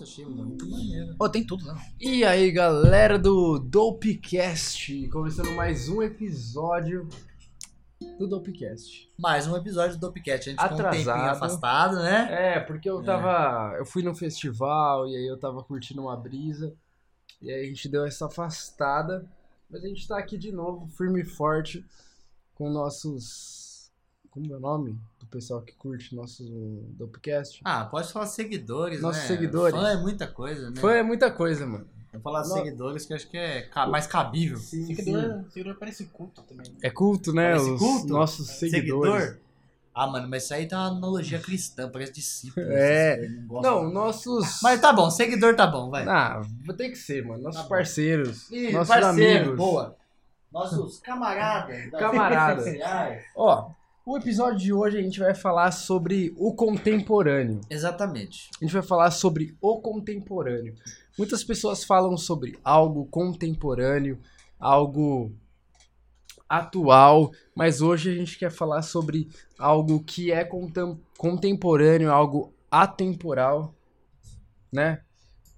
[0.00, 1.14] Nossa, achei muito maneiro.
[1.16, 1.74] Pô, tem tudo, né?
[2.00, 7.06] E aí, galera do Dopecast, começando mais um episódio
[8.18, 9.12] do Dopecast.
[9.18, 10.48] Mais um episódio do Dopecast.
[10.48, 11.16] A gente ficou um Atrasado.
[11.16, 12.28] tempinho afastado, né?
[12.30, 13.76] É, porque eu tava.
[13.76, 16.74] Eu fui num festival e aí eu tava curtindo uma brisa.
[17.42, 19.28] E aí a gente deu essa afastada.
[19.68, 21.84] Mas a gente tá aqui de novo, firme e forte,
[22.54, 23.92] com nossos.
[24.30, 24.98] Como é o nome?
[25.30, 26.42] Pessoal que curte nosso
[26.98, 27.60] Dopecast.
[27.64, 29.28] Ah, pode falar seguidores, Nossos né?
[29.28, 29.74] seguidores.
[29.78, 30.80] Fã é muita coisa, né?
[30.80, 31.86] Foi é muita coisa, mano.
[32.12, 32.56] Vou falar Não.
[32.56, 34.58] seguidores que acho que é ca- mais cabível.
[34.58, 36.66] Sim, Seguidor, seguidor parece culto também.
[36.82, 37.50] É culto, né?
[37.52, 38.08] Parece Os culto?
[38.08, 39.12] nossos seguidores.
[39.22, 39.40] Seguidor?
[39.94, 42.66] Ah, mano, mas isso aí tá uma analogia cristã, parece discípulo.
[42.68, 43.28] É.
[43.48, 43.60] Não.
[43.62, 44.60] Não, nossos.
[44.62, 46.04] Mas tá bom, seguidor tá bom, vai.
[46.08, 46.42] Ah,
[46.76, 47.42] ter que ser, mano.
[47.44, 48.50] Nossos Tá parceiros.
[48.50, 49.56] Ih, nossos parceiro, amigos.
[49.56, 49.96] boa.
[50.52, 51.90] Nossos camaradas.
[51.92, 52.66] das Camaradas.
[53.36, 53.70] Ó,
[54.10, 57.60] o episódio de hoje a gente vai falar sobre o contemporâneo.
[57.70, 58.50] Exatamente.
[58.60, 60.74] A gente vai falar sobre o contemporâneo.
[61.16, 64.18] Muitas pessoas falam sobre algo contemporâneo,
[64.58, 65.32] algo
[66.48, 73.72] atual, mas hoje a gente quer falar sobre algo que é contem- contemporâneo, algo atemporal,
[74.72, 75.04] né?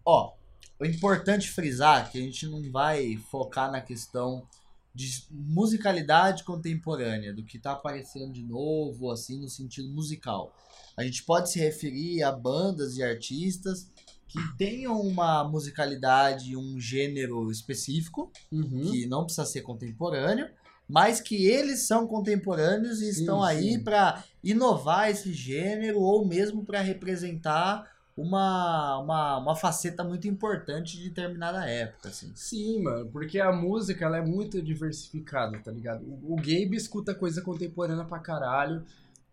[0.04, 0.34] Ó,
[0.78, 4.46] o importante frisar que a gente não vai focar na questão
[4.94, 10.54] de musicalidade contemporânea, do que tá aparecendo de novo, assim, no sentido musical.
[10.96, 13.90] A gente pode se referir a bandas e artistas
[14.28, 18.90] que tenham uma musicalidade, um gênero específico, Uhum.
[18.90, 20.48] que não precisa ser contemporâneo,
[20.88, 26.64] mas que eles são contemporâneos e Sim, estão aí para inovar esse gênero ou mesmo
[26.64, 32.30] para representar uma, uma, uma faceta muito importante de determinada época, assim.
[32.34, 36.04] Sim, mano, porque a música ela é muito diversificada, tá ligado?
[36.04, 38.84] O, o Gabe escuta coisa contemporânea pra caralho,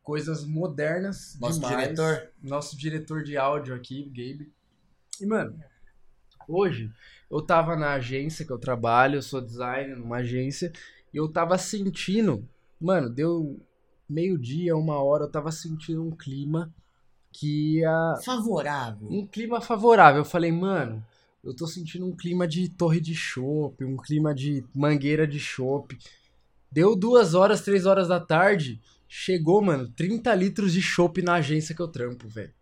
[0.02, 1.78] coisas modernas Nosso demais.
[1.78, 4.52] diretor, Nosso diretor de áudio aqui, Gabe.
[5.20, 5.60] E, mano,
[6.48, 6.92] hoje
[7.30, 10.72] eu tava na agência que eu trabalho, eu sou designer numa agência,
[11.14, 12.48] e eu tava sentindo,
[12.80, 13.60] mano, deu
[14.08, 16.74] meio-dia, uma hora, eu tava sentindo um clima
[17.32, 19.08] que ia favorável.
[19.10, 20.22] um clima favorável.
[20.22, 21.06] Eu falei, mano,
[21.44, 25.98] eu tô sentindo um clima de torre de chopp, um clima de mangueira de chopp.
[26.72, 31.76] Deu duas horas, três horas da tarde, chegou, mano, 30 litros de chopp na agência
[31.76, 32.54] que eu trampo, velho.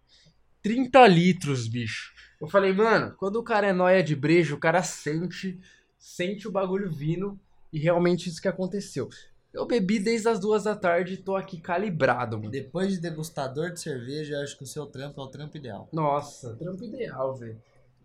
[0.62, 2.14] 30 litros, bicho.
[2.40, 5.60] Eu falei, mano, quando o cara é nóia de brejo, o cara sente,
[5.98, 7.40] sente o bagulho vindo,
[7.72, 9.10] e realmente isso que aconteceu.
[9.58, 12.52] Eu bebi desde as duas da tarde e tô aqui calibrado, mano.
[12.52, 15.90] Depois de degustador de cerveja, eu acho que o seu trampo é o trampo ideal.
[15.92, 17.58] Nossa, trampo ideal, velho.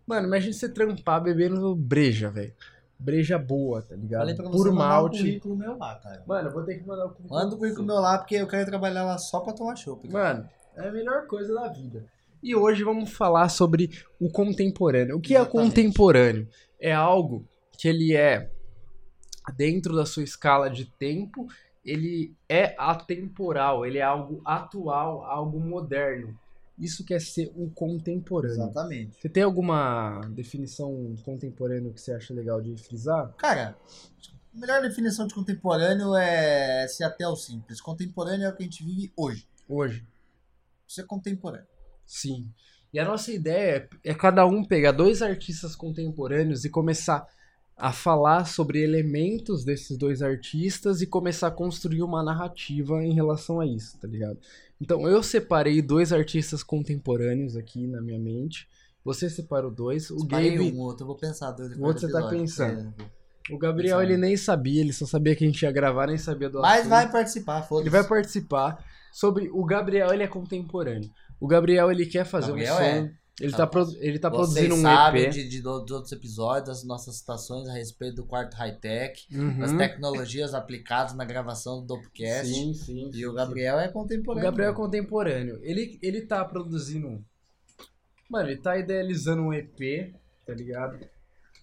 [0.05, 2.53] Mano, imagina você trampar bebendo breja, velho.
[2.99, 4.21] Breja boa, tá ligado?
[4.21, 5.17] Falei pra você Puro mandar um malte.
[5.19, 6.23] currículo meu lá, cara.
[6.25, 7.39] Mano, eu vou ter que mandar o currículo.
[7.39, 10.09] Manda o currículo meu lá, porque eu quero trabalhar lá só pra tomar chopp.
[10.09, 12.05] Mano, é a melhor coisa da vida.
[12.41, 13.89] E hoje vamos falar sobre
[14.19, 15.17] o contemporâneo.
[15.17, 15.69] O que é Exatamente.
[15.69, 16.47] contemporâneo?
[16.79, 17.45] É algo
[17.77, 18.49] que ele é
[19.51, 21.47] dentro da sua escala de tempo,
[21.83, 26.37] ele é atemporal, ele é algo atual, algo moderno.
[26.77, 28.55] Isso quer ser o contemporâneo.
[28.55, 29.21] Exatamente.
[29.21, 33.31] Você tem alguma definição contemporânea que você acha legal de frisar?
[33.37, 33.77] Cara,
[34.55, 37.79] a melhor definição de contemporâneo é ser até o simples.
[37.79, 39.47] Contemporâneo é o que a gente vive hoje.
[39.67, 40.05] Hoje.
[40.87, 41.67] Isso é contemporâneo.
[42.05, 42.51] Sim.
[42.91, 47.27] E a nossa ideia é é cada um pegar dois artistas contemporâneos e começar
[47.83, 53.59] a falar sobre elementos desses dois artistas e começar a construir uma narrativa em relação
[53.59, 54.39] a isso, tá ligado?
[54.79, 58.69] Então eu separei dois artistas contemporâneos aqui na minha mente.
[59.03, 60.09] Você separou dois.
[60.11, 62.93] O Parei Gabe, um outro, eu vou pensar dois O outro você tá pensando.
[62.97, 63.53] É.
[63.53, 64.11] o Gabriel, Pensando.
[64.13, 66.79] ele nem sabia, ele só sabia que a gente ia gravar, nem sabia do Mas
[66.79, 66.89] assunto.
[66.89, 67.83] vai participar, foda-se.
[67.83, 71.11] Ele vai participar sobre o Gabriel, ele é contemporâneo.
[71.37, 72.83] O Gabriel, ele quer fazer Gabriel um som.
[72.83, 73.11] é.
[73.41, 75.31] Ele Tá tá, produ- ele tá produzindo um sabem EP.
[75.31, 79.57] de, de do- dos outros episódios, das nossas citações a respeito do quarto high-tech, Uhum.
[79.59, 82.45] das tecnologias aplicadas na gravação do Dopecast.
[82.53, 83.09] Sim, sim.
[83.09, 83.89] E sim, o Gabriel é sim.
[83.89, 84.43] O contemporâneo.
[84.49, 85.59] Gabriel é contemporâneo.
[85.63, 87.25] Ele, ele tá produzindo.
[88.29, 90.13] Mano, ele tá idealizando um EP,
[90.45, 90.99] tá ligado?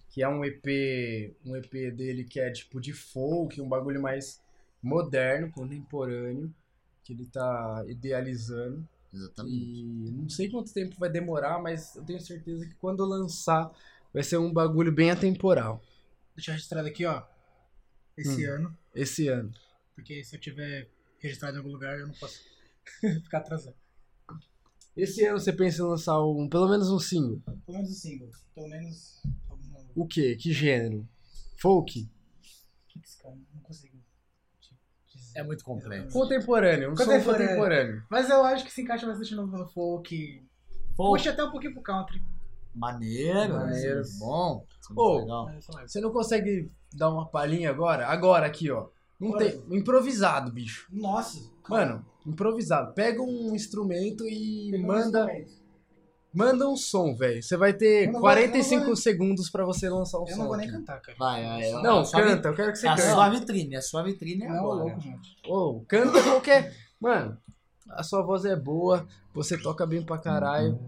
[0.09, 1.33] Que é um EP.
[1.45, 4.41] Um EP dele que é tipo de folk, um bagulho mais
[4.83, 6.53] moderno, contemporâneo.
[7.03, 8.85] Que ele tá idealizando.
[9.13, 9.55] Exatamente.
[9.55, 13.71] E não sei quanto tempo vai demorar, mas eu tenho certeza que quando lançar
[14.13, 15.83] vai ser um bagulho bem atemporal.
[16.35, 17.23] Deixa registrado aqui, ó.
[18.17, 18.53] Esse Hum.
[18.55, 18.77] ano.
[18.95, 19.51] Esse ano.
[19.95, 22.39] Porque se eu tiver registrado em algum lugar, eu não posso
[23.23, 23.75] ficar atrasado.
[24.95, 27.41] Esse ano você pensa em lançar um, pelo menos um single.
[27.65, 28.29] Pelo menos o single.
[28.53, 29.21] Pelo menos.
[29.49, 30.35] algum- O quê?
[30.35, 31.07] Que gênero?
[31.57, 32.09] Folk?
[32.93, 33.50] Putz, cara, não consigo.
[33.50, 33.50] te dizer.
[35.35, 36.11] É muito complexo.
[36.17, 37.47] Contemporâneo, um som Contemporâneo.
[37.47, 38.03] contemporâneo.
[38.09, 40.43] Mas eu acho que se encaixa bastante no folk.
[40.95, 42.21] Folk, Puxa até um pouquinho pro country.
[42.73, 44.01] Maneiro, Maneiro.
[44.01, 44.65] isso é bom.
[45.57, 45.83] Isso é.
[45.83, 45.87] É.
[45.87, 48.07] Você não consegue dar uma palhinha agora?
[48.07, 48.87] Agora, aqui, ó.
[49.19, 49.61] Não tem.
[49.69, 50.87] Improvisado, bicho.
[50.91, 51.49] Nossa.
[51.69, 52.93] Mano, improvisado.
[52.93, 55.60] Pega um instrumento e um manda, instrumento.
[56.33, 57.41] Manda um som, velho.
[57.41, 60.25] Você vai ter Eu não vou- 45 eu não vou- segundos pra você lançar um
[60.27, 60.39] Eu som.
[60.39, 60.77] não vou nem aqui.
[60.77, 61.17] cantar, cara.
[61.17, 63.09] Vai, é, Não, a sua canta, eu quero que você É a cante.
[63.09, 64.83] sua vitrine, a sua vitrine é Não, agora.
[64.85, 65.35] louco, gente.
[65.47, 66.73] Ô, canta qualquer.
[66.99, 67.37] Mano,
[67.89, 70.79] a sua voz é boa, você toca bem pra caralho.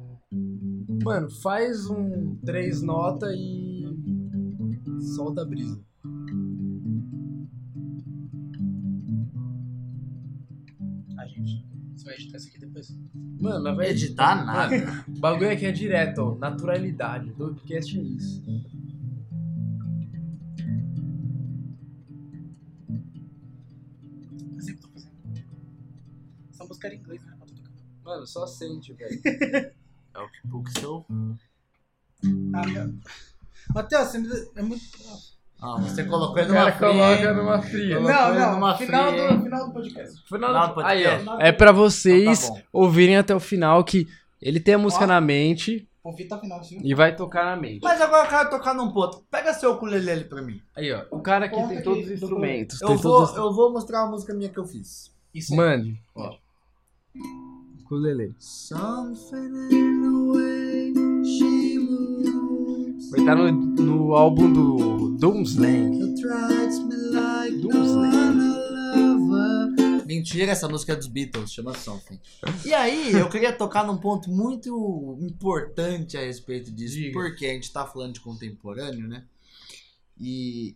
[1.03, 3.83] Mano, faz um três notas e.
[5.15, 5.79] solta a brisa.
[12.13, 12.95] Vai editar isso aqui depois.
[13.39, 15.05] Mano, mas vai Editar nada.
[15.07, 16.35] O bagulho aqui é direto, ó.
[16.35, 17.31] Naturalidade.
[17.31, 18.43] O podcast é isso.
[24.55, 25.13] Eu sempre tô fazendo.
[26.51, 27.35] Essa música era em inglês, né?
[27.37, 27.71] Pra tu tocar.
[28.03, 29.21] Mano, só sente, velho.
[29.25, 31.05] É o que o seu.
[32.53, 32.93] Ah, meu.
[33.73, 34.27] Matheus, você me...
[34.55, 34.83] é muito.
[35.65, 37.33] Ah, você colocou ele numa cara coloca fria.
[37.33, 37.99] numa fria.
[38.01, 38.51] Não, não.
[38.55, 40.23] numa Final fria, do, final do podcast.
[40.27, 40.73] Final Final do...
[40.73, 41.29] do Aí, podcast.
[41.29, 41.39] ó.
[41.39, 44.05] É pra vocês Então tá ouvirem até o final que
[44.41, 45.07] ele tem a música Ó.
[45.07, 46.81] na mente até o final, sim.
[46.83, 47.79] e vai tocar na mente.
[47.81, 49.23] Mas agora eu quero tocar num ponto.
[49.31, 50.61] Pega seu ukulele pra mim.
[50.75, 51.05] Aí, ó.
[51.09, 52.81] O cara aqui tem todos os instrumentos.
[52.81, 53.33] Eu tem vou, os...
[53.33, 55.13] eu vou mostrar uma música minha que eu fiz.
[55.33, 55.57] Isso aí.
[55.57, 56.35] Mano, Ó.
[57.85, 58.35] ukulele.
[58.37, 60.93] Something in the way
[61.23, 63.09] she moves.
[63.11, 65.89] Vai estar no, no álbum do Doomsday.
[70.05, 72.19] Mentira, essa música é dos Beatles, chama Something.
[72.65, 77.13] E aí, eu queria tocar num ponto muito importante a respeito disso, Diga.
[77.13, 79.25] porque a gente tá falando de contemporâneo, né?
[80.19, 80.75] E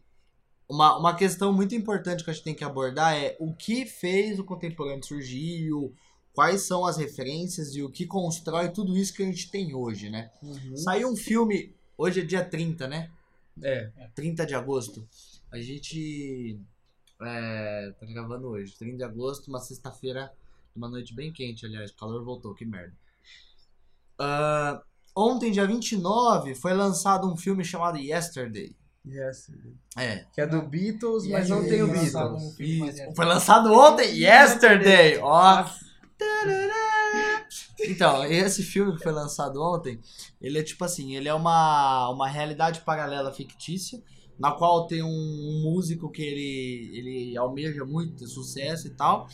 [0.70, 4.40] uma, uma questão muito importante que a gente tem que abordar é o que fez
[4.40, 5.94] o contemporâneo surgir, o-
[6.34, 10.10] quais são as referências e o que constrói tudo isso que a gente tem hoje,
[10.10, 10.32] né?
[10.76, 13.10] Saiu um filme, hoje é dia 30, né?
[13.62, 13.92] É.
[14.16, 15.08] 30 de agosto.
[15.52, 16.60] A gente
[17.22, 20.32] é, tá gravando hoje, 30 de agosto, uma sexta-feira,
[20.76, 22.94] uma noite bem quente, aliás, o calor voltou, que merda.
[24.20, 24.82] Ah,
[25.16, 28.76] ontem, dia 29, foi lançado um filme chamado Yesterday.
[29.06, 29.50] Yes.
[29.96, 30.26] É.
[30.34, 32.14] Que é do Beatles, mas não tem o Beatles.
[32.14, 33.16] um.
[33.16, 35.66] Foi lançado ontem, Yesterday, ó.
[37.80, 40.00] Então, esse filme que foi lançado ontem,
[40.42, 44.02] ele é tipo assim, ele é uma, uma realidade paralela fictícia,
[44.40, 49.28] na qual tem um, um músico que ele, ele almeja muito ter sucesso e tal.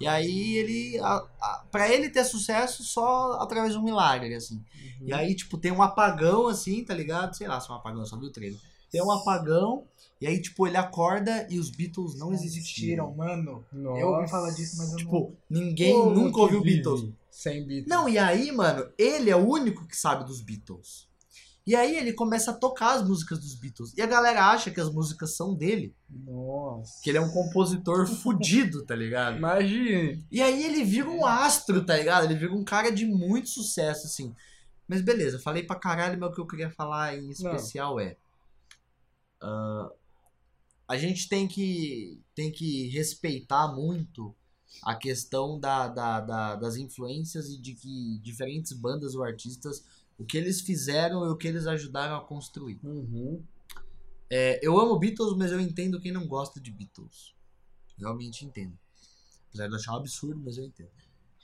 [0.00, 4.62] E aí ele, a, a, pra ele ter sucesso só através de um milagre, assim.
[5.02, 7.36] E aí, tipo, tem um apagão, assim, tá ligado?
[7.36, 8.58] Sei lá se é um apagão, só vi o trailer.
[8.90, 9.84] Tem um apagão,
[10.20, 13.14] e aí, tipo, ele acorda e os Beatles não existiram.
[13.14, 13.64] mano.
[13.72, 14.00] Nossa.
[14.00, 14.98] Eu ouvi falar disso, mas eu não.
[14.98, 17.08] Tipo, ninguém Como nunca ouviu Beatles.
[17.30, 17.86] Sem Beatles.
[17.88, 21.08] Não, e aí, mano, ele é o único que sabe dos Beatles.
[21.66, 23.94] E aí ele começa a tocar as músicas dos Beatles.
[23.96, 25.94] E a galera acha que as músicas são dele.
[26.08, 27.00] Nossa.
[27.02, 29.38] Que ele é um compositor fudido, tá ligado?
[29.38, 30.22] Imagine.
[30.30, 32.24] E aí ele vira um astro, tá ligado?
[32.24, 34.34] Ele vira um cara de muito sucesso, assim.
[34.86, 38.16] Mas beleza, falei pra caralho, mas o que eu queria falar em especial é.
[39.40, 39.90] ah,
[40.90, 44.34] a gente tem que, tem que respeitar muito
[44.82, 49.84] a questão da, da, da- das influências e de que diferentes bandas ou artistas,
[50.18, 52.80] o que eles fizeram e o que eles ajudaram a construir.
[52.82, 53.40] Uhum.
[54.28, 57.34] É, eu amo Beatles, mas eu entendo quem não gosta de Beatles.
[57.96, 58.76] Realmente entendo.
[59.48, 60.90] Apesar de eu achar um absurdo, mas eu entendo.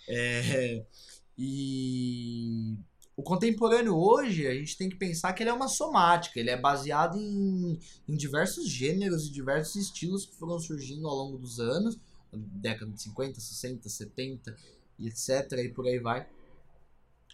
[0.08, 0.84] É,
[1.38, 2.76] e
[3.16, 6.38] o contemporâneo hoje, a gente tem que pensar que ele é uma somática.
[6.38, 11.38] Ele é baseado em, em diversos gêneros e diversos estilos que foram surgindo ao longo
[11.38, 11.98] dos anos.
[12.32, 14.56] Década de 50, 60, 70
[14.98, 15.52] e etc.
[15.64, 16.28] E por aí vai.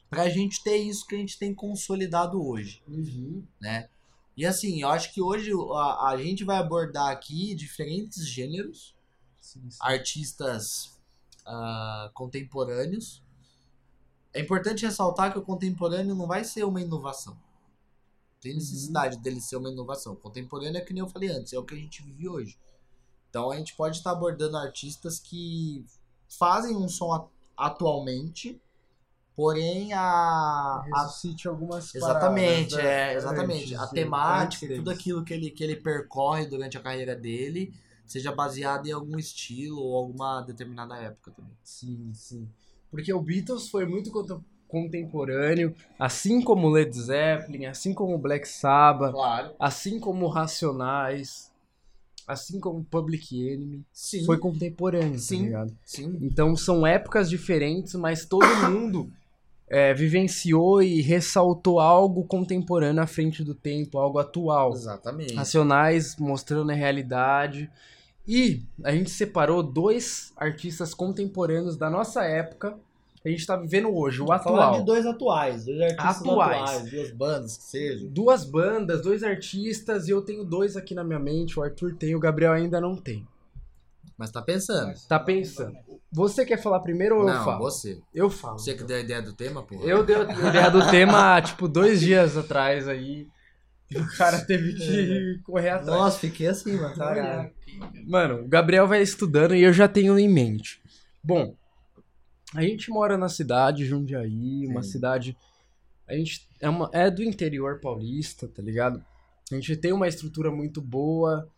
[0.08, 3.42] Pra gente ter isso que a gente tem consolidado hoje Uhum.
[3.60, 3.88] né?
[4.36, 8.94] E assim, eu acho que hoje a, a gente vai abordar aqui diferentes gêneros,
[9.40, 9.78] Sim, sim.
[9.80, 10.98] artistas
[11.44, 13.22] ah, contemporâneos.
[14.34, 17.36] É importante ressaltar que o contemporâneo não vai ser uma inovação.
[18.40, 20.14] Tem necessidade dele ser uma inovação.
[20.14, 22.58] O contemporâneo é que nem eu falei antes, é o que a gente vive hoje.
[23.30, 25.84] Então a gente pode estar abordando artistas que
[26.28, 28.60] fazem um som atualmente,
[29.34, 33.12] porém a, a Ressuscite algumas Exatamente, paradas, né?
[33.12, 33.74] é, exatamente.
[33.76, 37.72] A temática, tudo aquilo que ele, que ele percorre durante a carreira dele,
[38.04, 41.56] seja baseado em algum estilo ou alguma determinada época também.
[41.62, 42.48] Sim, sim.
[42.92, 44.12] Porque o Beatles foi muito
[44.68, 49.54] contemporâneo, assim como Led Zeppelin, assim como Black Sabbath, Claro.
[49.58, 51.50] assim como Racionais,
[52.28, 53.82] assim como Public Enemy.
[53.92, 54.25] Sim.
[54.25, 55.38] Foi contemporâneo, Sim.
[55.38, 55.76] tá ligado?
[55.84, 56.18] Sim.
[56.22, 59.11] Então são épocas diferentes, mas todo mundo
[59.68, 64.72] é, vivenciou e ressaltou algo contemporâneo à frente do tempo, algo atual.
[64.72, 65.34] Exatamente.
[65.34, 67.70] Racionais mostrando a realidade.
[68.26, 72.76] E a gente separou dois artistas contemporâneos da nossa época.
[73.21, 74.79] que A gente tá vivendo hoje, o Falar atual.
[74.81, 76.62] de dois atuais, dois artistas Atuais.
[76.62, 78.09] atuais, duas bandas que sejam.
[78.09, 81.59] Duas bandas, dois artistas, e eu tenho dois aqui na minha mente.
[81.59, 83.26] O Arthur tem, o Gabriel ainda não tem.
[84.17, 84.93] Mas tá pensando.
[85.09, 85.76] Tá pensando.
[86.12, 87.59] Você quer falar primeiro ou eu Não, falo?
[87.64, 88.00] você.
[88.14, 88.59] Eu falo.
[88.59, 89.75] Você que deu a ideia do tema, pô.
[89.83, 93.26] Eu dei a ideia do tema, tipo, dois dias atrás aí.
[93.94, 95.87] E o cara teve que correr atrás.
[95.87, 96.94] Nossa, fiquei assim, mano.
[96.94, 97.50] Caralho.
[98.06, 100.80] Mano, o Gabriel vai estudando e eu já tenho em mente.
[101.22, 101.56] Bom,
[102.54, 104.90] a gente mora na cidade, Jundiaí, uma Sim.
[104.90, 105.37] cidade.
[106.06, 109.02] A gente é, uma, é do interior paulista, tá ligado?
[109.50, 111.49] A gente tem uma estrutura muito boa.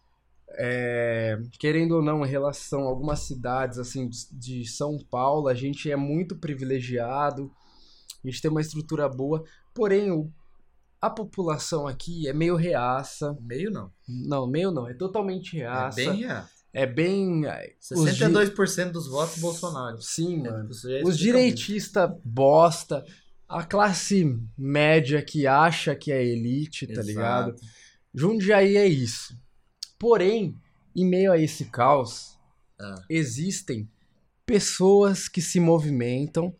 [0.57, 5.55] é, querendo ou não, em relação a algumas cidades assim de- de São Paulo, a
[5.55, 7.51] gente é muito privilegiado.
[8.25, 9.43] A gente tem uma estrutura boa.
[9.75, 10.31] Porém, o-
[11.07, 13.37] a população aqui é meio reaça.
[13.41, 13.91] Meio não.
[14.09, 16.01] Não, meio não, é totalmente reaça.
[16.01, 16.45] É bem real.
[16.73, 17.47] É bem.
[17.47, 20.01] é, os di- 62% dos votos Bolsonaro.
[20.03, 20.71] Sim, É, mano.
[20.71, 23.05] isso já Os direitistas bosta.
[23.49, 27.07] A classe média que acha que é elite, tá Exato.
[27.07, 27.55] ligado?
[28.13, 29.37] Jundiaí é isso.
[29.99, 30.57] Porém,
[30.97, 32.37] em meio a esse caos,
[32.81, 33.03] Ah.
[33.09, 33.89] existem
[34.47, 36.55] pessoas que se movimentam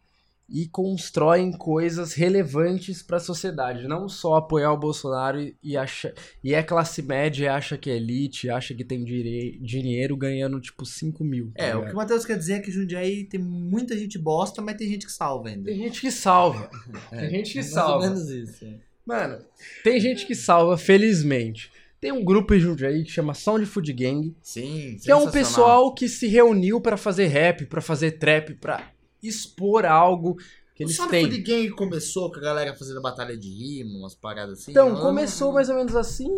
[0.49, 3.89] e constroem coisas relevantes para a sociedade.
[3.89, 7.97] Não só apoiar o Bolsonaro e, acha, e é classe média e acha que é
[7.97, 11.51] elite, acha que tem dinheiro ganhando tipo 5 mil.
[11.57, 11.87] tá É, o ligado?
[11.87, 15.07] que o Matheus quer dizer é que Jundiaí tem muita gente bosta, mas tem gente
[15.07, 15.65] que salva ainda.
[15.65, 16.71] Tem gente que salva.
[17.11, 17.95] É, Tem gente que mais salva.
[17.95, 18.65] ou menos isso.
[18.65, 18.75] é.
[19.07, 19.39] Mano,
[19.83, 21.71] tem gente que salva, felizmente.
[22.01, 25.95] Tem um grupo em Jundiaí que chama Sound Food Gang, Sim, que é um pessoal
[25.95, 28.91] que se reuniu pra fazer rap, pra fazer trap, pra
[29.29, 30.37] expor algo
[30.75, 31.25] que eles Sound têm.
[31.25, 34.73] Food Gang começou com a galera fazendo batalha de rima, umas paradas assim.
[34.73, 36.29] Então, Eu- começou mais ou menos assim,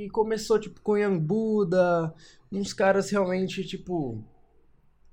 [0.00, 2.12] e começou tipo com Young Buda,
[2.50, 4.22] uns caras realmente tipo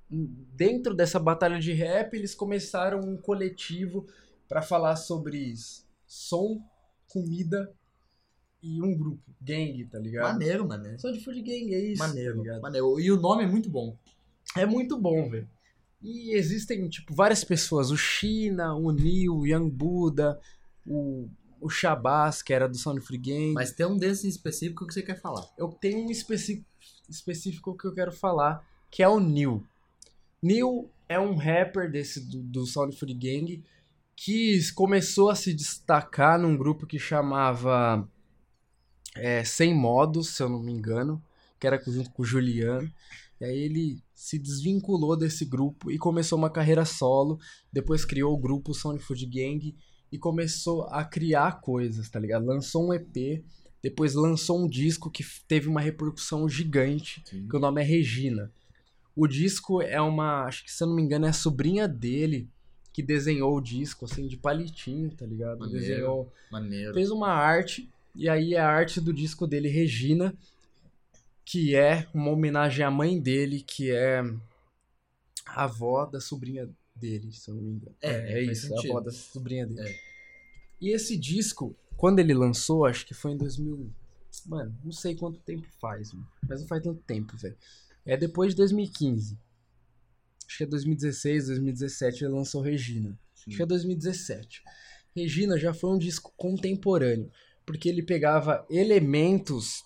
[0.09, 4.05] dentro dessa batalha de rap, eles começaram um coletivo
[4.47, 5.53] pra falar sobre
[6.05, 6.61] som,
[7.07, 7.71] comida
[8.61, 10.31] e um grupo, gang, tá ligado?
[10.33, 10.99] Maneiro, mano.
[10.99, 12.61] Sound Food Gang é isso, tá Maneiro, ligado?
[12.61, 12.99] maneiro.
[12.99, 13.97] E o nome é muito bom.
[14.55, 15.49] É muito bom, velho.
[16.03, 17.89] E existem, tipo, várias pessoas.
[17.89, 20.39] O China, o Neil, o Young Buda,
[20.85, 21.29] o,
[21.61, 23.53] o Shabazz, que era do Sound Free Gang.
[23.53, 25.47] Mas tem um desses específico que você quer falar.
[25.57, 26.65] Eu tenho um especi-
[27.09, 29.65] específico que eu quero falar, que é o Neil.
[30.41, 33.63] Neil é um rapper desse do, do Sound Free Gang
[34.15, 38.07] que começou a se destacar num grupo que chamava
[39.15, 41.23] é, Sem Modos, se eu não me engano,
[41.59, 42.91] que era junto com o Juliano.
[43.43, 47.37] E aí ele se desvinculou desse grupo e começou uma carreira solo.
[47.73, 49.75] Depois criou o grupo Sound Food Gang
[50.09, 52.45] e começou a criar coisas, tá ligado?
[52.45, 53.43] Lançou um EP,
[53.81, 58.49] depois lançou um disco que teve uma repercussão gigante, que o nome é Regina.
[59.13, 62.49] O disco é uma, acho que se eu não me engano é a sobrinha dele
[62.93, 65.59] que desenhou o disco, assim, de palitinho, tá ligado?
[65.59, 65.81] Maneiro.
[65.81, 66.93] Desenhou Maneiro.
[66.93, 70.33] fez uma arte, e aí é a arte do disco dele, Regina,
[71.45, 74.21] que é uma homenagem à mãe dele, que é
[75.45, 77.95] a avó da sobrinha dele, se eu não me engano.
[78.01, 78.91] É, é faz isso, a sentido.
[78.91, 79.89] avó da sobrinha dele.
[79.89, 79.99] É.
[80.79, 83.91] E esse disco, quando ele lançou, acho que foi em 2000.
[84.45, 87.57] Mano, não sei quanto tempo faz, mano, mas não faz tanto tempo, velho.
[88.05, 89.37] É depois de 2015.
[90.47, 93.17] Acho que é 2016, 2017 ele lançou Regina.
[93.47, 94.63] Acho que é 2017.
[95.15, 97.31] Regina já foi um disco contemporâneo,
[97.65, 99.85] porque ele pegava elementos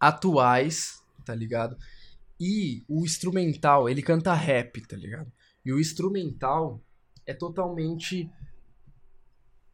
[0.00, 1.76] atuais, tá ligado?
[2.40, 5.30] E o instrumental, ele canta rap, tá ligado?
[5.64, 6.82] E o instrumental
[7.26, 8.30] é totalmente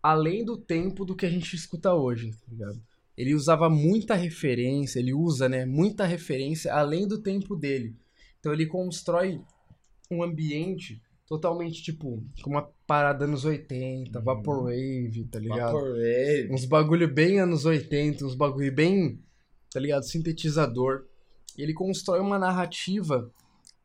[0.03, 2.81] além do tempo do que a gente escuta hoje, tá ligado?
[3.17, 7.97] Ele usava muita referência, ele usa, né, muita referência além do tempo dele.
[8.39, 9.41] Então ele constrói
[10.11, 14.25] um ambiente totalmente, tipo, com uma parada anos 80, Uhum.
[14.25, 15.73] Vaporwave, tá ligado?
[15.73, 16.49] Vaporwave.
[16.53, 19.19] Uns bagulho bem anos 80, uns bagulho bem,
[19.77, 20.05] tá ligado?
[20.05, 21.05] Sintetizador.
[21.55, 23.31] Ele constrói uma narrativa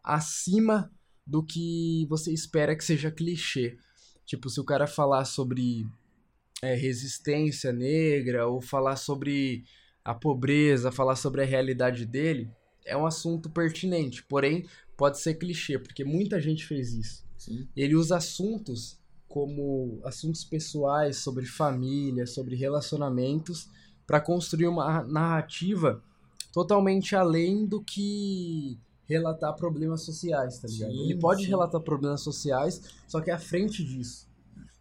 [0.02, 0.90] acima
[1.28, 3.78] do que você espera que seja clichê.
[4.26, 5.86] Tipo, se o cara falar sobre
[6.62, 9.66] é, resistência negra ou falar sobre
[10.02, 12.50] a pobreza, falar sobre a realidade dele,
[12.86, 14.24] é um assunto pertinente.
[14.24, 17.26] Porém, pode ser clichê, porque muita gente fez isso.
[17.38, 17.68] Sim.
[17.76, 23.70] Ele usa assuntos como assuntos pessoais, sobre família, sobre relacionamentos,
[24.12, 26.04] para construir uma narrativa
[26.52, 30.92] totalmente além do que relatar problemas sociais, tá ligado?
[30.92, 31.48] Sim, Ele pode sim.
[31.48, 34.28] relatar problemas sociais, só que é à frente disso.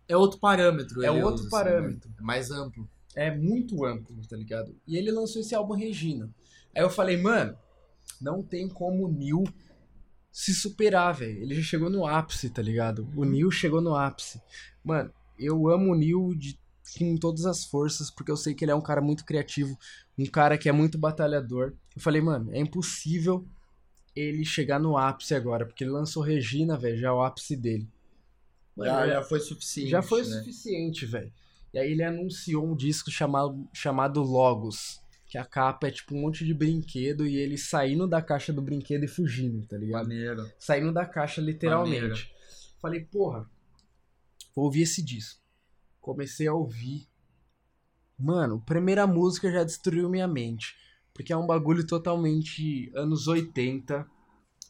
[0.09, 1.05] É outro parâmetro.
[1.05, 2.11] É outro usa, assim, parâmetro.
[2.11, 2.17] né?
[2.19, 2.91] É mais amplo.
[3.15, 4.75] É muito amplo, tá ligado?
[4.85, 6.29] E ele lançou esse álbum Regina.
[6.75, 7.57] Aí eu falei, mano,
[8.21, 9.45] não tem como o Neil
[10.33, 11.41] se superar, velho.
[11.41, 13.09] Ele já chegou no ápice, tá ligado?
[13.15, 14.43] O Neil chegou no ápice.
[14.83, 16.59] Mano, eu amo o Neil de,
[16.99, 19.79] com todas as forças, porque eu sei que ele é um cara muito criativo,
[20.19, 21.73] um cara que é muito batalhador.
[21.95, 23.47] Eu falei, mano, é impossível
[24.15, 27.89] ele chegar no ápice agora, porque ele lançou Regina, velho, já é o ápice dele.
[28.77, 29.91] Mano, Já, já- foi suficiente.
[29.91, 30.39] já foi né?
[30.39, 31.33] suficiente, velho.
[31.73, 35.01] E aí ele anunciou um disco chamado, chamado Logos.
[35.27, 38.61] Que a capa é tipo um monte de brinquedo e ele saindo da caixa do
[38.61, 40.03] brinquedo e fugindo, tá ligado?
[40.03, 40.51] Maneiro.
[40.59, 42.01] Saindo da caixa literalmente.
[42.01, 42.21] Maneiro.
[42.83, 43.49] Falei, porra,
[44.57, 45.40] vou ouvir esse disco.
[46.11, 47.07] Comecei a ouvir.
[48.19, 50.75] Mano, primeira música já destruiu minha mente.
[51.15, 54.05] Porque é um bagulho totalmente anos 80,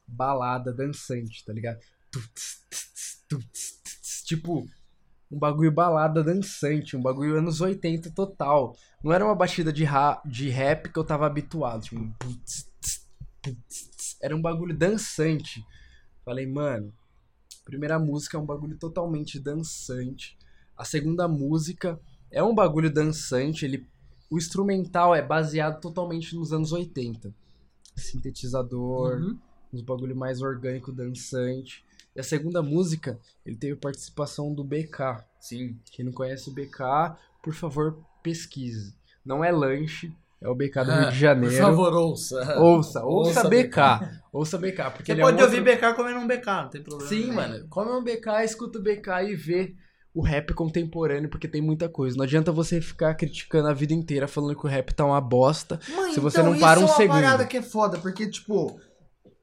[0.06, 1.80] balada, dançante, tá ligado?
[4.26, 4.68] Tipo,
[5.32, 8.76] um bagulho balada dançante, um bagulho anos 80 total.
[9.02, 11.84] Não era uma batida de, ra de rap que eu tava habituado.
[11.84, 12.06] Tipo,
[14.20, 15.64] era um bagulho dançante.
[16.22, 16.92] Falei, mano,
[17.64, 20.36] primeira música é um bagulho totalmente dançante.
[20.80, 23.86] A segunda música é um bagulho dançante, ele
[24.30, 27.34] o instrumental é baseado totalmente nos anos 80.
[27.96, 29.38] Sintetizador, Uhum.
[29.72, 31.84] uns bagulho mais orgânico, dançante.
[32.14, 35.24] E a segunda música, ele teve participação do BK.
[35.38, 35.76] Sim.
[35.92, 38.94] Quem não conhece o BK, por favor, pesquise.
[39.24, 41.54] Não é lanche, é o BK do Rio de Janeiro.
[41.56, 42.58] Por favor, ouça.
[42.60, 43.76] Ouça, ouça, Ouça BK.
[44.32, 45.74] Ouça BK, porque Você pode é um ouvir outro...
[45.76, 47.08] BK comendo um BK, não tem problema.
[47.08, 47.34] Sim, nenhum.
[47.34, 47.66] mano.
[47.68, 49.74] Come um BK, escuta o BK e vê
[50.14, 52.16] o rap contemporâneo, porque tem muita coisa.
[52.16, 55.78] Não adianta você ficar criticando a vida inteira, falando que o rap tá uma bosta.
[55.94, 57.14] Mãe, Se você então, não para um isso é uma segundo.
[57.22, 58.80] parada que é foda, porque, tipo,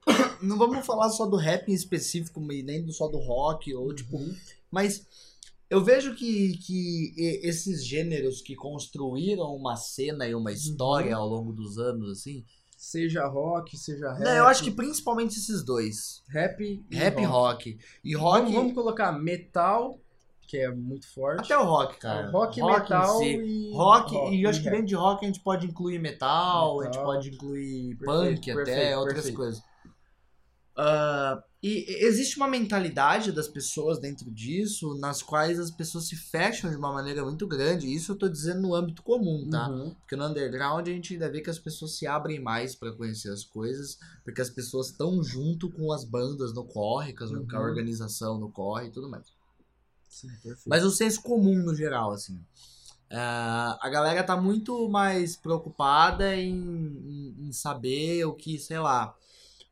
[0.42, 4.20] não vamos falar só do rap em específico, nem do- só do rock, ou, tipo,
[4.70, 5.06] mas
[5.70, 11.52] eu vejo que, que esses gêneros que construíram uma cena e uma história ao longo
[11.54, 12.44] dos anos, assim,
[12.80, 14.24] Seja rock, seja rap.
[14.24, 17.78] não, eu acho que principalmente esses dois, Rap e rap e rock.
[18.04, 20.00] E rock, vamos colocar metal,
[20.48, 21.42] que é muito forte.
[21.52, 22.32] até o rock, cara.
[22.32, 23.26] rock, em metal si.
[23.36, 23.72] e.
[23.74, 24.74] Rock, e eu acho que rap.
[24.76, 27.06] dentro de rock a gente pode incluir metal, a gente Metal.
[27.06, 28.06] pode incluir Perfeito,
[28.36, 29.36] punk até, perfeito, outras perfeito.
[29.38, 29.62] coisas.
[30.80, 36.70] Ah, e existe uma mentalidade das pessoas dentro disso, nas quais as pessoas se fecham
[36.70, 37.92] de uma maneira muito grande.
[37.92, 39.68] Isso eu tô dizendo no âmbito comum, tá?
[39.68, 39.96] Uhum.
[39.96, 43.32] Porque no underground a gente ainda vê que as pessoas se abrem mais pra conhecer
[43.32, 47.36] as coisas, porque as pessoas estão junto com as bandas no corre, com, as- com
[47.56, 47.66] a Uhum.
[47.66, 49.36] organização no corre e tudo mais.
[50.18, 50.68] Sim, perfeito.
[50.68, 52.44] Mas o senso comum no geral, assim.
[53.12, 59.16] Ah, a galera tá muito mais preocupada em, em, em saber o que, sei lá,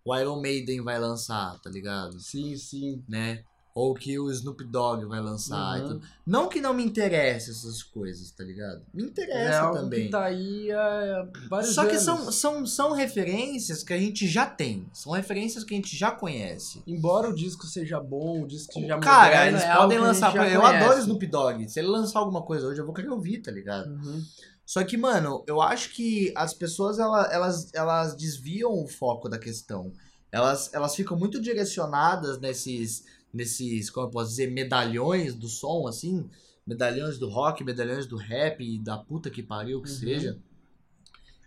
[0.06, 2.20] o Iron Maiden vai lançar, tá ligado?
[2.20, 3.04] Sim, sim.
[3.10, 3.44] Né?
[3.76, 5.78] Ou que o Snoop Dogg vai lançar.
[5.78, 5.88] e Uhum.
[5.90, 6.02] tudo.
[6.26, 8.82] Não que não me interesse essas coisas, tá ligado?
[8.94, 10.06] Me É interessa algo também.
[10.06, 12.04] que tá aí há vários Só que anos.
[12.04, 14.88] são, são, são referências que a gente já tem.
[14.94, 16.82] São referências que a gente já conhece.
[16.88, 20.36] Embora o disco seja bom, o disco seja Cara, moderno, eles é podem que lançar.
[20.36, 20.84] Eu conhece.
[20.84, 21.68] adoro Snoop Dogg.
[21.70, 23.90] Se ele lançar alguma coisa hoje, eu vou querer ouvir, tá ligado?
[23.90, 24.24] Uhum.
[24.66, 29.38] Só que, mano, eu acho que as pessoas, ela- elas, elas desviam o foco da
[29.38, 29.92] questão.
[30.32, 33.04] Elas, elas ficam muito direcionadas nesses,
[33.36, 36.28] nesses, como eu posso dizer, medalhões do som, assim.
[36.66, 39.96] Medalhões do rock, medalhões do rap, da puta que pariu que Uhum.
[39.96, 40.40] seja.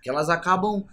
[0.02, 0.84] Que elas acabam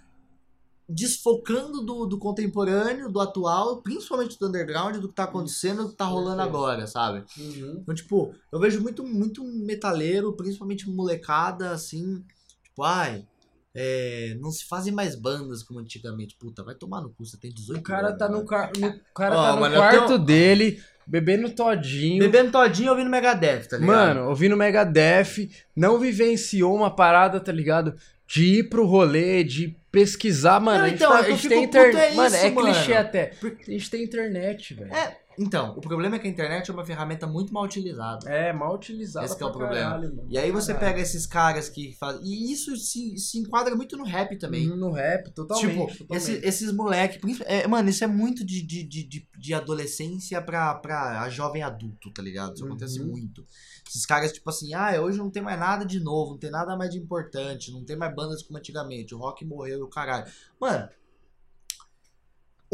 [0.87, 5.95] desfocando do, do contemporâneo, do atual, principalmente do underground, do que tá acontecendo, do que
[5.95, 6.55] tá rolando Perfeito.
[6.57, 7.23] agora, sabe?
[7.37, 7.79] Uhum.
[7.81, 12.23] Então, tipo, eu vejo muito, muito metaleiro, principalmente molecada, assim,
[12.63, 13.27] tipo, ai,
[13.75, 16.35] é, não se fazem mais bandas como antigamente.
[16.39, 18.87] Puta, vai tomar no cu, você tem 18 O cara anos, tá no, car- no-
[18.87, 22.19] o cara Ó, tá no mano, eu quarto tenho- dele, bebendo todinho.
[22.19, 23.85] Bebendo todinho ouvindo Megadeth, tá ligado?
[23.95, 27.95] Mano, ouvindo Megadeth, não vivenciou uma parada, tá ligado?
[28.27, 30.79] De ir pro rolê, de pesquisar, mano.
[30.79, 32.11] Não, a gente, então, tá- a gente tem internet.
[32.11, 33.01] é mano, é clichê mano.
[33.07, 33.31] até.
[33.43, 34.91] A gente tem internet, velho.
[34.93, 38.29] É, então, o problema é que a internet é uma ferramenta muito mal utilizada.
[38.29, 39.25] É, mal utilizado.
[39.25, 39.97] Esse que é o problema.
[39.99, 40.25] Mano.
[40.29, 40.93] E aí você Caralho.
[40.93, 42.21] pega esses caras que fazem.
[42.23, 44.67] E isso se, se enquadra muito no rap também.
[44.67, 45.67] No rap, totalmente.
[45.69, 46.15] tipo, totalmente.
[46.31, 50.73] esse- esses moleque, princip- é, mano, isso é muito de, de, de, de, adolescência pra,
[50.75, 52.53] pra a jovem adulto, tá ligado?
[52.55, 53.07] Isso acontece Uhum.
[53.07, 53.45] muito.
[53.87, 56.75] Esses caras, tipo assim, ah, hoje não tem mais nada de novo, não tem nada
[56.77, 60.25] mais de importante, não tem mais bandas como antigamente, o rock morreu e o caralho.
[60.59, 60.87] Mano,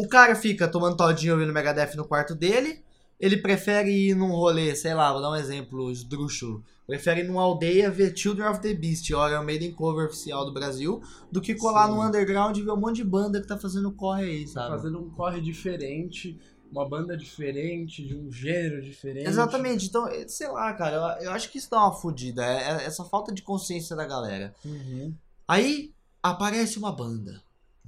[0.04, 2.82] o cara fica tomando todinho ouvindo Megadeth no quarto dele,
[3.20, 6.64] ele prefere ir num rolê, sei lá, vou dar um exemplo esdrúxulo.
[6.88, 11.02] Prefere ir numa aldeia ver Children of the Beast, Iron Maiden cover oficial do Brasil,
[11.32, 11.94] do que colar Sim.
[11.94, 14.70] no underground e ver um monte de banda que tá fazendo corre aí, Tá sabe?
[14.76, 16.40] fazendo um corre diferente.
[16.72, 19.28] uma banda diferente, de um gênero diferente.
[19.28, 22.58] Exatamente, então, eh, sei lá, cara, eu, eu acho que isso dá uma fodida, é,
[22.84, 24.56] é essa falta de consciência da galera.
[24.64, 25.14] Uhum.
[25.46, 25.92] Aí
[26.24, 27.42] aparece uma banda,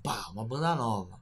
[0.04, 1.18] pá, uma banda nova.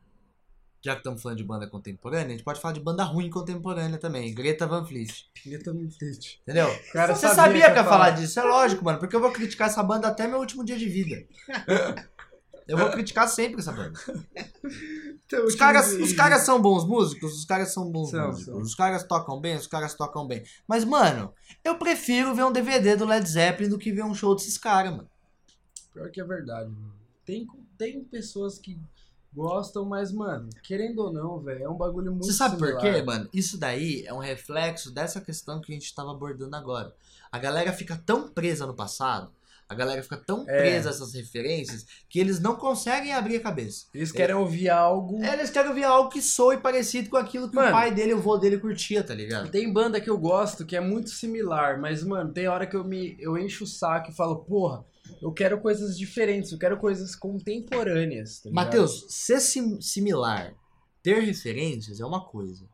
[0.84, 4.00] Já que estamos falando de banda contemporânea, a gente pode falar de banda ruim contemporânea
[4.00, 6.40] também, Greta Van Fleet, Greta Van Fleet.
[6.42, 6.68] entendeu?
[6.92, 8.10] Cara, Você sabia sabia, que ia falar falar.
[8.12, 8.40] disso?
[8.40, 11.24] É lógico, mano, porque eu vou criticar essa banda até meu último dia de vida.
[12.68, 14.00] Eu vou criticar sempre essa banda.
[15.26, 18.46] Então, Os caras, os caras são bons músicos, os caras são bons São, músicos.
[18.46, 18.58] são.
[18.62, 20.44] Os caras tocam bem, os caras tocam bem.
[20.66, 21.34] Mas, mano,
[21.66, 24.92] eu prefiro ver um DVD do Led Zeppelin do que ver um show desses caras,
[24.92, 25.10] mano.
[25.94, 26.94] Pior que é verdade, mano.
[27.26, 27.46] Tem,
[27.78, 28.80] tem pessoas que
[29.34, 32.94] gostam, mas, mano, querendo ou não, velho, é um bagulho muito Você sabe por similar.
[32.94, 33.30] quê, mano?
[33.34, 36.94] Isso daí é um reflexo dessa questão que a gente tava abordando agora.
[37.32, 39.32] A galera fica tão presa no passado,
[39.70, 40.58] a galera fica tão É.
[40.58, 43.86] presa a essas referências, que eles não conseguem abrir a cabeça.
[43.94, 45.24] Eles querem ouvir algo.
[45.24, 47.70] Eles querem ver algo que soe parecido com aquilo que Mano.
[47.70, 49.50] o pai dele e o vô dele curtia, tá ligado?
[49.50, 52.84] Tem banda que eu gosto que é muito similar, mas, mano, tem hora que eu
[52.84, 54.84] me eu encho o saco e falo, porra,
[55.22, 58.40] eu quero coisas diferentes, eu quero coisas contemporâneas.
[58.42, 58.50] Tá?
[58.52, 60.54] Matheus, ser sim- similar,
[61.02, 62.66] ter referências é uma coisa.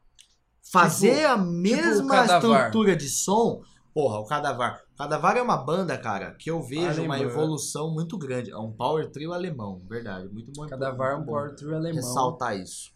[0.72, 2.60] Fazer a mesma Cadavar.
[2.68, 3.62] estrutura de som,
[3.94, 4.84] porra, o Cadavar.
[4.94, 7.32] O Cadavar é uma banda, cara, que eu vejo uma Alemã.
[7.32, 8.52] evolução muito grande.
[8.52, 10.28] É um power trio alemão, verdade.
[10.28, 10.68] Muito bom.
[10.68, 11.96] Cada é um power trio alemão.
[11.96, 12.92] Ressaltar isso.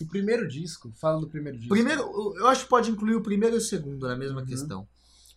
[0.00, 1.74] O primeiro disco, fala do primeiro disco.
[1.74, 2.02] Primeiro,
[2.38, 4.46] eu acho que pode incluir o primeiro e o segundo na mesma Uhum.
[4.46, 4.82] questão.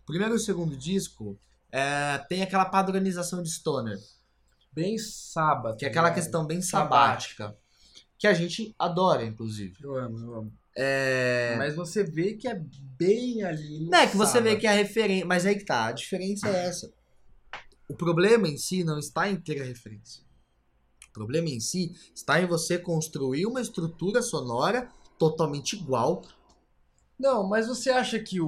[0.04, 1.40] O primeiro e o segundo disco
[1.72, 3.98] é, tem aquela padronização de stoner.
[4.72, 5.78] Bem sábado.
[5.78, 7.56] Que é aquela questão bem sabática.
[8.18, 9.76] Que a gente adora, inclusive.
[9.82, 10.54] Eu amo, eu amo.
[10.76, 11.56] É.
[11.58, 12.62] Mas você vê que é
[12.98, 14.62] bem ali no Não é que você vê sábado.
[14.62, 15.26] que é a referência.
[15.26, 16.92] Mas aí que tá, a diferença é essa.
[17.88, 20.24] O problema em si não está em ter a referência.
[21.10, 26.24] O problema em si está em você construir uma estrutura sonora totalmente igual.
[27.20, 28.48] Não, mas você acha que o,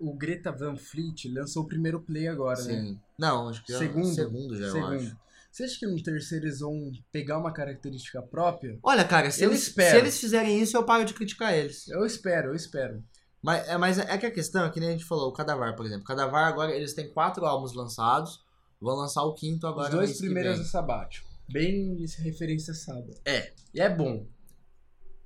[0.00, 2.74] o, Greta Van Fleet lançou o primeiro play agora, né?
[2.74, 3.00] Sim.
[3.16, 4.04] Não, acho que é Segundo.
[4.04, 4.94] o segundo já, eu Segundo.
[4.94, 5.16] acho.
[5.50, 8.78] Você acha que no terceiro eles vão pegar uma característica própria?
[8.82, 9.90] Olha, cara, se Eu eles, espero.
[9.90, 11.88] se eles fizerem isso, eu paro de criticar eles.
[11.88, 13.02] Eu espero, eu espero.
[13.40, 15.76] Mas é, mas é que a questão é que nem a gente falou, o Cadavar,
[15.76, 16.02] por exemplo.
[16.02, 18.44] O Cadavar agora, eles têm quatro álbuns lançados.
[18.80, 21.28] Vão lançar o quinto agora Os dois primeiros do Sabático.
[21.50, 23.14] Bem referência sábado.
[23.24, 23.52] É.
[23.72, 24.26] E é bom.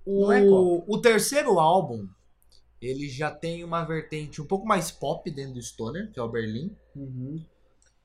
[0.05, 2.09] O, Não é o terceiro álbum,
[2.81, 6.29] ele já tem uma vertente um pouco mais pop dentro do Stoner, que é o
[6.29, 6.75] Berlim.
[6.97, 7.45] Uhum.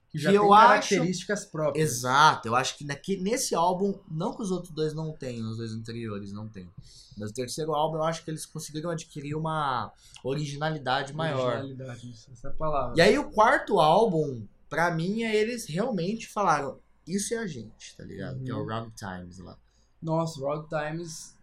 [0.09, 1.89] Que já tem acho- características próprias.
[1.89, 5.57] Exato, eu acho que naqui, nesse álbum, não que os outros dois não tenham, os
[5.57, 6.69] dois anteriores não tem.
[7.17, 9.91] Mas o terceiro álbum eu acho que eles conseguiram adquirir uma
[10.23, 11.57] originalidade maior.
[11.57, 12.93] Originalidade, essa é a palavra.
[12.95, 17.95] E aí o quarto álbum, pra mim, é eles realmente falaram, isso é a gente,
[17.97, 18.37] tá ligado?
[18.37, 18.43] Uhum.
[18.43, 19.57] Que é o Rock Times lá.
[20.01, 21.35] Nossa, Rock Times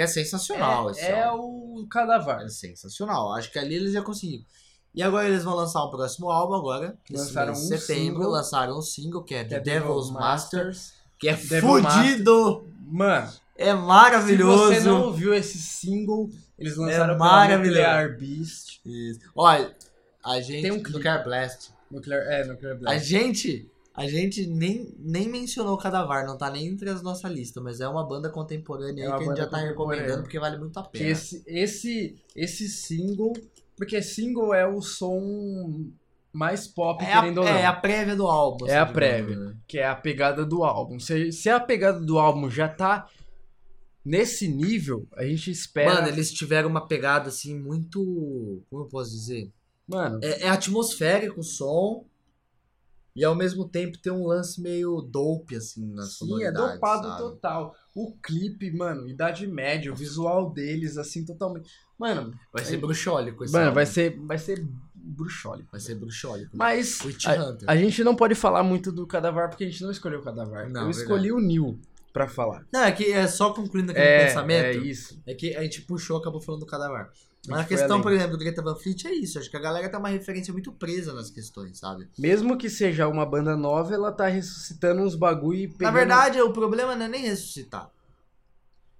[0.00, 1.80] Que é sensacional é, esse é álbum.
[1.82, 2.42] o Cadavar.
[2.42, 3.32] É sensacional.
[3.34, 4.44] Acho que ali eles já conseguiram.
[4.94, 6.96] E agora eles vão lançar um próximo álbum agora.
[7.10, 8.30] esse Lançaram mês um setembro, single.
[8.30, 10.72] lançaram um single que é que The é Devil's Master,
[11.18, 14.74] que é Devil fudido, Mano, é maravilhoso.
[14.74, 17.78] se você não ouviu esse single, eles lançaram É maravilhoso.
[17.78, 18.80] Nuclear Beast.
[18.84, 19.20] Isso.
[19.36, 19.76] Olha,
[20.24, 20.92] a gente Tem um clipe.
[20.92, 21.70] Nuclear Blast.
[21.90, 23.04] Nuclear, é, Nuclear A Blast.
[23.06, 27.62] gente, a gente nem, nem mencionou o Cadavar, não tá nem entre as nossas listas,
[27.62, 30.38] mas é uma banda contemporânea É aí uma que a gente já tá recomendando porque
[30.38, 31.10] vale muito a Que pena.
[31.10, 33.32] esse, esse, esse single,
[33.76, 35.90] porque single é o som
[36.32, 37.52] mais pop, É a, querendo ou não.
[37.52, 38.66] é a prévia do álbum.
[38.66, 39.36] É a assim, prévia.
[39.36, 39.56] né?
[39.68, 40.98] que é a pegada do álbum.
[40.98, 43.06] Se, se a pegada do álbum já tá
[44.04, 45.94] nesse nível, a gente espera.
[45.94, 48.00] Mano, eles tiveram uma pegada assim muito.
[48.70, 49.50] Como eu posso dizer?
[49.86, 52.04] Mano, É, é atmosférico o som.
[53.14, 57.18] E ao mesmo tempo tem um lance meio dope, assim, na sim, é dopado sabe?
[57.18, 57.74] total.
[57.94, 61.68] O clipe, mano, idade média, o visual deles, assim, totalmente.
[61.98, 63.74] Mano, Vai ser bruxólico esse mano álbum.
[63.74, 65.68] vai ser, vai ser bruxólico.
[65.72, 66.50] Vai ser bruxólico.
[66.56, 67.00] Mas
[67.66, 70.22] a, a gente não pode falar muito do Cadavar porque a gente não escolheu o
[70.22, 70.70] Cadavar.
[70.70, 70.96] Não, Eu verdade.
[71.00, 71.78] escolhi o Neil
[72.12, 72.64] pra falar.
[72.72, 74.64] Não, é que é só concluindo aquele É, pensamento.
[74.64, 75.20] é isso.
[75.26, 77.10] É que a gente puxou, acabou falando do Cadavar.
[77.48, 79.38] Mas A questão, por exemplo, do Greta Van Fleet é isso.
[79.38, 82.08] Acho que a galera tem uma referência muito presa nas questões, sabe?
[82.18, 85.92] Mesmo que seja uma banda nova, ela tá ressuscitando uns bagulho e pegando...
[85.94, 87.90] Na verdade, o problema não é nem ressuscitar.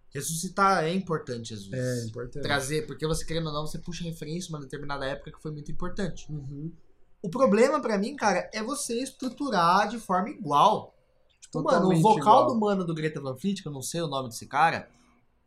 [0.09, 2.43] Ressuscitar é importante às É, importante.
[2.43, 5.71] Trazer, porque você querendo ou não, você puxa referência uma determinada época que foi muito
[5.71, 6.27] importante.
[6.31, 6.73] Uhum.
[7.23, 10.95] O problema pra mim, cara, é você estruturar de forma igual.
[11.41, 12.47] Tipo, mano, o Totalmente vocal igual.
[12.47, 14.89] do mano do Greta Van Fleet, que eu não sei o nome desse cara,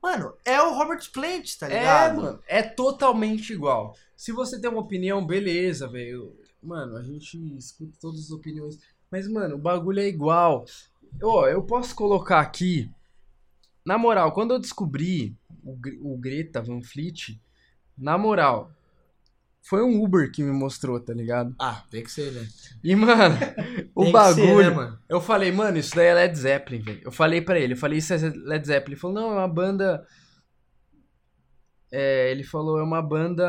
[0.04, 2.22] mano, é o Robert Plant, tá É, ligado?
[2.22, 3.96] mano, é totalmente igual.
[4.18, 6.38] Se você tem uma opinião, beleza, velho.
[6.62, 8.78] Mano, a gente escuta todas as opiniões.
[9.10, 10.66] Mas, mano, o bagulho é igual.
[11.22, 12.90] Ó, eu posso colocar aqui.
[13.86, 15.78] Na moral, quando eu descobri o,
[16.14, 17.38] o Greta Van Fleet,
[17.98, 18.72] na moral,
[19.62, 21.54] foi um Uber que me mostrou, tá ligado?
[21.60, 22.48] Ah, tem que ser, né?
[22.84, 23.36] E, mano,
[23.96, 24.48] o Tem que bagulho.
[24.48, 25.00] ser, né, mano?
[25.08, 27.02] Eu falei, mano, isso daí é Led Zeppelin, velho.
[27.04, 28.94] Eu falei pra ele, eu falei, isso é Led Zeppelin.
[28.94, 30.08] Ele falou, não, é uma banda.
[31.92, 33.46] É, ele falou, é uma banda.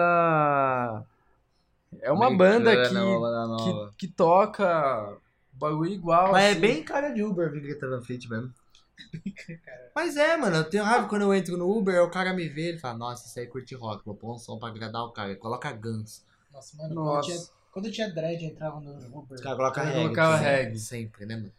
[2.03, 3.91] É uma banda que, Americana, uma banda nova.
[3.97, 5.17] que, que toca
[5.53, 6.33] bagulho igual.
[6.33, 6.61] Mas é assim.
[6.61, 8.53] bem cara de Uber, vi Greta Van Fleet mesmo.
[9.95, 12.69] Mas é, mano, eu tenho raiva quando eu entro no Uber, o cara me vê,
[12.71, 15.35] ele fala, nossa, isso aí curte rock, vou pôr um som pra agradar o cara.
[15.37, 16.25] Coloca Guns.
[16.53, 17.51] Nossa, mano, Nossa.
[17.75, 19.37] Quando, eu tinha, dread, eu entrava no Uber.
[19.37, 20.03] O cara coloca reggae.
[20.03, 20.79] colocava sempre, reggae.
[20.79, 21.53] Sempre, né, mano?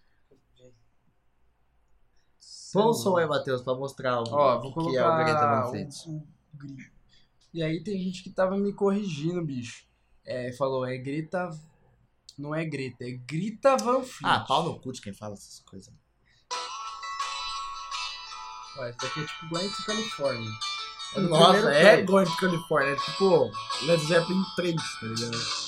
[2.72, 5.66] Põe um som aí, Matheus, pra mostrar o Ó, vou que é o Greta Van
[5.66, 5.90] o, Fleet.
[6.08, 6.24] o
[7.54, 9.86] E aí tem gente que tava me corrigindo, bicho.
[10.26, 11.50] É, falou, é Greta.
[12.38, 14.24] Não é Greta, é Grita Van Fleet.
[14.24, 15.94] Ah, pau no cu de quem fala essas coisas.
[18.78, 20.52] Ué, isso daqui é tipo Going to California.
[21.14, 23.52] É Nossa, é to California, é tipo
[23.86, 25.65] Led Zeppelin 3, tá ligado?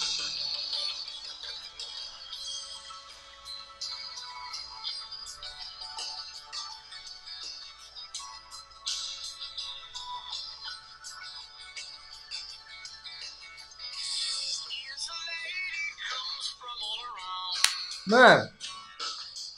[18.08, 18.50] Mano,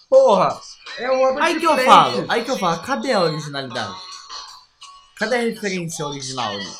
[0.09, 0.59] porra,
[0.97, 3.95] é o Robert Aí que eu falo, aí que eu falo, cadê a originalidade?
[5.17, 6.77] Cadê a referência original ali?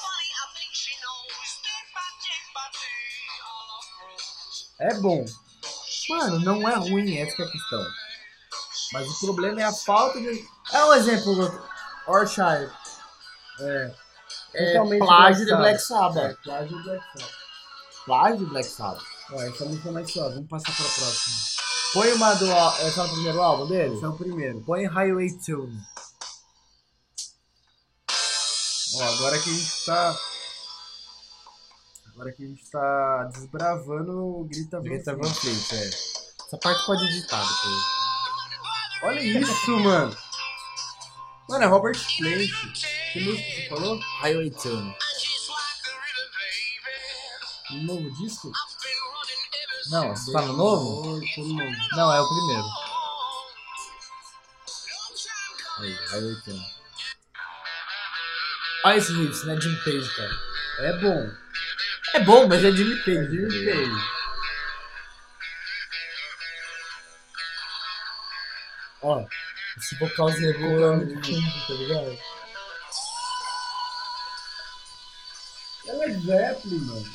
[4.79, 5.25] É bom.
[6.09, 7.85] Mano, não é ruim, essa que é a questão.
[8.93, 10.47] Mas o problema é a falta de.
[10.71, 11.69] É um exemplo,
[12.07, 12.71] Orchard.
[13.59, 13.93] É.
[14.53, 16.31] É plágio de Black Sabbath.
[16.31, 17.33] É, plágio do Black Sabbath.
[18.05, 19.19] Plágio de Black Sabbath.
[19.31, 21.48] Ó, essa música é mais suave, vamos passar pra próxima.
[21.93, 22.45] Põe uma do.
[22.51, 23.95] é o primeiro álbum dele?
[23.95, 24.61] Esse é o primeiro.
[24.61, 25.81] Põe Highway Tune.
[28.95, 30.17] Ó, agora que a gente tá.
[32.13, 35.05] Agora que a gente tá desbravando o Grita Van Fleet.
[35.05, 35.87] Van Fleet, é.
[35.87, 37.83] Essa parte pode editar depois.
[39.03, 40.17] Olha isso, mano.
[41.47, 42.51] Mano, é Robert Plant.
[43.13, 43.99] Que música você falou?
[44.19, 44.95] Highway Tune.
[47.71, 48.51] Um novo disco?
[49.91, 51.19] Não, você tá no novo?
[51.95, 52.63] Não, é o primeiro.
[55.79, 56.65] Aí, Highway Tune.
[58.85, 59.59] Olha esse riff, né?
[59.59, 60.39] Jim Page, cara.
[60.79, 61.31] É bom.
[62.13, 63.17] É bom, mas é Jimmy Page.
[63.17, 64.19] É Jimmy Page.
[69.01, 69.25] Ó,
[69.77, 72.19] esse vocalzinho ecoando de fundo, tá ligado?
[75.87, 77.05] É Led Zeppelin, mano.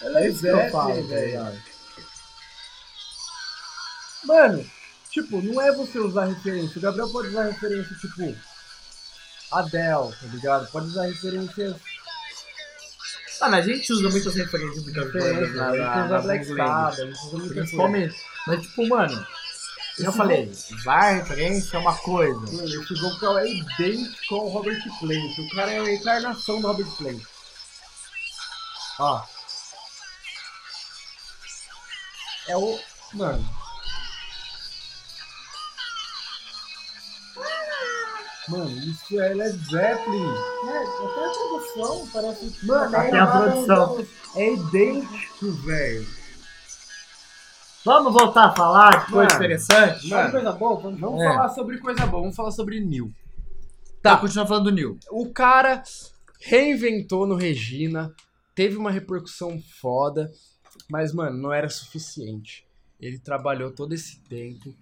[0.00, 1.73] É É eu falo, Zeppelin, tá velho.
[4.24, 4.64] Mano,
[5.10, 6.78] tipo, não é você usar referência.
[6.78, 8.36] O Gabriel pode usar referência, tipo,
[9.50, 10.70] Adele, tá ligado?
[10.70, 11.76] Pode usar referências.
[13.40, 15.54] Mano, a gente usa muitas referências bandas referências.
[15.54, 17.54] na, A gente usa Black Sabbath, a gente usa muita.
[17.54, 18.16] Principalmente.
[18.46, 19.26] Mas tipo, mano,
[19.98, 22.40] eu falei, usar referência é uma coisa.
[22.40, 25.38] Mano, esse vocal é idêntico ao Robert Plant.
[25.38, 27.22] O cara é a encarnação do Robert Plant.
[28.98, 29.22] Ó,
[32.48, 32.78] É o.
[33.14, 33.63] Mano.
[38.48, 40.26] Mano, isso é Led Zeppelin.
[40.68, 42.66] É, até a produção parece.
[42.66, 44.06] Mano, Até é, a produção.
[44.36, 46.06] é idêntico, velho.
[47.84, 49.44] vamos voltar a falar que coisa Mano.
[49.44, 50.08] interessante?
[50.08, 50.80] Sabe coisa boa?
[50.80, 51.28] Vamos, Vamos É.
[51.28, 53.10] falar sobre coisa boa, vamos falar sobre Neil.
[54.02, 54.98] Tá, continua falando do Neil.
[55.10, 55.82] O cara
[56.40, 58.12] reinventou no Regina,
[58.54, 60.30] teve uma repercussão foda,
[60.90, 62.66] mas, mano, não era suficiente.
[63.00, 64.74] Ele trabalhou todo esse tempo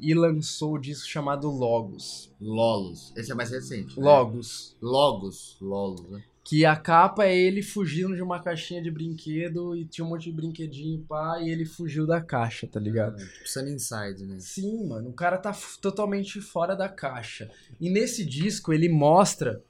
[0.00, 2.32] e lançou o disco chamado Logos.
[2.40, 3.12] Lolos.
[3.16, 3.98] Esse é mais recente.
[3.98, 4.04] né?
[4.04, 4.76] Logos.
[4.80, 5.56] Logos.
[5.60, 6.22] Lolos, né?
[6.42, 10.24] Que a capa é ele fugindo de uma caixinha de brinquedo e tinha um monte
[10.24, 13.18] de brinquedinho, pá, e ele fugiu da caixa, tá ligado?
[13.18, 14.40] Tipo Sunny Inside, né?
[14.40, 17.50] Sim, mano, o cara tá totalmente fora da caixa.
[17.78, 19.62] E nesse disco ele mostra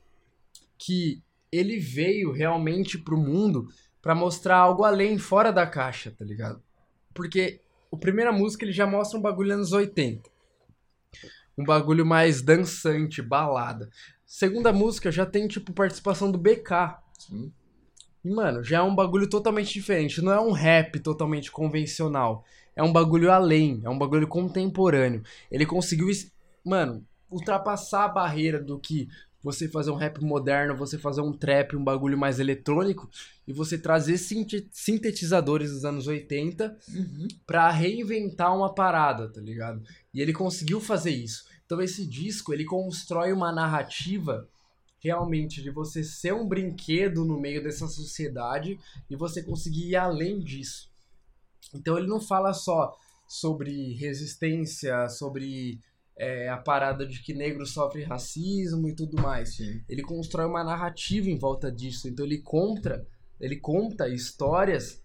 [0.79, 1.21] que
[1.53, 3.69] ele veio realmente pro mundo
[4.01, 6.62] pra mostrar algo além, fora da caixa, tá ligado?
[7.12, 7.61] Porque
[7.92, 10.29] a primeira música ele já mostra um bagulho anos 80.
[11.59, 13.90] Um bagulho mais dançante, balada.
[14.24, 16.98] Segunda música já tem, tipo, participação do BK.
[17.18, 17.53] Sim.
[18.24, 20.22] E, mano, já é um bagulho totalmente diferente.
[20.22, 22.44] Não é um rap totalmente convencional.
[22.76, 23.81] É um bagulho além.
[23.85, 25.22] É um bagulho contemporâneo.
[25.50, 26.09] Ele conseguiu,
[26.64, 29.09] mano, ultrapassar a barreira do que
[29.42, 33.09] você fazer um rap moderno, você fazer um trap, um bagulho mais eletrônico,
[33.46, 37.26] e você trazer sinte- sintetizadores dos anos 80 Uhum.
[37.46, 39.83] pra reinventar uma parada, tá ligado?
[40.12, 41.44] E ele conseguiu fazer isso.
[41.64, 44.46] Então esse disco, ele constrói uma narrativa
[45.03, 50.38] realmente de você ser um brinquedo no meio dessa sociedade e você conseguir ir além
[50.40, 50.90] disso.
[51.72, 52.94] Então ele não fala só
[53.26, 55.81] sobre resistência, sobre
[56.20, 59.56] é, a parada de que negro sofre racismo e tudo mais.
[59.56, 59.80] Sim.
[59.88, 62.06] Ele constrói uma narrativa em volta disso.
[62.09, 63.06] Então ele conta,
[63.40, 65.02] ele conta histórias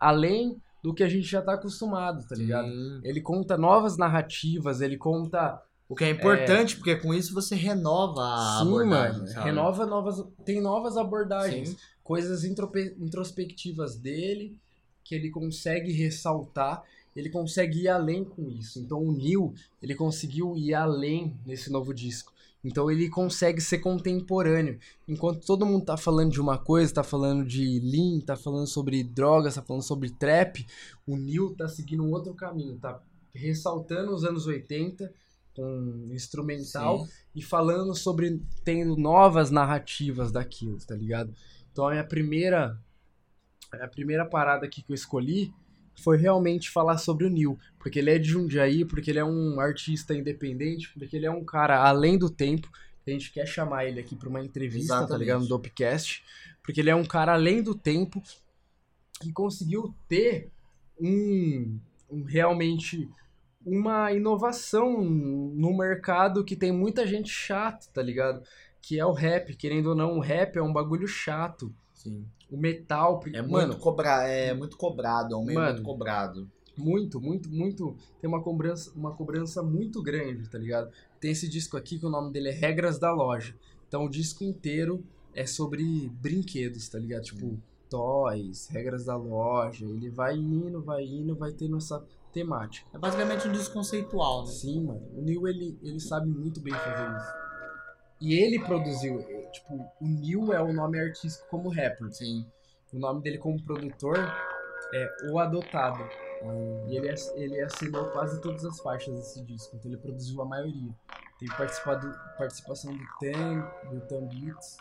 [0.00, 2.68] além do que a gente já tá acostumado, tá ligado?
[2.68, 3.00] Sim.
[3.04, 8.22] Ele conta novas narrativas, ele conta O que é importante, porque com isso você renova
[8.22, 9.18] a Sim, abordagem.
[9.18, 9.28] mano.
[9.28, 9.44] sabe?
[9.44, 10.24] Renova novas.
[10.46, 11.68] Tem novas abordagens.
[11.70, 11.76] Sim.
[12.02, 14.58] Coisas introspectivas dele
[15.04, 16.82] que ele consegue ressaltar.
[17.14, 18.80] Ele consegue ir além com isso.
[18.80, 22.32] Então o Neil, ele conseguiu ir além nesse novo disco.
[22.64, 24.78] Então ele consegue ser contemporâneo.
[25.06, 29.04] Enquanto todo mundo tá falando de uma coisa, tá falando de lean, tá falando sobre
[29.04, 30.66] drogas, tá falando sobre trap,
[31.06, 33.02] o Neil tá seguindo um outro caminho, tá
[33.34, 35.12] ressaltando os anos 80
[35.54, 37.12] com instrumental Sim.
[37.36, 41.34] e falando sobre tendo novas narrativas daquilo, tá ligado?
[41.70, 42.80] Então a minha primeira
[43.72, 45.52] a primeira parada aqui que eu escolhi
[45.96, 49.60] foi realmente falar sobre o Neil, porque ele é de Jundiaí, porque ele é um
[49.60, 52.68] artista independente, porque ele é um cara além do tempo.
[53.06, 55.20] A gente quer chamar ele aqui para uma entrevista, tá Exatamente.
[55.20, 55.40] ligado?
[55.42, 56.24] No Dopecast,
[56.62, 58.22] porque ele é um cara além do tempo
[59.20, 60.50] que conseguiu ter
[61.00, 61.78] um,
[62.10, 63.08] um realmente
[63.64, 68.42] uma inovação no mercado que tem muita gente chata, tá ligado?
[68.82, 71.74] Que é o rap, querendo ou não, o rap é um bagulho chato.
[71.94, 72.26] Sim.
[72.50, 74.28] O metal, É mano, muito, cobra...
[74.28, 75.72] é muito cobrado, é um meio Mano.
[75.72, 76.50] muito cobrado.
[76.76, 80.90] muito, muito, muito, tem uma cobrança, uma cobrança muito grande, tá ligado?
[81.20, 83.54] Tem esse disco aqui que o nome dele é Regras da Loja.
[83.88, 85.04] Então o disco inteiro
[85.34, 87.22] é sobre brinquedos, tá ligado?
[87.22, 89.86] Tipo, toys, regras da loja.
[89.86, 92.88] Ele vai indo, vai indo, vai tendo essa temática.
[92.92, 94.50] É basicamente um disco conceitual, né?
[94.50, 95.02] Sim, mano.
[95.16, 97.43] O Neil, ele, ele sabe muito bem fazer isso.
[98.20, 102.12] E ele produziu, eh, tipo, o Neil é o nome artístico como rapper.
[102.12, 102.46] Sim.
[102.92, 104.16] O nome dele como produtor
[104.94, 106.08] é O Adotado.
[106.88, 110.94] E ele, ele assinou quase todas as faixas desse disco, então ele produziu a maioria.
[111.38, 114.76] Teve participado, participação do Tem, do Tam Beats.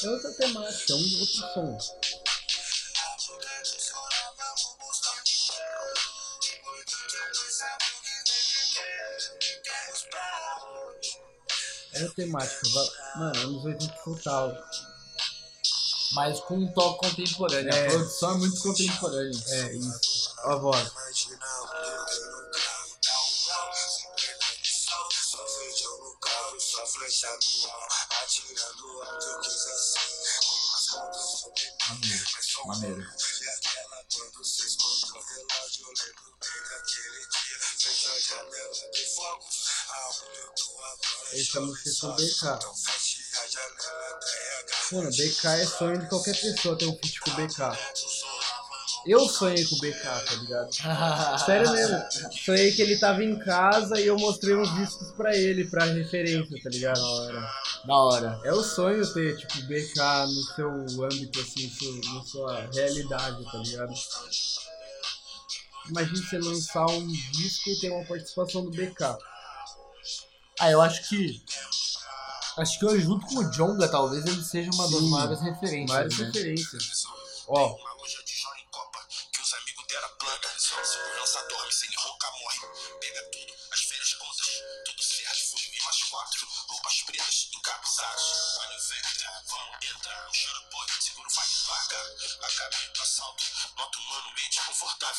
[0.00, 1.78] É outra temática, é um outro som.
[11.94, 12.68] É a temática,
[13.16, 14.52] mano, anos 80 total.
[16.12, 17.74] Mas com um toque contemporâneo.
[17.74, 17.86] É.
[17.86, 19.42] A produção é muito contemporânea.
[19.48, 20.34] É isso.
[20.44, 20.92] Ó a voz.
[31.88, 32.24] Maneiro.
[32.66, 33.06] Maneiro.
[41.32, 42.58] Essa música é com BK.
[44.92, 47.78] Mano, BK é sonho de qualquer pessoa ter um feat com BK.
[49.06, 50.74] Eu sonhei com o BK, tá ligado?
[51.44, 51.98] Sério mesmo.
[52.44, 56.62] Sonhei que ele tava em casa e eu mostrei uns discos pra ele, pra referência,
[56.62, 57.00] tá ligado?
[57.84, 58.40] Da hora.
[58.44, 63.58] É o sonho ter, tipo, BK no seu âmbito, assim, seu- na sua realidade, tá
[63.58, 63.92] ligado?
[65.88, 69.16] Imagina você lançar um disco e ter uma participação do BK.
[70.60, 71.42] Ah, eu acho que.
[72.58, 75.10] Acho que hoje, junto com o Jonga, talvez ele seja uma das Sim.
[75.10, 75.90] maiores referências.
[75.96, 76.26] Várias né?
[76.26, 77.02] referências.
[77.46, 77.76] Ó,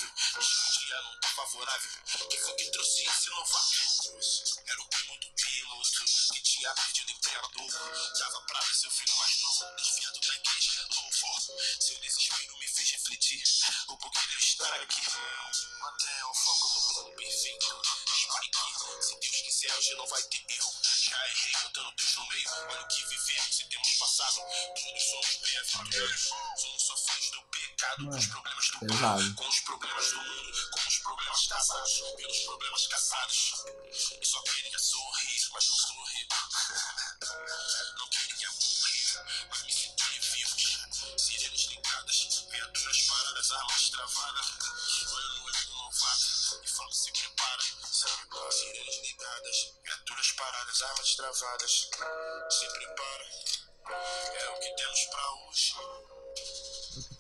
[0.08, 1.92] que o dia não tá favorável.
[2.30, 3.76] Quem foi que trouxe esse novato?
[4.66, 7.72] Era o primo do piloto, que tinha perdido empregador.
[8.18, 10.88] Dava pra ver seu filho mais novo, desviado da igreja.
[10.90, 11.42] Louvor,
[11.80, 13.44] seu desespero me fez refletir.
[13.88, 15.02] O porquê de eu estar aqui.
[15.80, 17.82] Mantenha o foco no plano perfeito.
[18.20, 20.74] Spike, se Deus quiser, hoje não vai ter erro.
[20.84, 22.50] Já errei, botando Deus no meio.
[22.70, 24.36] Olha o que vivemos e temos passado.
[24.36, 26.30] Todos somos bem-aventurados.
[26.58, 27.49] Somos só filhos do
[27.80, 29.36] com os problemas do pesado.
[29.36, 33.54] com os problemas do mundo, com os problemas casados, pelos problemas caçados.
[34.20, 36.28] Eu só queria sorrir, mas não sorri.
[37.98, 40.56] Não queria morrer, mas me senti vivo.
[41.18, 44.48] Sirenes ligadas, viaturas paradas, armas travadas.
[45.12, 47.64] Olho no olho do novato e falo: se prepara.
[48.52, 51.90] Sirenes ligadas, viaturas paradas, armas travadas.
[52.50, 53.26] Se prepara.
[54.36, 56.19] É o que temos pra hoje.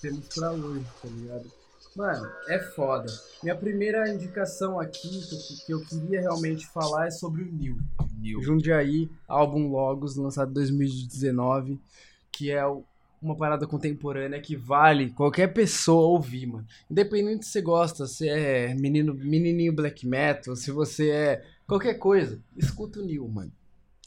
[0.01, 1.51] Temos pra hoje, tá ligado?
[1.95, 3.11] Mano, é foda.
[3.43, 7.77] Minha primeira indicação aqui que eu, que eu queria realmente falar é sobre o New.
[8.17, 8.41] New.
[8.41, 11.79] Jundiaí, álbum Logos, lançado em 2019,
[12.31, 12.63] que é
[13.21, 16.65] uma parada contemporânea que vale qualquer pessoa ouvir, mano.
[16.89, 22.41] Independente se você gosta, se é menino, menininho black metal, se você é qualquer coisa,
[22.55, 23.51] escuta o New, mano.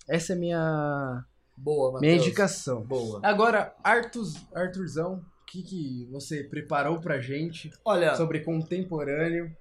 [0.09, 1.25] Essa é minha,
[1.57, 2.27] Boa, minha Matheus.
[2.27, 2.83] indicação.
[2.83, 3.21] Boa.
[3.23, 5.23] Agora, Arthur, Arthurzão,
[5.53, 9.55] que, que você preparou pra gente Olha, sobre contemporâneo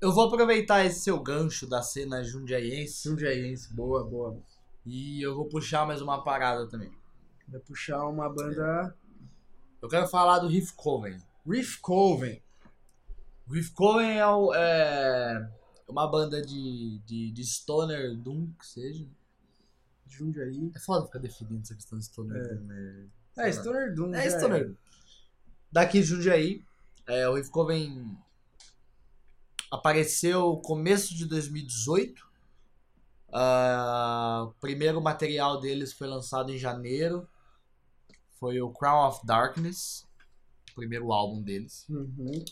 [0.00, 3.72] eu vou aproveitar esse seu gancho da cena jundiaiense jundiaense?
[3.74, 4.38] Boa, boa.
[4.84, 6.90] e eu vou puxar mais uma parada também.
[7.48, 8.94] Vai puxar uma banda
[9.80, 11.18] Eu quero falar do Riff Coven.
[11.46, 12.42] Riff Coven.
[13.50, 15.50] Riff Coven é, o- é
[15.88, 19.06] uma banda de, de, de stoner doom, que seja.
[20.06, 20.70] Jundiaí.
[20.74, 23.06] É foda ficar definindo essa questão de stoner doom, né?
[23.36, 24.14] É, Stoner Doom.
[24.14, 24.74] É já stoner doom.
[25.74, 26.62] Daqui de Jundiaí,
[27.04, 28.16] é, o Riff Coven
[29.72, 32.24] apareceu começo de 2018.
[33.32, 37.26] Ah, o primeiro material deles foi lançado em janeiro.
[38.38, 40.06] Foi o Crown of Darkness,
[40.70, 41.84] o primeiro álbum deles.
[41.88, 42.44] Uhum.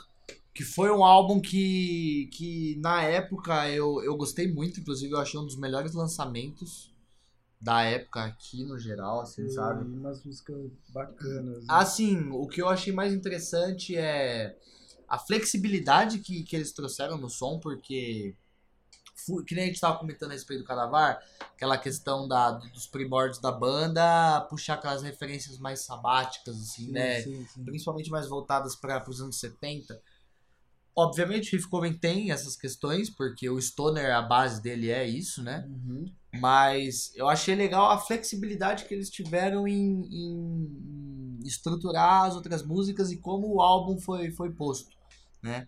[0.53, 5.39] Que foi um álbum que, que na época eu, eu gostei muito, inclusive eu achei
[5.39, 6.92] um dos melhores lançamentos
[7.63, 9.85] da época aqui no geral, assim, sabe?
[9.85, 11.61] E umas músicas bacanas.
[11.61, 11.67] né?
[11.69, 14.59] Assim, o que eu achei mais interessante é
[15.09, 18.35] a flexibilidade que, que eles trouxeram no som, porque
[19.47, 21.23] que nem a gente tava comentando a respeito do Cadavar,
[21.55, 27.23] aquela questão da, dos primórdios da banda, puxar aquelas referências mais sabáticas, assim, Sim, né?
[27.23, 27.65] sim, sim.
[27.65, 30.03] principalmente mais voltadas para os anos 70.
[30.95, 35.43] Obviamente o Riff Coven tem essas questões, porque o Stoner, a base dele é isso,
[35.43, 35.67] né?
[35.67, 36.05] Uhum.
[36.35, 43.11] Mas eu achei legal a flexibilidade que eles tiveram em, em estruturar as outras músicas
[43.11, 44.91] e como o álbum foi, foi posto,
[45.43, 45.67] né?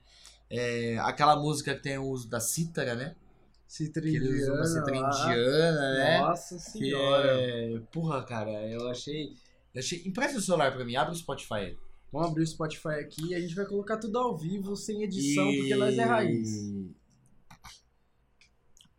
[0.50, 3.14] É, aquela música que tem o uso da cítara, né?
[3.66, 6.18] Que uma cítara indiana, né?
[6.20, 7.40] Nossa Que senhora.
[7.40, 7.80] é...
[7.90, 9.34] Porra, cara, eu achei...
[9.74, 10.02] Eu achei...
[10.06, 11.76] Empresta o celular pra mim, abre o Spotify.
[12.14, 15.44] Vamos abrir o Spotify aqui e a gente vai colocar tudo ao vivo, sem edição,
[15.52, 16.48] porque nós é raiz.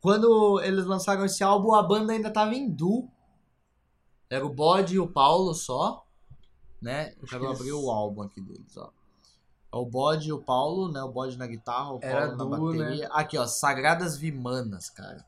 [0.01, 3.09] Quando eles lançaram esse álbum, a banda ainda tava em duo.
[4.29, 6.05] Era o Bode e o Paulo só,
[6.81, 7.13] né?
[7.21, 8.91] Eu quero que eles- abrir o álbum aqui deles, ó.
[9.73, 11.01] É o Bode e o Paulo, né?
[11.01, 12.79] O Bode na guitarra, o Era Paulo na duo, né?
[12.83, 13.07] bateria.
[13.13, 15.25] Aqui, ó, Sagradas Vimanas, cara.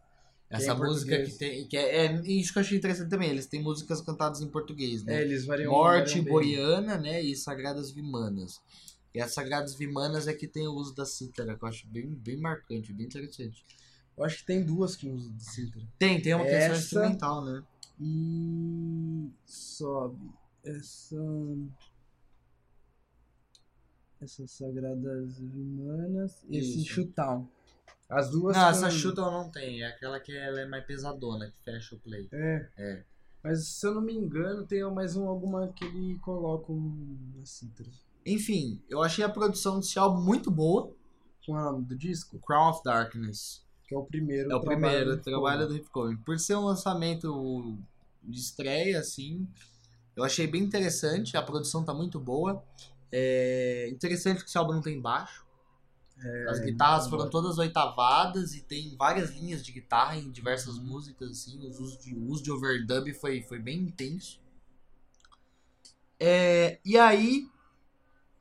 [0.50, 1.68] Essa é em música que tem.
[1.68, 3.30] Que é, é isso que eu achei interessante também.
[3.30, 5.18] Eles têm músicas cantadas em português, né?
[5.18, 6.34] É, eles variam Morte variam bem.
[6.34, 7.22] Boreana, né?
[7.22, 8.62] E Sagradas Vimanas.
[9.14, 12.08] E as Sagradas Vimanas é que tem o uso da cítara, que eu acho bem,
[12.08, 13.66] bem marcante, bem interessante.
[14.16, 15.82] Eu acho que tem duas que usam de citra.
[16.00, 17.64] Tem, tem uma questão Essa- instrumental, né?
[18.00, 20.30] E sobe
[20.64, 21.16] essa
[24.20, 27.50] essas sagradas humanas e esse chutão.
[28.10, 29.82] As duas Não, com- essa chuta eu não tem.
[29.82, 32.28] É aquela que ela é mais pesadona, que fecha o play.
[32.32, 32.70] É.
[32.78, 33.04] É.
[33.44, 37.86] Mas se eu não me engano, tem mais um, alguma que ele coloca um, citra.
[38.26, 40.94] Enfim, eu achei a produção desse álbum muito boa.
[41.46, 42.40] Qual é o nome do disco?
[42.40, 43.66] Crown of Darkness.
[43.88, 46.18] Que é o primeiro É o trabalho primeiro do trabalho do Coven.
[46.18, 47.78] Por ser um lançamento
[48.22, 49.48] de estreia, assim,
[50.16, 51.38] eu achei bem interessante.
[51.38, 52.62] A produção tá muito boa.
[53.10, 55.47] É interessante que esse álbum não tem baixo.
[56.50, 61.32] As guitarras muito foram todas oitavadas e tem várias linhas de guitarra em diversas músicas,
[61.32, 61.60] assim.
[61.68, 64.40] O uso de, o uso de overdub foi, foi bem intenso.
[66.20, 67.48] É, e aí,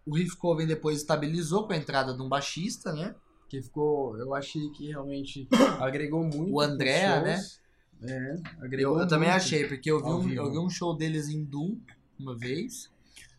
[0.06, 3.14] o Riff Coven depois estabilizou com a entrada de um baixista, né?
[3.48, 5.46] Que ficou, eu achei que realmente
[5.78, 6.56] agregou muito.
[6.56, 7.60] O pros shows.
[8.02, 9.42] É, agregou Eu, eu também muito.
[9.42, 11.78] achei, porque eu vi, um, eu vi um show deles em Doom
[12.18, 12.90] uma vez.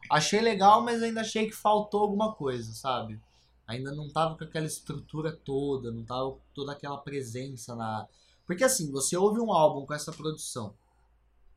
[0.10, 3.20] Achei legal, mas ainda achei que faltou alguma coisa, sabe?
[3.68, 8.08] Ainda não tava com aquela estrutura toda, não tava com toda aquela presença na.
[8.46, 10.74] Porque assim, você ouve um álbum com essa produção,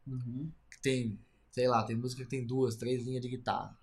[0.07, 0.51] Uhum.
[0.71, 1.19] que tem,
[1.53, 3.77] sei lá, tem música que tem duas, três linhas de guitarra.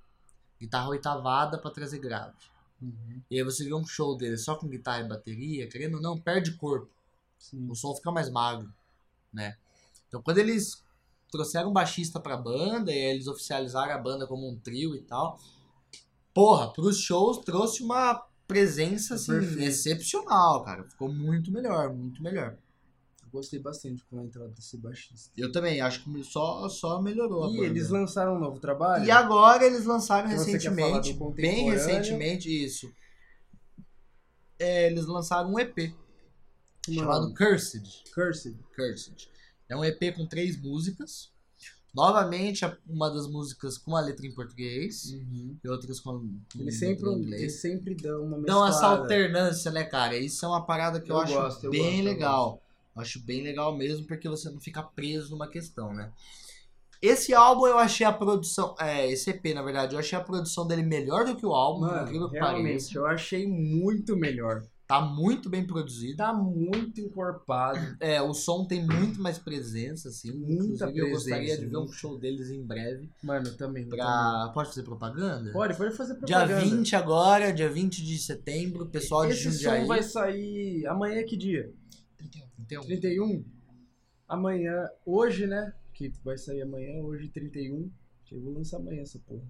[0.59, 2.36] Guitarra oitavada pra trazer grave.
[2.82, 3.21] Uhum.
[3.32, 6.19] E aí você vê um show dele só com guitarra e bateria, querendo ou não,
[6.19, 6.89] perde corpo.
[7.39, 7.69] Sim.
[7.69, 8.73] o som fica mais magro,
[9.32, 9.57] né?
[10.07, 10.84] Então quando eles
[11.32, 15.39] trouxeram um baixista pra banda e eles oficializaram a banda como um trio e tal,
[16.38, 19.63] porra, pros shows trouxe uma presença assim Perfeito.
[19.63, 20.83] excepcional, cara.
[20.83, 22.55] Ficou muito melhor, muito melhor.
[23.23, 25.31] Eu gostei bastante com a entrada desse baixista.
[25.35, 29.03] Eu também acho que só só melhorou E eles lançaram um novo trabalho?
[29.03, 32.88] E agora eles lançaram Então recentemente, bem recentemente isso.
[34.59, 35.75] É, eles lançaram um EP
[36.85, 37.33] Como é o chamado?
[37.33, 38.03] Cursed.
[38.13, 38.59] Cursed.
[38.75, 39.27] Cursed.
[39.67, 41.31] É um EP com três músicas.
[41.97, 46.77] Novamente, uma das músicas com a letra em português e outras com, com Ele letra
[46.79, 49.01] sempre, em ele sempre dá uma Dão essa mesclada.
[49.01, 50.15] alternância, né, cara?
[50.15, 52.61] Isso é uma parada que eu, Eu acho gosto, eu bem gosto, eu legal.
[52.95, 56.11] Eu acho bem legal mesmo, porque você não fica preso numa questão, né?
[57.01, 58.75] Esse álbum eu achei a produção.
[58.79, 61.87] É, esse EP, na verdade, eu achei a produção dele melhor do que o álbum,
[61.87, 62.95] por Mano, incrível que pareça.
[62.95, 64.63] eu achei muito melhor.
[64.88, 66.15] Tá muito bem produzido.
[66.15, 67.97] Tá muito encorpado.
[67.99, 70.31] É, o som tem muito mais presença, assim.
[70.31, 73.09] Muita Inclusive, eu gostaria presença, de ver um show deles em breve.
[73.21, 73.83] Mano, também.
[73.83, 73.99] também.
[73.99, 74.49] Pra...
[74.53, 75.51] Pode fazer propaganda?
[75.51, 76.61] Pode, pode fazer Dia propaganda.
[76.61, 79.81] 20 agora, dia 20 de setembro, pessoal de Esse Jundiaí.
[79.81, 81.69] som vai sair amanhã que dia?
[82.17, 82.81] 31.
[82.85, 83.45] 31?
[84.25, 85.73] Amanhã, hoje, né?
[85.93, 87.91] Que vai sair amanhã, hoje 31.
[88.23, 89.43] Que eu vou lançar amanhã essa porra.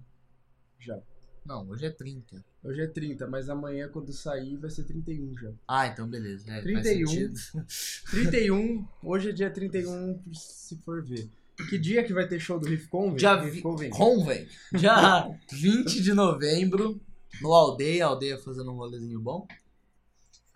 [0.80, 1.00] Já.
[1.44, 2.44] Não, hoje é 30.
[2.62, 5.50] Hoje é 30, mas amanhã quando sair vai ser 31 já.
[5.66, 6.44] Ah, então beleza.
[6.50, 7.06] É, faz 31.
[7.06, 7.40] sentido.
[8.10, 11.30] 31, hoje é dia 31, se for ver.
[11.68, 13.16] Que dia que vai ter show do Riff Conven?
[13.16, 14.48] Dia Riff Conven.
[14.72, 17.00] Dia 20 de novembro,
[17.40, 19.46] no Aldeia, Aldeia fazendo um rolezinho bom.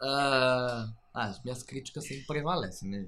[0.00, 3.06] Ah, ah, as minhas críticas sempre prevalecem, né?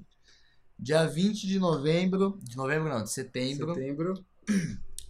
[0.78, 4.24] Dia 20 de novembro, de novembro não, de setembro, Setembro.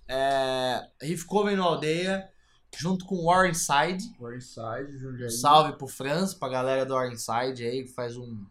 [0.06, 2.30] é, Riff Coven no Aldeia,
[2.78, 4.14] junto com Warrinside.
[4.20, 5.30] Warnside, Jundiaí.
[5.30, 8.44] Salve pro Franz, pra galera do Warrinside aí, que faz um,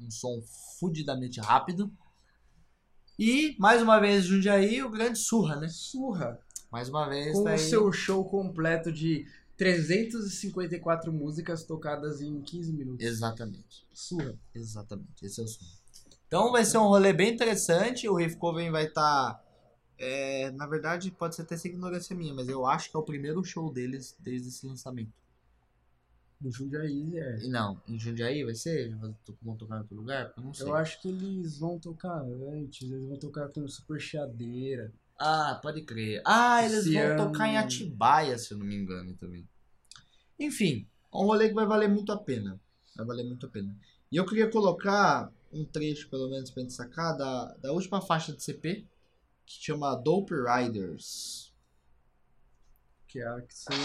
[0.00, 0.40] um som
[0.78, 1.90] fudidamente rápido.
[3.18, 5.68] E, mais uma vez, Jundiaí, o grande Surra, né?
[5.68, 6.40] Surra.
[6.70, 7.58] Mais uma vez, Com tá o aí.
[7.58, 13.04] seu show completo de 354 músicas tocadas em 15 minutos.
[13.04, 14.34] Exatamente, Surra.
[14.54, 15.64] exatamente, esse é o som.
[16.26, 19.44] Então vai ser um rolê bem interessante, o Riff Coven vai estar...
[20.54, 23.44] na verdade, pode ser até ser ignorância minha, mas eu acho que é o primeiro
[23.44, 25.12] show deles desde esse lançamento.
[26.40, 27.38] No Jundiaí, é.
[27.44, 28.96] E não, em Jundiaí vai ser?
[29.42, 30.32] Vão tocar em outro lugar?
[30.36, 30.66] Eu não sei.
[30.66, 34.90] Eu acho que eles vão tocar antes, eles vão tocar com super chiadeira.
[35.18, 36.22] Ah, pode crer.
[36.24, 39.46] Ah, eles vão tocar em Atibaia, se eu não me engano, também.
[40.38, 42.58] Enfim, é um rolê que vai valer muito a pena.
[42.96, 43.76] Vai valer muito a pena.
[44.10, 48.32] E eu queria colocar um trecho, pelo menos, pra gente sacar, da, da última faixa
[48.32, 48.86] de CP,
[49.58, 51.52] que chama Dope Riders.
[53.08, 53.76] Que é a que são.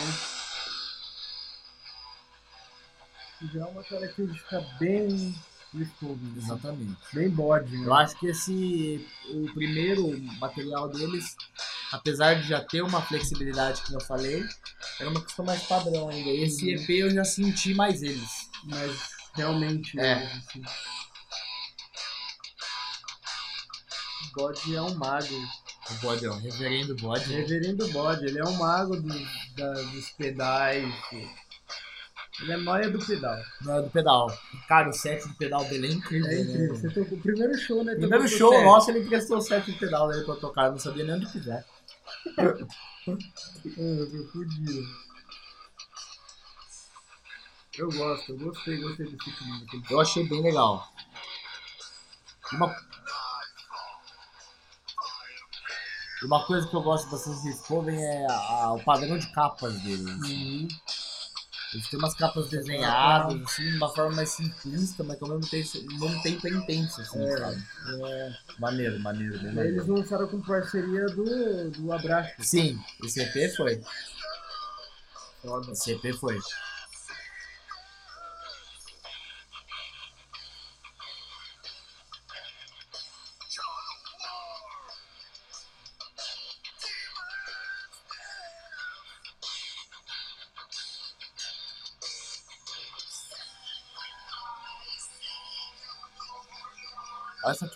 [3.52, 5.36] Já é uma característica bem.
[5.74, 6.98] Riff-Conven, Exatamente.
[7.14, 7.86] Bem bode, né?
[7.86, 11.36] Eu acho que esse, o primeiro material deles,
[11.92, 14.42] apesar de já ter uma flexibilidade, que eu falei,
[15.02, 16.30] era uma questão mais padrão ainda.
[16.30, 18.50] Esse EP eu já senti mais eles.
[18.64, 20.00] Mas realmente.
[20.00, 20.16] É.
[20.16, 20.62] né, assim.
[24.36, 25.36] Bode é um mago.
[25.92, 27.32] O bode, ó, reverendo bode.
[27.32, 29.14] Reverendo Bode, ele é um mago do,
[29.56, 30.94] da, dos pedais.
[32.42, 33.36] Ele é nóia do pedal.
[33.36, 34.28] É do pedal.
[34.68, 36.30] Cara, o set do pedal dele é incrível.
[36.30, 36.42] É né?
[36.42, 36.76] incrível.
[36.76, 37.96] Você tocou o primeiro show, né?
[37.96, 40.66] Primeiro show nosso, ele emprestou o set de pedal dele pra tocar.
[40.66, 41.66] Eu não sabia nem onde quiser.
[42.38, 45.06] Ah, eu tô fudido.
[47.78, 49.94] Eu gosto, eu gostei, gostei desse aqui.
[49.94, 50.90] Eu achei bem legal.
[52.54, 52.76] Uma...
[56.26, 58.34] Uma coisa que eu gosto bastante de Coven é a-
[58.66, 60.06] a- o padrão de capas deles.
[60.22, 60.68] Uhum.
[61.74, 65.50] Eles têm umas capas desenhadas, assim, de uma forma mais simplista, mas que ao mesmo
[65.50, 65.70] tempo,
[66.00, 67.38] mesmo tempo é intenso, assim, É.
[67.38, 67.64] sabe?
[68.60, 69.94] Maneiro, maneiro, bem Eles maneiro.
[69.96, 72.32] lançaram com parceria do, do Abraço.
[72.40, 73.82] Sim, esse EP foi.
[75.42, 75.72] Foda.
[75.72, 76.40] Esse EP foi.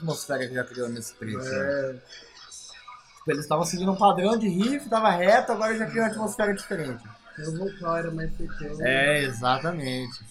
[0.10, 1.38] Atmosfera que já criou nesse trecho.
[1.38, 1.46] né?
[1.46, 1.96] É,
[3.20, 6.54] Tipo, eles estavam seguindo um padrão de riff, tava reto, agora já criou uma atmosfera
[6.54, 7.04] diferente.
[7.40, 8.82] o vocal era mais secão.
[8.82, 10.24] É, exatamente.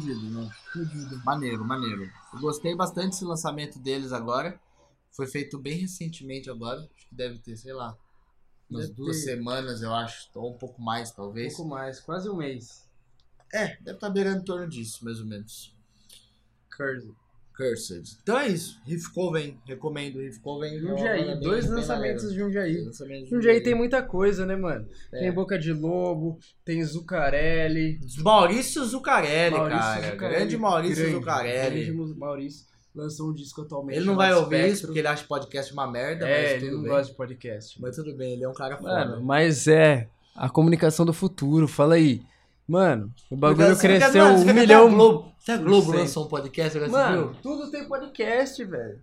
[0.00, 0.50] Fudido, né?
[0.72, 1.22] fudido.
[1.24, 2.10] Maneiro, maneiro.
[2.32, 4.58] Eu gostei bastante desse lançamento deles agora.
[5.10, 6.80] Foi feito bem recentemente agora.
[6.96, 7.96] Acho que deve ter, sei lá,
[8.70, 9.36] umas Deve duas ter.
[9.36, 10.28] semanas, eu acho.
[10.34, 11.54] Ou um pouco mais, Um talvez.
[11.54, 12.88] pouco mais, quase um mês.
[13.52, 15.76] É, deve estar beirando em torno disso, mais ou menos.
[16.74, 17.14] Curse.
[17.56, 18.16] Cursed.
[18.22, 18.80] Então é isso.
[18.86, 19.56] Riff Coven.
[19.66, 20.78] Recomendo Riff Coven.
[20.78, 22.38] Jundiaí, Bem- dois bem lançamentos de.
[22.38, 22.82] Jundiaí.
[22.84, 24.86] Lançamentos de Jundiaí tem muita coisa, né, mano?
[25.12, 25.20] É.
[25.20, 28.00] Tem Boca de Lobo, tem Zucarelli.
[28.18, 30.10] Maurício Zucarelli, Maurício cara.
[30.12, 31.84] Zucarelli, Grande Maurício grande, Zucarelli.
[31.92, 32.66] grande Maurício.
[32.94, 33.96] lançou um disco atualmente.
[33.96, 34.86] Ele não vai ouvir isso Spectro.
[34.88, 36.92] porque ele acha podcast uma merda, É, mas ele tudo não bem.
[36.92, 37.80] gosta de podcast.
[37.80, 39.22] Mas tudo bem, ele é um cara Mano, foda.
[39.24, 41.66] mas é a comunicação do futuro.
[41.68, 42.22] Fala aí.
[42.66, 44.86] Mano, o bagulho cresceu mano, um milhão.
[44.86, 45.98] até a Globo, até a por Globo cento.
[45.98, 47.42] lançou um podcast, agora Mano, viu?
[47.42, 49.00] tudo tem podcast, velho.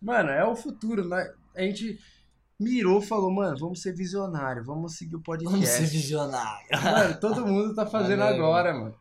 [0.00, 1.06] Mano, é o futuro.
[1.06, 1.32] Né?
[1.56, 1.98] A gente
[2.58, 5.54] mirou, falou, mano, vamos ser visionário, vamos seguir o podcast.
[5.54, 6.66] Vamos ser visionário.
[6.82, 8.44] Mano, todo mundo tá fazendo Maneiro.
[8.44, 8.94] agora, mano.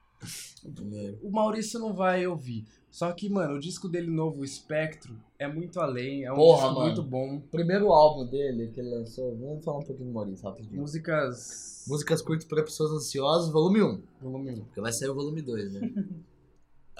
[1.23, 2.65] O Maurício não vai ouvir.
[2.91, 6.25] Só que, mano, o disco dele novo, o Espectro, é muito além.
[6.25, 6.85] É um Porra, disco mano.
[6.85, 7.39] muito bom.
[7.51, 10.81] Primeiro álbum dele que ele lançou, vamos falar um pouquinho do Maurício rapidinho.
[10.81, 11.78] Músicas.
[11.89, 14.03] Músicas curtas para pessoas ansiosas, volume 1.
[14.21, 14.65] Volume 1.
[14.65, 15.91] Porque vai sair o volume 2, né?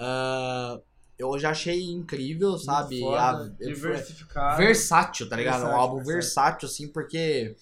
[0.01, 0.79] Ah,
[1.17, 3.01] eu já achei incrível, sabe?
[3.01, 4.57] Foda, A- eu- diversificado.
[4.57, 5.55] versátil, tá ligado?
[5.57, 6.13] um Versátil, álbum versátil.
[6.15, 7.55] versátil, assim, porque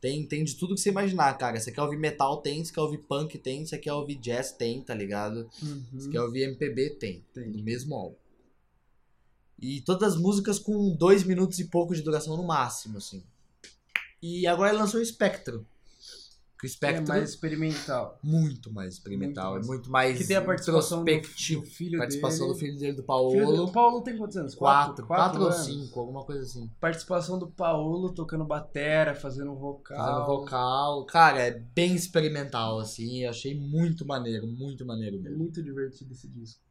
[0.00, 1.58] tem, tem de tudo que você imaginar, cara.
[1.60, 2.64] Você quer ouvir metal, tem.
[2.64, 3.64] Você quer ouvir punk, tem.
[3.64, 5.48] Você quer ouvir jazz, tem, tá ligado?
[5.62, 5.82] Uhum.
[5.92, 7.24] Você quer ouvir MPB, tem.
[7.32, 7.48] Tem.
[7.48, 8.16] No mesmo álbum.
[9.60, 13.22] E todas as músicas com dois minutos e pouco de duração no máximo, assim.
[14.20, 15.64] E agora ele lançou o Spectro.
[16.64, 18.18] O É Spectro mais experimental.
[18.22, 19.66] muito mais experimental, Muito mais.
[19.66, 21.22] é muito mais Que tem a participação do,
[21.64, 22.52] filho participação dele.
[22.52, 23.56] do filho dele, do Paulo.
[23.66, 24.54] do Paulo tem quantos anos?
[24.54, 25.58] Quatro, quatro ou anos?
[25.64, 26.70] cinco, alguma coisa assim.
[26.80, 29.96] Participação do Paulo tocando batera, fazendo vocal.
[29.98, 31.04] Fazendo vocal.
[31.06, 33.24] Cara, é bem experimental, assim.
[33.24, 35.38] Eu achei muito maneiro, muito maneiro É mesmo.
[35.38, 36.63] muito divertido esse disco.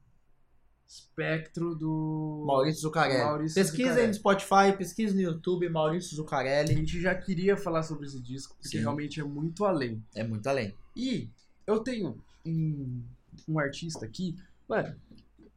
[0.88, 2.44] Espectro do.
[2.46, 3.24] Maurício Zucarelli.
[3.24, 4.08] Maurício pesquisa Zucarelli.
[4.08, 6.74] no Spotify, pesquisa no YouTube, Maurício A Zucarelli.
[6.74, 8.82] gente já queria falar sobre esse disco, porque Sim.
[8.84, 10.04] realmente é muito além.
[10.16, 10.76] É muito além.
[10.96, 11.30] E
[11.66, 13.04] eu tenho um,
[13.48, 14.36] um artista aqui,
[14.68, 14.96] mano.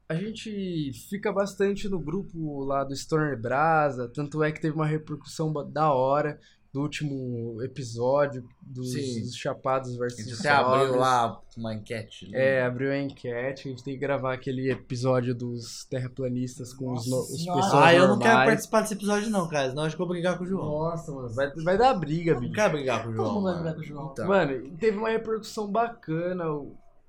[0.08, 4.86] A gente fica bastante no grupo lá do Stoner Brasa, tanto é que teve uma
[4.86, 6.38] repercussão da hora
[6.76, 12.28] do último episódio dos, dos Chapados A versus gente até abriu lá uma enquete.
[12.30, 12.38] né?
[12.58, 17.06] É, abriu a enquete, a gente tem que gravar aquele episódio dos terraplanistas com os,
[17.06, 18.48] no- Nossa os pessoas Ah, eu não quero normais.
[18.50, 19.70] participar desse episódio não, cara.
[19.70, 20.66] Senão eu acho que eu vou brigar com o João.
[20.66, 22.52] Nossa, mano, vai, vai dar briga, Não bicho.
[22.52, 23.28] quero brigar com o João.
[23.34, 23.62] Como vai mano.
[23.64, 24.10] brigar com o João?
[24.12, 24.28] Então.
[24.28, 26.44] Mano, e teve uma repercussão bacana.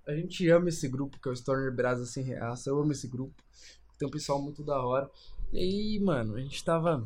[0.08, 2.70] A gente ama esse grupo, que é o Stoner Brasa Sem Reaça.
[2.70, 3.34] Eu amo esse grupo.
[4.00, 5.10] Tem um pessoal muito da hora.
[5.52, 7.06] E aí, mano, a gente tava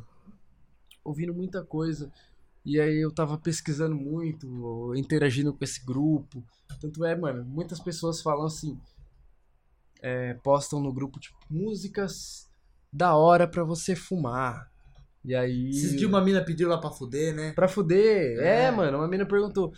[1.03, 2.11] ouvindo muita coisa.
[2.65, 6.43] E aí eu tava pesquisando muito, interagindo com esse grupo.
[6.79, 8.77] Tanto é, mano, muitas pessoas falam assim.
[10.03, 12.49] é, postam no grupo, tipo, músicas
[12.91, 14.69] da hora pra você fumar.
[15.23, 15.69] E aí.
[15.69, 17.51] Esses dias uma mina pediu lá pra fuder, né?
[17.53, 18.39] Pra fuder.
[18.39, 18.71] É, É.
[18.71, 19.71] mano, uma mina perguntou.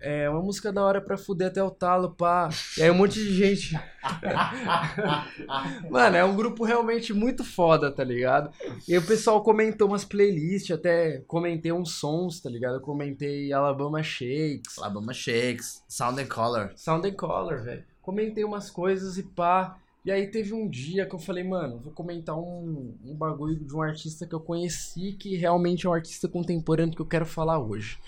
[0.00, 2.48] É, uma música da hora pra fuder até o talo, pá.
[2.76, 3.74] E aí um monte de gente.
[5.90, 8.50] Mano, é um grupo realmente muito foda, tá ligado?
[8.86, 12.74] E o pessoal comentou umas playlists, até comentei uns sons, tá ligado?
[12.76, 16.72] Eu comentei Alabama Shakes, Alabama Shakes, Sound and Color.
[16.76, 17.84] Sound and Color, velho.
[18.02, 19.78] Comentei umas coisas e pá.
[20.04, 23.74] E aí teve um dia que eu falei, mano, vou comentar um, um bagulho de
[23.74, 27.58] um artista que eu conheci, que realmente é um artista contemporâneo que eu quero falar
[27.58, 27.98] hoje.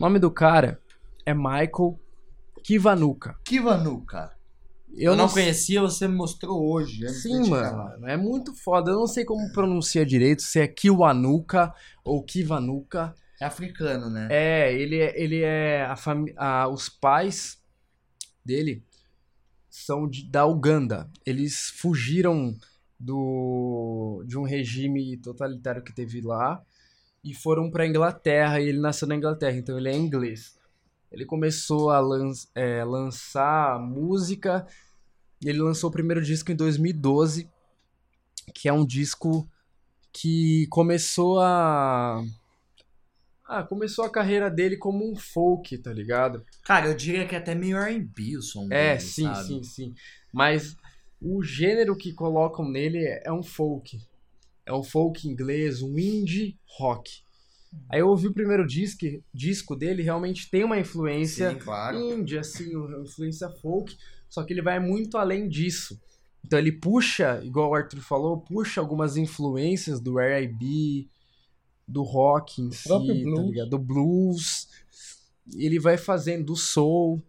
[0.00, 0.80] O nome do cara
[1.26, 1.98] é Michael
[2.64, 3.38] Kivanuka.
[3.44, 4.32] Kivanuka.
[4.94, 6.98] Eu, Eu não sei- conhecia, você me mostrou hoje.
[6.98, 8.90] de Sim, mano, é muito foda.
[8.90, 13.14] Eu não sei como pronuncia direito, se é Kiwanuka ou Kivanuka.
[13.40, 14.28] É africano, né?
[14.30, 17.58] É, ele é, ele é a fami- a, os pais
[18.44, 18.84] dele
[19.70, 21.10] são de- da Uganda.
[21.24, 22.54] Eles fugiram
[23.00, 26.62] do de um regime totalitário que teve lá
[27.24, 30.56] e foram pra Inglaterra e ele nasceu na Inglaterra, então ele é inglês.
[31.12, 34.66] Ele começou a lan- é, lançar música
[35.44, 37.48] e ele lançou o primeiro disco em 2012,
[38.54, 39.48] que é um disco
[40.12, 42.22] que começou a
[43.44, 46.44] ah, começou a carreira dele como um folk, tá ligado?
[46.64, 49.46] Cara, eu diria que é até meio R&B o som É, dele, sim, sabe?
[49.46, 49.94] sim, sim.
[50.32, 50.76] Mas
[51.20, 54.00] o gênero que colocam nele é um folk.
[54.64, 57.22] É um folk inglês, um indie rock.
[57.88, 61.98] Aí eu ouvi o primeiro disco, disco dele, realmente tem uma influência Sim, claro.
[61.98, 63.96] indie, assim, uma influência folk,
[64.28, 66.00] só que ele vai muito além disso.
[66.44, 71.08] Então ele puxa, igual o Arthur falou, puxa algumas influências do R&B,
[71.86, 73.70] do rock em si, tá ligado?
[73.70, 74.68] Do blues.
[75.54, 77.22] Ele vai fazendo do soul,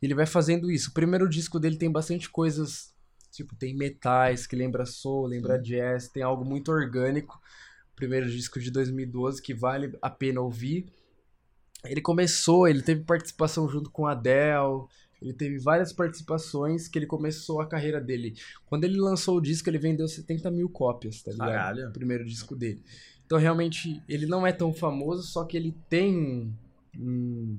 [0.00, 0.90] ele vai fazendo isso.
[0.90, 2.92] O primeiro disco dele tem bastante coisas,
[3.30, 7.40] tipo, tem metais que lembra soul, lembra jazz, tem algo muito orgânico.
[7.98, 10.86] Primeiro disco de 2012 que vale a pena ouvir.
[11.84, 14.86] Ele começou, ele teve participação junto com a Adele,
[15.20, 18.36] ele teve várias participações que ele começou a carreira dele.
[18.66, 21.48] Quando ele lançou o disco, ele vendeu 70 mil cópias, tá ligado?
[21.48, 21.88] Caralho.
[21.88, 22.84] O primeiro disco dele.
[23.26, 26.54] Então, realmente, ele não é tão famoso, só que ele tem.
[26.96, 27.58] Hum,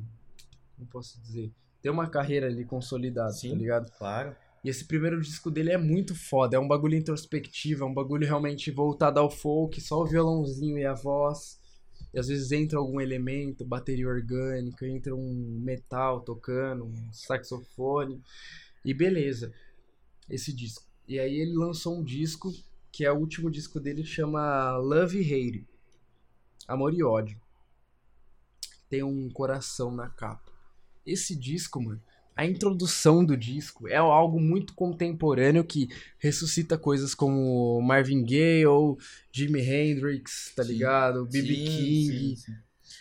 [0.77, 1.51] como posso dizer?
[1.81, 3.49] Tem uma carreira ali consolidada, Sim.
[3.49, 3.91] tá ligado?
[3.97, 4.35] Claro.
[4.64, 6.57] E esse primeiro disco dele é muito foda.
[6.57, 10.86] É um bagulho introspectivo, é um bagulho realmente voltado ao folk, só o violãozinho e
[10.86, 11.60] a voz.
[12.14, 18.22] E às vezes entra algum elemento, bateria orgânica, entra um metal tocando, um saxofone.
[18.84, 19.53] E beleza,
[20.30, 20.86] esse disco.
[21.07, 22.51] E aí ele lançou um disco,
[22.91, 25.68] que é o último disco dele, chama Love e Hate.
[26.68, 27.39] Amor e ódio.
[28.89, 30.51] Tem um coração na capa.
[31.05, 32.01] Esse disco, mano,
[32.39, 38.97] a introdução do disco é algo muito contemporâneo que ressuscita coisas como Marvin Gaye ou
[39.31, 40.71] Jimi Hendrix, tá Sim.
[40.73, 41.25] ligado?
[41.25, 41.47] B.B.
[41.53, 41.65] King.
[42.07, 42.53] sim, sim.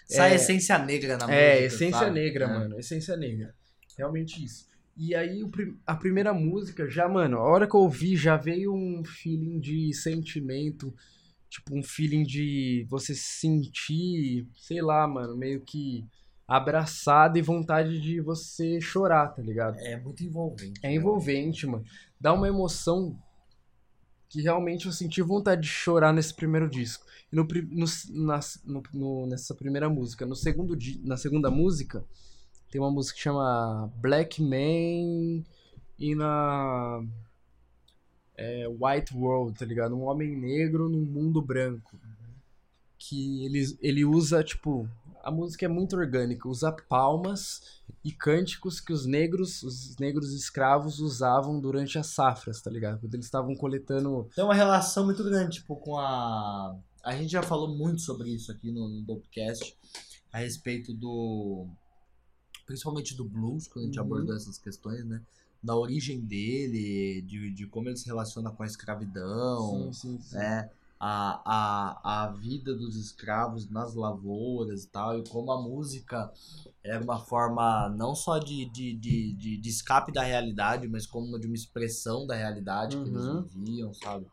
[0.07, 1.35] Sai É- essência negra na música.
[1.41, 2.11] É, essência sabe?
[2.21, 2.49] negra, É.
[2.49, 2.79] mano.
[2.81, 3.55] Essência negra.
[3.97, 4.67] Realmente isso.
[4.97, 5.41] E aí,
[5.87, 9.93] a primeira música, já, mano, a hora que eu ouvi, já veio um feeling de
[9.95, 10.93] sentimento.
[11.49, 16.05] Tipo, um feeling de você se sentir, sei lá, mano, meio que
[16.49, 19.77] abraçado e vontade de você chorar, tá ligado?
[19.81, 20.81] É muito envolvente.
[20.83, 20.95] É né?
[20.95, 21.85] envolvente, mano.
[22.19, 23.17] Dá uma emoção
[24.31, 27.05] que realmente eu senti vontade de chorar nesse primeiro disco.
[27.31, 27.87] E no, no,
[28.27, 30.25] nas- no- nessa primeira música.
[30.25, 32.03] No segundo, na segunda música,
[32.71, 35.45] tem uma música que chama Black Man
[35.99, 37.03] e na
[38.37, 39.95] é, White World, tá ligado?
[39.95, 41.99] Um homem negro num mundo branco.
[42.99, 44.89] Que ele, ele usa, tipo,
[45.29, 47.61] a música é muito orgânica, usa palmas
[48.03, 52.99] e cânticos que os negros, os negros escravos usavam durante as safras, tá ligado?
[53.01, 54.29] Quando eles estavam coletando.
[54.35, 56.75] Tem uma relação muito grande, tipo, com a.
[57.05, 59.77] A gente já falou muito sobre isso aqui no, no Dopecast,
[60.33, 61.67] a respeito do.
[62.67, 64.07] Principalmente do blues, quando a gente Uhum.
[64.07, 65.21] abordou essas questões, né?
[65.63, 70.37] Da origem dele, de, de como ele se relaciona com a escravidão, sim, sim.
[70.37, 70.71] né?
[71.01, 76.33] A, a, a vida dos escravos nas lavouras e tal, e como a música
[76.83, 81.39] era uma forma não só de, de, de, de, de escape da realidade, mas como
[81.39, 83.43] de uma expressão da realidade que eles Uhum.
[83.45, 84.27] viviam, sabe?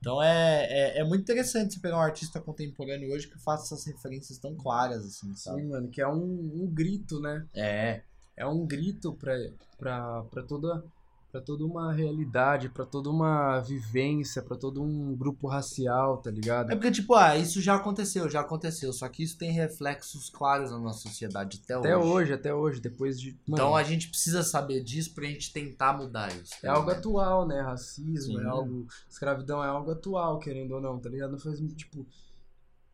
[0.00, 3.84] Então é, é, é muito interessante você pegar um artista contemporâneo hoje que faça essas
[3.86, 5.60] referências tão claras, assim, sabe?
[5.60, 7.46] Sim, mano, que é um, um grito, né?
[7.54, 8.02] É,
[8.36, 9.34] É um grito pra,
[9.78, 10.84] pra, pra toda
[11.30, 16.72] para toda uma realidade, pra toda uma vivência, pra todo um grupo racial, tá ligado?
[16.72, 18.92] É porque, tipo, ah, isso já aconteceu, já aconteceu.
[18.94, 22.08] Só que isso tem reflexos claros na nossa sociedade até, Até hoje.
[22.08, 23.38] hoje, até hoje, depois de.
[23.46, 26.54] Então mano, a gente precisa saber disso pra gente tentar mudar isso.
[26.62, 27.60] É algo atual, né?
[27.60, 28.40] Racismo Sim.
[28.40, 28.86] é algo.
[29.08, 31.32] Escravidão é algo atual, querendo ou não, tá ligado?
[31.32, 31.58] Não faz.
[31.74, 32.06] Tipo.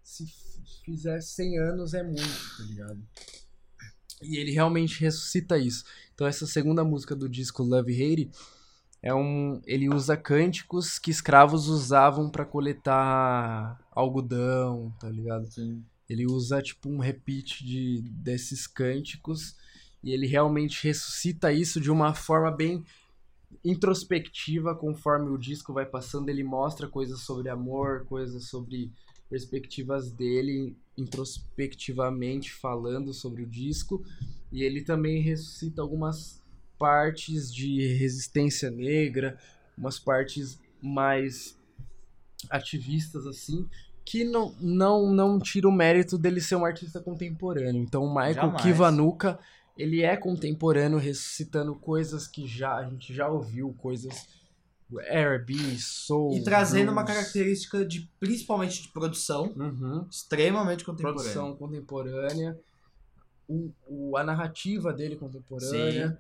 [0.03, 0.27] Se
[0.85, 3.03] fizer 100 anos é muito, tá ligado?
[4.25, 5.85] E ele realmente ressuscita isso.
[6.15, 8.31] Então, essa segunda música do disco Love Hate
[9.03, 9.61] é um.
[9.67, 15.47] Ele usa cânticos que escravos usavam pra coletar algodão, tá ligado?
[15.53, 15.85] Sim.
[16.09, 19.57] Ele usa tipo um repeat de, desses cânticos
[20.03, 22.85] e ele realmente ressuscita isso de uma forma bem
[23.65, 26.29] introspectiva conforme o disco vai passando.
[26.29, 28.93] Ele mostra coisas sobre amor, coisas sobre
[29.29, 34.05] perspectivas dele introspectivamente falando sobre o disco
[34.53, 36.43] e ele também ressuscita algumas
[36.79, 39.39] partes de resistência negra,
[39.77, 41.59] umas partes mais
[42.51, 43.69] ativistas assim
[44.05, 47.83] que não, não, não tira o mérito dele ser um artista contemporâneo.
[47.83, 48.63] Então o Michael Jamais.
[48.63, 49.39] Kiwanuka,
[49.79, 54.27] ele é contemporâneo, ressuscitando coisas que já a gente já ouviu, coisas
[55.01, 57.17] R&B, soul, E trazendo uma blues.
[57.17, 60.07] característica de, principalmente de produção, Uhum.
[60.11, 61.21] extremamente contemporânea.
[61.23, 62.59] produção contemporânea,
[63.49, 66.19] o, o- a narrativa dele contemporânea.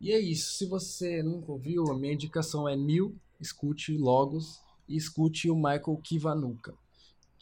[0.00, 0.52] E é isso.
[0.58, 5.98] Se você nunca ouviu, a minha indicação é New, escute Logos e escute o Michael
[6.02, 6.74] Kiwanuka.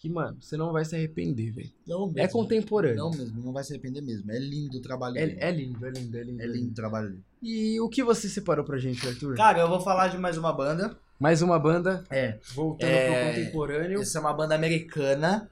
[0.04, 1.72] Que, mano, você não vai se arrepender, velho.
[1.86, 2.20] Não mesmo.
[2.20, 2.96] É contemporâneo.
[2.98, 4.30] Não mesmo, não vai se arrepender mesmo.
[4.30, 5.38] É lindo o trabalho dele.
[5.40, 6.42] É, é lindo, é lindo, é lindo.
[6.42, 7.24] É lindo o trabalho dele.
[7.42, 9.34] E o que você separou pra gente, Arthur?
[9.34, 10.94] Cara, eu vou falar de mais uma banda.
[11.18, 12.38] Mais uma banda, É.
[12.54, 14.02] voltando É, pro contemporâneo.
[14.02, 15.50] Essa é uma banda americana.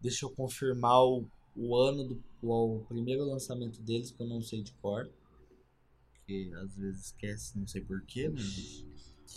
[0.00, 4.62] Deixa eu confirmar o, o ano do o, primeiro lançamento deles, que eu não sei
[4.62, 5.10] de cor.
[6.14, 8.86] Porque às vezes esquece, não sei porquê, mas.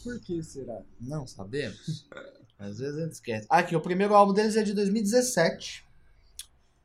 [0.03, 0.83] Por que será?
[1.01, 2.07] Não sabemos.
[2.59, 3.47] às vezes a gente esquece.
[3.49, 5.85] Aqui, o primeiro álbum deles é de 2017.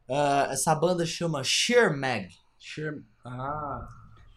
[0.09, 2.29] Ah, essa banda chama Sheer Mag.
[2.59, 3.03] Sher...
[3.25, 3.89] Ah,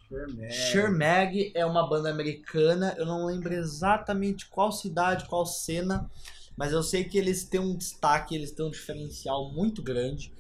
[0.07, 0.49] Sherman.
[0.49, 6.09] Sheer Mag é uma banda americana, eu não lembro exatamente qual cidade, qual cena,
[6.55, 10.33] mas eu sei que eles têm um destaque, eles têm um diferencial muito grande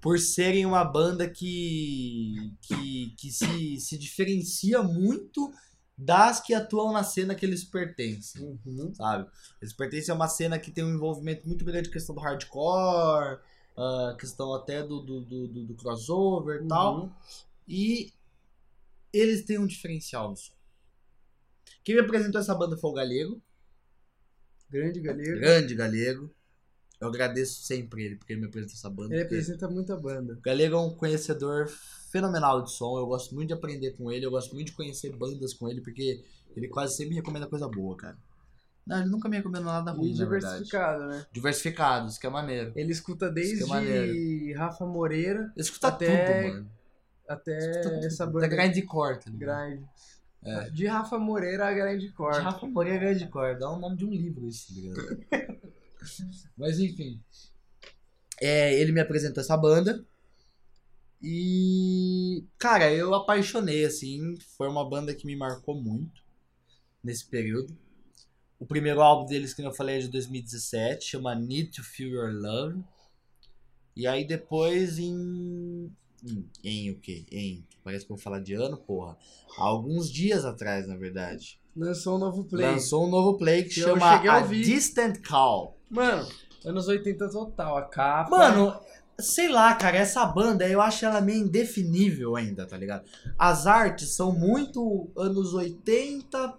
[0.00, 5.52] por serem uma banda que, que, que se, se diferencia muito
[5.96, 8.92] das que atuam na cena que eles pertencem, Uhum.
[8.94, 9.30] sabe?
[9.62, 13.38] Eles pertencem a uma cena que tem um envolvimento muito grande com questão do hardcore,
[13.76, 17.00] a questão até do, do, do, do- crossover e tal.
[17.02, 17.12] Uhum.
[17.68, 18.12] E
[19.12, 20.52] eles têm um diferencial no som.
[21.84, 23.42] Quem me apresentou essa banda foi o Galego,
[24.70, 25.38] Grande galego.
[25.38, 26.30] grande Galego.
[27.00, 29.14] Eu agradeço sempre ele porque ele me apresentou essa banda.
[29.14, 30.34] Ele apresenta muita banda.
[30.34, 31.70] O Galego é um conhecedor
[32.14, 32.96] fenomenal de som.
[32.96, 34.24] Eu gosto muito de aprender com ele.
[34.24, 36.22] Eu gosto muito de conhecer bandas com ele porque
[36.56, 38.16] ele quase sempre me recomenda coisa boa, cara.
[38.86, 40.52] Não, ele nunca me recomendou nada ruim, E na verdade.
[40.54, 41.26] diversificado, né?
[41.32, 42.72] Diversificados, que é maneiro.
[42.76, 44.56] Ele escuta Isso desde é.
[44.56, 46.70] Rafa Moreira Ele escuta Até tudo, mano.
[47.28, 49.66] até Escuta essa Da banda grindcore, tá ligado?
[49.70, 49.84] grind.
[50.44, 50.70] É.
[50.70, 52.42] De Rafa Moreira a grindcore.
[52.42, 53.58] Rafa Moreira Grindcore.
[53.58, 55.58] Dá o nome de um livro isso, tá ligado?
[56.56, 57.20] Mas enfim.
[58.40, 60.04] É, ele me apresentou essa banda.
[61.26, 64.36] E, cara, eu apaixonei, assim.
[64.58, 66.22] Foi uma banda que me marcou muito
[67.02, 67.74] nesse período.
[68.58, 72.30] O primeiro álbum deles, que eu falei, é de 2017, chama Need to Feel Your
[72.30, 72.84] Love.
[73.96, 75.90] E aí depois em.
[76.22, 77.24] Em, em o quê?
[77.32, 77.66] Em.
[77.82, 79.16] Parece que eu vou falar de ano, porra.
[79.56, 81.58] Há alguns dias atrás, na verdade.
[81.74, 82.66] Lançou um novo play.
[82.66, 84.40] Lançou um novo play que Que chama a A.
[84.42, 85.78] Distant Call.
[85.88, 86.28] Mano,
[86.64, 87.78] anos 80 total.
[87.78, 88.30] A capa.
[88.30, 88.78] Mano,
[89.18, 93.04] sei lá, cara, essa banda eu acho ela meio indefinível ainda, tá ligado?
[93.38, 96.54] As artes são muito anos 80,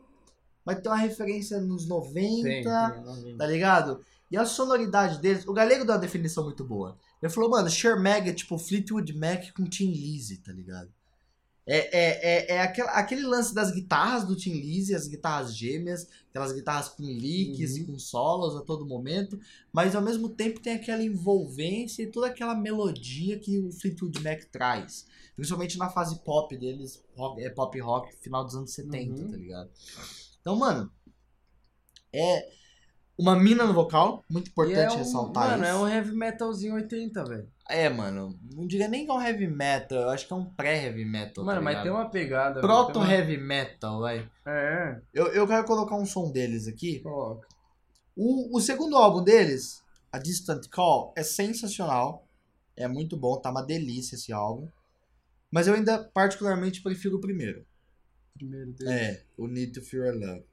[0.66, 3.38] mas tem uma referência nos 90, tem, tem, não vem.
[3.38, 4.00] tá ligado?
[4.32, 6.98] E a sonoridade deles, o Galego deu uma definição muito boa.
[7.22, 10.90] Ele falou, mano, Sher Mag é tipo Fleetwood Mac com Tim Lizzy, tá ligado?
[11.68, 16.08] É, é, é, é aquela- aquele lance das guitarras do Tim Lizzy, as guitarras gêmeas,
[16.30, 17.88] aquelas guitarras com licks e Uhum.
[17.94, 19.40] com solos a todo momento,
[19.74, 24.44] mas ao mesmo tempo tem aquela envolvência e toda aquela melodia que o Fleetwood Mac
[24.52, 25.08] traz.
[25.36, 29.32] Principalmente na fase pop deles, rock- é pop rock, final dos anos 70, Uhum.
[29.32, 29.70] tá ligado?
[30.40, 30.92] Então, mano,
[32.14, 32.48] é
[33.18, 35.72] uma mina no vocal, muito importante é um, ressaltar Mano, isso.
[35.72, 37.50] é um heavy metalzinho 80, velho.
[37.68, 40.46] É, mano, não diria nem que é um heavy metal, eu acho que é um
[40.46, 41.44] pré-heavy metal.
[41.44, 42.56] Mano, tá mas tem uma pegada.
[42.56, 44.30] velho, Proto tem uma- metal, vai.
[44.46, 47.00] É, Eu, eu quero colocar um som deles aqui.
[47.00, 47.48] coloca.
[48.16, 52.28] O, o segundo álbum deles, A Distant Call, é sensacional.
[52.78, 54.70] É muito bom, tá uma delícia esse álbum.
[55.52, 57.66] Mas eu ainda particularmente prefiro o primeiro.
[58.36, 58.92] Primeiro dele.
[58.92, 60.44] É, o Need to Fear Love.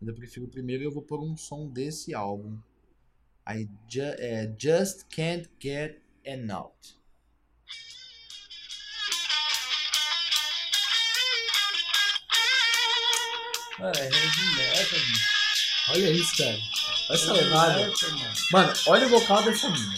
[0.00, 2.56] Ainda prefiro o primeiro e eu vou pôr um som desse álbum.
[3.48, 6.94] I ju é, Just Can't Get Enough.
[13.78, 15.90] Mano, é heavy metal, bicho.
[15.90, 16.50] Olha isso, cara.
[17.08, 17.86] Olha essa Heavy levada.
[17.86, 18.34] metal, mano.
[18.52, 19.94] Mano, olha o vocal dessa mina.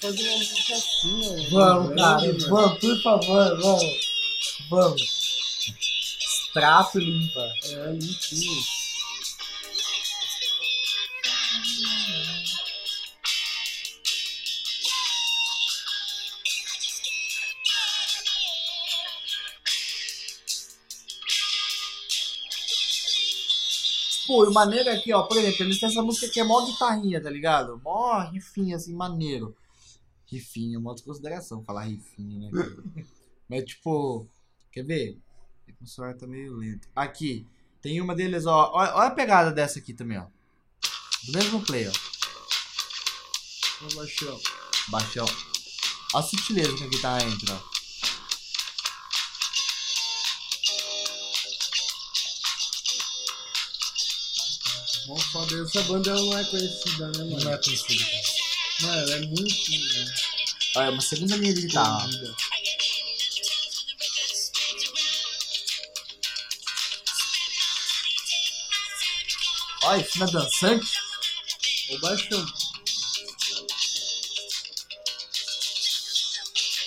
[0.00, 1.50] Fazer uma música assim, mano.
[1.50, 2.20] Vamos, cara.
[2.20, 2.48] mano.
[2.48, 4.10] Vamos, por favor, vamos.
[4.70, 5.02] Vamos.
[6.20, 7.46] Extrato limpa.
[7.64, 8.62] É, limpinho.
[24.26, 26.64] Pô, e o maneiro aqui, ó, por exemplo, eles têm essa música que é mó
[26.64, 27.80] guitarrinha, tá ligado?
[27.82, 29.56] Mó rifinho, assim, maneiro.
[30.30, 32.50] Rifinho, mó desconsideração falar rifinho, né?
[33.48, 34.28] Mas, tipo,
[34.70, 35.18] quer ver?
[35.66, 36.88] É que o celular tá meio lento.
[36.94, 37.46] Aqui,
[37.82, 38.70] tem uma deles, ó.
[38.72, 40.26] Olha, olha a pegada dessa aqui também, ó.
[41.26, 41.92] Do mesmo play, ó.
[43.80, 44.36] Vamos baixar.
[44.88, 45.26] Baixão.
[46.14, 47.70] Olha a sutileza que a guitarra entra, ó.
[55.08, 55.62] Vamos foda.
[55.62, 57.44] Essa banda não é conhecida, né, mano?
[57.44, 58.39] Não é conhecido, cara.
[58.82, 59.70] Mano, ela é muito.
[59.70, 60.14] né,
[60.76, 62.00] Olha, uma segunda linha de guitarra.
[62.02, 62.36] conhecida.
[69.82, 70.92] Olha, isso não é dançante?
[71.90, 72.46] Ô, baixão.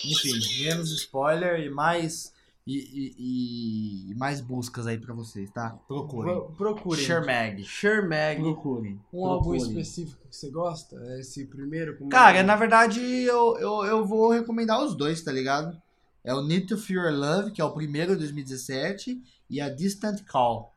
[0.06, 2.33] Enfim, menos spoiler e mais.
[2.66, 5.72] E, e- e mais buscas aí pra vocês, tá?
[5.88, 6.34] Procurem.
[6.34, 7.04] Pro- Procurem.
[7.04, 7.64] Shermag.
[7.66, 8.40] Shermag.
[8.42, 9.00] Procurem.
[9.12, 9.80] Um álbum Procurem.
[9.82, 10.96] específico que você gosta?
[11.20, 11.98] Esse primeiro?
[12.08, 12.44] Cara, é?
[12.44, 15.76] na verdade, eu, eu, eu vou recomendar os dois, tá ligado?
[16.24, 20.24] É o Need to Fear Love, que é o primeiro de 2017, e a Distant
[20.26, 20.72] Call,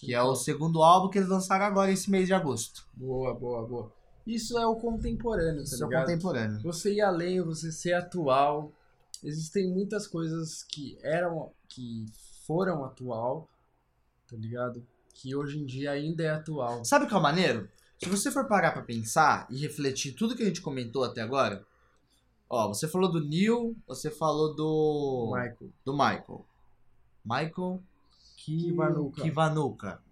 [0.00, 2.84] que é o segundo álbum que eles lançaram agora esse mês de agosto.
[2.92, 3.92] Boa, boa, boa.
[4.26, 6.06] Isso é o contemporâneo, tá Isso é o ligado?
[6.06, 6.60] contemporâneo.
[6.62, 8.72] Você ir além, você ser atual.
[9.22, 12.06] Existem muitas coisas que eram, que
[12.46, 13.48] foram atual,
[14.26, 14.86] tá ligado?
[15.14, 16.84] Que hoje em dia ainda é atual.
[16.84, 17.68] Sabe o que é o maneiro?
[18.02, 21.66] Se você for parar pra pensar e refletir tudo que a gente comentou até agora,
[22.48, 25.72] ó, você falou do Neil, você falou do Michael.
[25.84, 26.46] do Michael.
[27.22, 27.82] Michael
[28.36, 29.22] Kiwanuka.
[29.22, 30.02] Kiwanuka.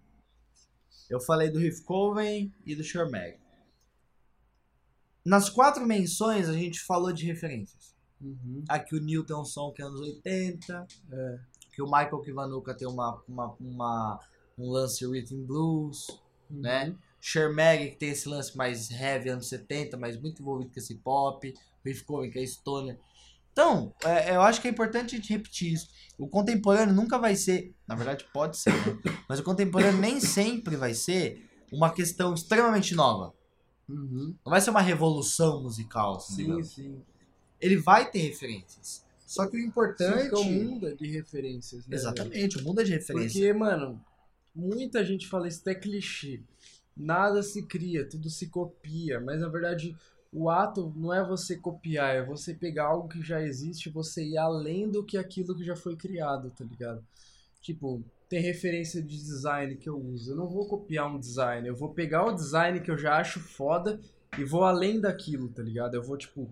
[1.09, 3.39] Eu falei do Riff Coven e do Shermag.
[5.25, 7.95] Nas quatro menções, a gente falou de referências.
[8.21, 8.63] Uhum.
[8.67, 10.87] Aqui o Neil tem um som que é anos 80.
[11.11, 11.39] É.
[11.73, 14.19] Que o Michael Kiwanuka tem uma, uma, uma-
[14.57, 16.07] um lance rhythm blues.
[16.49, 16.61] Uhum.
[16.61, 16.95] né?
[17.21, 21.53] Shermag, que tem esse lance mais heavy, anos 70, mas muito envolvido com esse pop.
[21.85, 22.99] Riff Coven, que é stoner.
[23.51, 25.89] Então, é, eu acho que é importante a gente repetir isso.
[26.17, 28.99] O contemporâneo nunca vai ser, na verdade pode ser, né?
[29.27, 33.33] mas o contemporâneo nem sempre vai ser uma questão extremamente nova.
[33.87, 34.35] Uhum.
[34.45, 36.67] Não vai ser uma revolução musical, assim, Sim, digamos.
[36.73, 37.01] sim.
[37.59, 39.03] Ele vai ter referências.
[39.25, 40.33] Só que o importante...
[40.33, 41.97] É um mundo de referências, né?
[41.97, 41.99] velho?
[41.99, 43.39] Exatamente, o mundo é de referência.
[43.39, 44.03] Porque, mano,
[44.55, 46.41] muita gente fala isso até clichê.
[46.97, 49.19] Nada se cria, tudo se copia.
[49.19, 49.95] Mas na verdade,
[50.31, 54.23] o ato não é você copiar, é você pegar algo que já existe e você
[54.23, 57.03] ir além do que aquilo que já foi criado, tá ligado?
[57.61, 60.31] Tipo, tem referência de design que eu uso.
[60.31, 63.39] Eu não vou copiar um design, eu vou pegar o design que eu já acho
[63.39, 63.99] foda
[64.37, 65.95] e vou além daquilo, tá ligado?
[65.95, 66.47] Eu vou, tipo,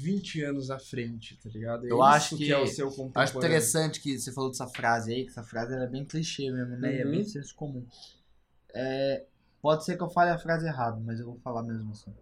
[0.00, 1.86] 20 anos à frente, tá ligado?
[1.86, 3.38] É Eu acho que- é o seu Eu acho contemporâneo.
[3.38, 6.76] interessante que você falou dessa frase aí, que essa frase ela é bem clichê mesmo,
[6.76, 6.96] né?
[6.96, 7.10] E é Uhum.
[7.10, 7.84] bem senso comum.
[8.74, 9.24] É,
[9.60, 12.12] pode ser que eu fale a frase errada, mas eu vou falar mesmo assim.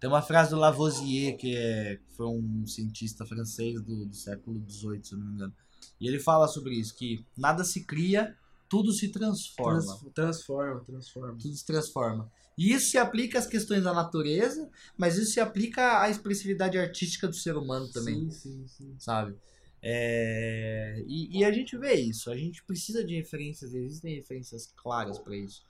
[0.00, 4.62] Tem uma frase do Lavoisier, que, é, que foi um cientista francês do, do século
[4.70, 5.54] XVIII, se não me engano.
[6.00, 8.36] E ele fala sobre isso, que nada se cria,
[8.68, 9.80] tudo se transforma.
[9.80, 11.36] Trans- transforma, transforma.
[11.40, 12.30] Tudo se transforma.
[12.58, 17.28] E isso se aplica às questões da natureza, mas isso se aplica à expressividade artística
[17.28, 18.94] do ser humano também Sim, sim, sim.
[18.98, 19.34] sabe?
[19.80, 25.18] É, E, e a gente vê isso, a gente precisa de referências, existem referências claras
[25.18, 25.62] pra isso.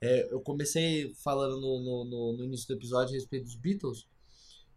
[0.00, 4.06] É, eu comecei falando no, no, no- no início do episódio a respeito dos Beatles,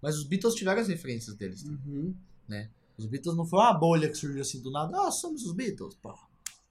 [0.01, 1.63] mas os Beatles tiveram as referências deles.
[1.65, 2.13] Uhum.
[2.97, 5.95] Os Beatles não foi uma bolha que surgiu assim do nada, ah, somos os Beatles,
[6.01, 6.13] pô.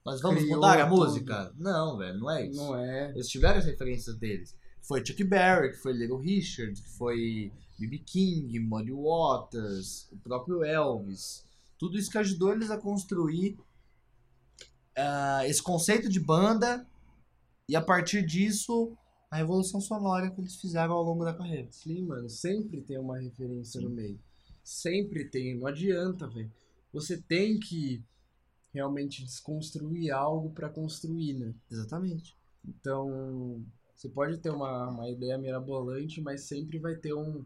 [0.05, 0.95] Nós vamos Criou mudar a tudo.
[0.97, 1.53] música?
[1.57, 2.57] Não, velho, não é isso.
[2.61, 3.11] Não é.
[3.11, 4.55] Eles tiveram as referências deles.
[4.89, 7.99] Foi Chuck Berry, que foi Little Richard, que foi B.B.
[7.99, 11.45] King, Muddy Waters, o próprio Elvis.
[11.77, 13.55] Tudo isso que ajudou eles a construir
[14.97, 16.87] ah, esse conceito de banda
[17.67, 18.97] e a partir disso
[19.29, 21.71] a revolução sonora que eles fizeram ao longo da carreira.
[21.71, 24.19] Sim, mano, sempre tem uma referência no meio.
[24.63, 26.51] Sempre tem, não adianta, velho.
[26.91, 28.03] Você tem que
[28.73, 31.53] realmente desconstruir algo pra construir, né?
[31.69, 32.35] Exatamente.
[32.67, 33.63] Então,
[33.99, 37.43] você pode ter uma, uma ideia mirabolante, mas sempre vai ter um,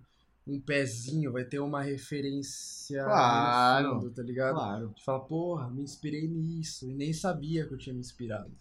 [0.47, 4.53] um pezinho, vai ter uma referência Claro, fundo, tá ligado?
[4.53, 4.93] Claro.
[4.95, 6.87] De falar, porra, me inspirei nisso.
[6.87, 8.51] E nem sabia que eu tinha me inspirado.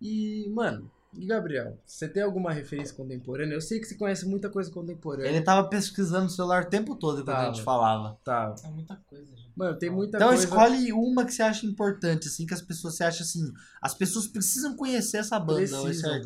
[0.00, 3.54] E, mano, e Gabriel, você tem alguma referência contemporânea?
[3.54, 5.28] Eu sei que você conhece muita coisa contemporânea.
[5.28, 7.54] Ele tava pesquisando no celular o tempo todo enquanto a Tava.
[7.54, 8.18] gente falava.
[8.22, 8.54] Tá.
[8.64, 9.50] É muita coisa, gente.
[9.56, 10.44] Mano, tem muita Então coisa.
[10.44, 14.28] escolhe uma que você acha importante, assim, que as pessoas você acha assim, as pessoas
[14.28, 16.24] precisam conhecer essa banda ou esse Precisam, velho.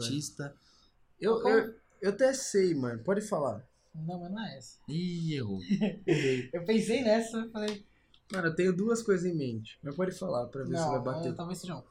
[1.20, 3.02] Eu, eu, eu até sei, mano.
[3.02, 3.66] Pode falar.
[3.94, 4.78] Não, mas não é essa.
[4.88, 5.60] Ih, errou.
[6.52, 7.86] Eu pensei nessa e falei,
[8.32, 9.78] Mano, eu tenho duas coisas em mente.
[9.82, 11.32] Mas pode falar pra ver se vai não, bater.
[11.32, 11.82] é, talvez seja um.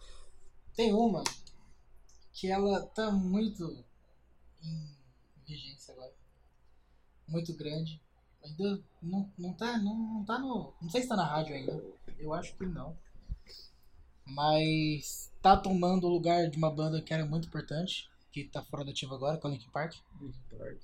[0.76, 1.24] Tem uma
[2.34, 3.84] que ela tá muito
[4.62, 4.98] em
[5.48, 6.14] vigência agora.
[7.28, 8.02] Muito grande.
[8.44, 10.74] Ainda não, não tá, não, não tá no.
[10.82, 11.82] Não sei se tá na rádio ainda.
[12.20, 12.98] Eu acho que não.
[14.26, 18.10] Mas tá tomando o lugar de uma banda que era muito importante,
[18.44, 19.94] que tá fora da ativa agora, que é o Linkin Park.
[20.22, 20.78] Linkin Park.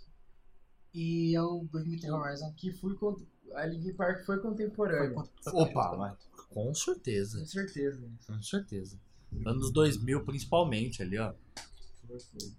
[0.94, 2.54] E é o Bring Me The Horizon.
[2.56, 3.22] Que fui cont...
[3.56, 5.14] A Linkin Park foi Foi contemporâneo.
[5.14, 6.18] contra- Opa, mas
[6.50, 8.10] com certeza, Com certeza.
[8.26, 8.98] com certeza.
[9.46, 11.34] Anos 2000 principalmente ali, ó.
[12.08, 12.52] Foi, foi.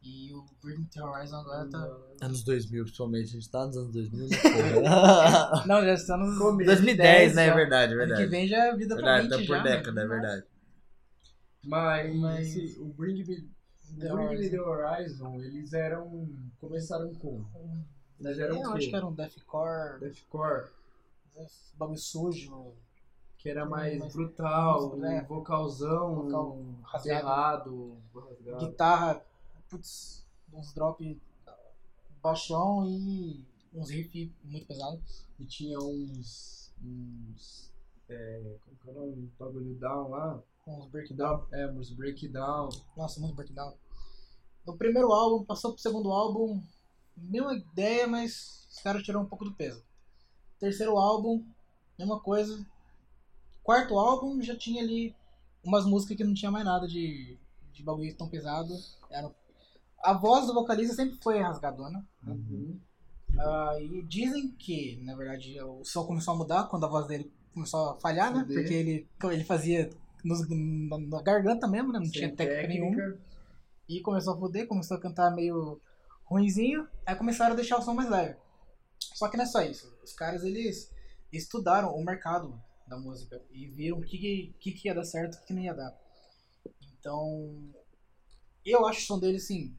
[0.00, 1.98] E o Bring Me The Horizon agora tá.
[2.22, 4.28] Anos 2000 principalmente, a gente tá nos anos 2000, né?
[5.66, 6.66] Não, já está nos Começo.
[6.70, 8.30] 2010, né, é verdade, é Ano que verdade.
[8.30, 9.62] vem já é vida Verdade, pra tá 20 por já.
[9.64, 10.08] década, é né?
[10.08, 10.46] verdade.
[11.64, 13.48] Mas, Mas- esse- o Bring Me,
[13.98, 14.50] The Bring.
[14.50, 16.28] The Horizon, eles eram.
[16.60, 17.44] Começaram com.
[18.20, 20.70] Eles eram Eu acho que era um deathcore, Deathcore,
[21.74, 22.72] bagulho sujo,
[23.36, 25.22] que era mais Mas- brutal, mas, é.
[25.22, 27.96] um vocalzão, Vocal rasgado.
[28.14, 28.58] rasgado.
[28.66, 29.24] guitarra,
[29.70, 31.20] putz, uns drop
[32.20, 35.24] baixão e uns riff muito pesados.
[35.38, 36.72] E tinha uns.
[36.82, 37.72] uns
[38.08, 39.12] é, como que é o nome?
[39.22, 40.42] Um bagulho down lá.
[40.68, 41.46] Uns breakdown.
[41.52, 42.68] É, uns breakdown.
[42.96, 43.72] Nossa, muito breakdown.
[44.66, 46.62] No primeiro álbum, passou pro segundo álbum,
[47.16, 49.82] mesma ideia, mas os caras tiraram um pouco do peso.
[50.60, 51.42] Terceiro álbum,
[51.98, 52.66] mesma coisa.
[53.62, 55.14] Quarto álbum já tinha ali
[55.64, 57.38] umas músicas que não tinha mais nada de,
[57.72, 58.74] de bagulho tão pesado.
[59.10, 59.34] Era...
[60.02, 62.06] A voz do vocalista sempre foi rasgadona.
[62.26, 62.78] Uhum.
[63.38, 67.32] Ah, e dizem que, na verdade, o som começou a mudar quando a voz dele
[67.54, 68.44] começou a falhar, né?
[68.44, 69.90] Porque ele, ele fazia
[70.28, 71.98] nos- na, garganta mesmo, né?
[71.98, 72.96] Não tinha Sem técnica nenhuma.
[72.96, 73.20] técnica.
[73.88, 75.80] E começou a foder, começou a cantar meio
[76.24, 78.36] ruinzinho, aí começaram a deixar o som mais leve.
[79.14, 79.90] Só que não é só isso.
[80.04, 80.92] Os caras, eles
[81.32, 85.40] estudaram o mercado da música e viram o que, que, que ia dar certo e
[85.42, 85.96] o que não ia dar.
[86.98, 87.72] Então,
[88.64, 89.74] eu acho o som deles, assim,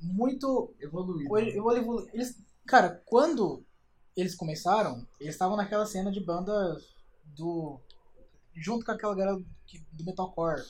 [0.00, 1.38] muito Evoluído.
[1.38, 2.36] eu evolu- Eles,
[2.66, 3.64] cara, quando
[4.16, 6.76] eles começaram, eles estavam naquela cena de banda
[7.24, 7.80] do.
[8.54, 10.62] Junto com aquela galera que- do metalcore,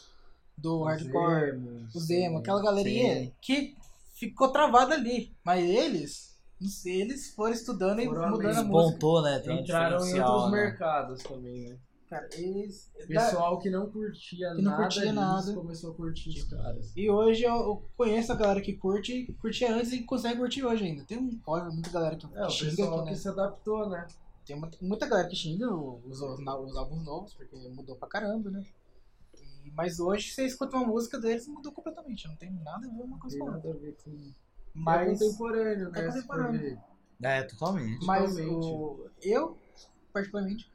[0.56, 3.32] do hardcore, os emo, aquela galerinha sim.
[3.40, 3.76] que
[4.14, 5.34] ficou travada ali.
[5.44, 8.62] Mas eles, não sei, eles foram estudando e Foram mudando a música.
[8.62, 9.38] Despontou, né?
[9.40, 10.56] Tem Entraram em outros né?
[10.62, 11.78] mercados também, né?
[12.08, 12.92] Cara, eles.
[13.08, 15.54] Pessoal que não curtia Que não nada curtia nada.
[15.54, 16.92] começou a curtir os caras.
[16.94, 20.84] E hoje eu, eu conheço a galera que curte, curtia antes e consegue curtir hoje
[20.84, 21.02] ainda.
[21.04, 23.12] Tem um, óbvio, muita galera que É, o pessoal aqui, né?
[23.12, 24.06] que se adaptou, né?
[24.44, 28.50] Tem uma- muita galera que xinga os, os, os álbuns novos, porque mudou pra caramba,
[28.50, 28.64] né?
[29.34, 33.02] E- mas hoje você escuta uma música deles mudou completamente, não tem nada a ver
[33.02, 33.78] uma coisa com a outra.
[34.74, 36.00] Mas, é contemporâneo, né?
[36.00, 36.82] é contemporâneo.
[37.22, 38.04] É, totalmente.
[38.04, 38.66] mas totalmente.
[38.66, 39.58] o, eu,
[40.12, 40.70] particularmente,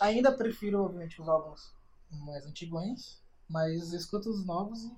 [0.00, 1.74] ainda prefiro, obviamente, os álbuns
[2.10, 4.92] mais antigões, mas escuto os novos e,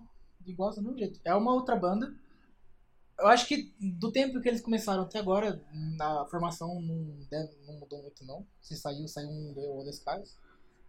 [0.47, 1.21] e gosto do mesmo jeito.
[1.25, 2.15] É uma outra banda.
[3.19, 5.61] Eu acho que do tempo que eles começaram até agora,
[6.01, 8.47] a formação não, deve- não mudou muito, não.
[8.61, 10.37] Se saiu, saiu um ou dois caras.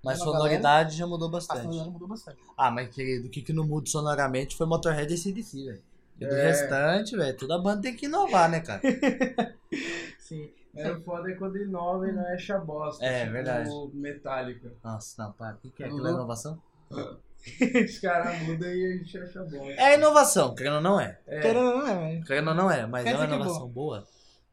[0.03, 1.61] Mas sonoridade já mudou A bastante.
[1.61, 2.37] sonoridade mudou bastante.
[2.55, 5.83] Ah, mas querido, o que, que não muda sonoramente foi Motorhead e CDC, velho.
[6.19, 6.47] E do É.
[6.47, 8.81] restante, velho, toda banda tem que inovar, né, cara?
[10.19, 10.51] Sim.
[10.75, 13.03] É, o foda é quando inova e não é chabosta.
[13.03, 13.69] É, tipo verdade.
[13.93, 14.71] Metálica.
[14.83, 15.55] Nossa, não, para.
[15.55, 15.87] O que, que é?
[15.87, 15.93] Uhum.
[15.93, 16.61] Aquilo é inovação?
[17.85, 19.71] Os caras mudam e a gente acha bosta.
[19.81, 21.19] É inovação, querendo ou não é.
[21.25, 21.39] É.
[21.39, 22.25] Querendo ou não é, velho.
[22.25, 24.07] Querendo ou não é, mas é uma é inovação boa.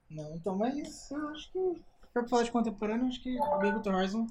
[0.09, 1.83] Não, então, mas eu acho que.
[2.13, 4.27] Pra falar de contemporâneo, eu acho que Baby Horizon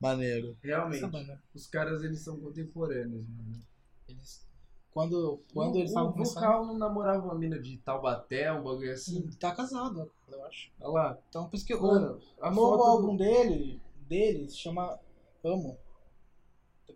[0.00, 0.56] Maneiro.
[0.62, 1.38] essa Realmente.
[1.54, 3.60] Os caras, eles são contemporâneos, mano.
[4.08, 4.48] Eles.
[4.90, 6.42] Quando, quando o, eles estavam o começando.
[6.42, 9.22] vocal não namorava uma mina de Taubaté, um bagulho assim.
[9.22, 10.72] Sim, tá casado, eu acho.
[10.80, 11.18] Olha lá.
[11.28, 14.98] Então por isso que Mano, o, a o foto álbum dele, dele se chama
[15.44, 15.78] Amo.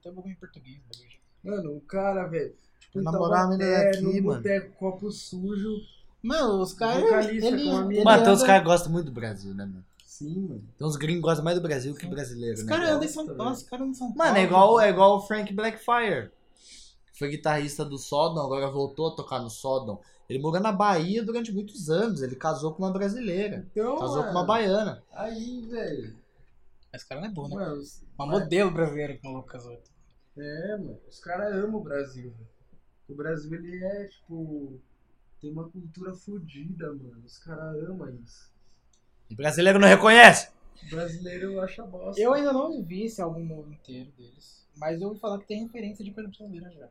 [0.02, 1.14] Tem até bagulho em português, bagulho.
[1.42, 2.54] Mano, o cara, velho.
[2.80, 4.22] Tipo, em namorar a mina Taubaté, daqui, no mano.
[4.42, 5.76] boteco, copo sujo.
[6.22, 7.28] Mano, os caras.
[7.28, 9.84] Ele, com Mano, anda- caras gostam muito do Brasil, né, mano?
[10.04, 10.62] Sim, mano.
[10.78, 12.68] Tem uns gringos que gostam mais do Brasil que brasileiro, Os né?
[12.68, 12.96] caras cara?
[12.96, 13.52] andam em São Nossa, Paulo.
[13.52, 14.18] Os caras andam em São Paulo.
[14.32, 16.30] Mano, é igual, é igual o Frank Blackfire.
[17.18, 20.00] Foi guitarrista do Sodom, agora voltou a tocar no Sodom.
[20.28, 22.22] Ele morou na Bahia durante muitos anos.
[22.22, 23.66] Ele casou com uma brasileira.
[23.70, 25.02] Então, Casou com mano, uma baiana.
[25.12, 26.16] Aí, velho.
[26.94, 27.56] Esse cara não é bom, né?
[27.56, 27.82] Mano,
[28.18, 29.82] Uma modelo brasileira que o maluco casou.
[30.36, 31.00] É, mano.
[31.08, 32.48] Os caras amam o Brasil, velho.
[33.08, 34.80] O Brasil, ele é, tipo...
[35.40, 37.22] Tem uma cultura fodida, mano.
[37.26, 38.50] Os caras amam isso.
[39.28, 40.50] E brasileiro não reconhece.
[40.86, 42.20] O brasileiro acha bosta.
[42.20, 44.66] Eu ainda não vi esse álbum novo inteiro deles.
[44.76, 46.88] Mas eu ouvi falar que tem referência de coisa brasileira já.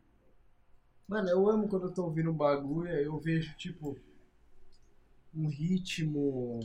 [1.07, 3.97] Mano, eu amo quando eu tô ouvindo um bagulho, eu vejo, tipo,
[5.35, 6.59] um ritmo,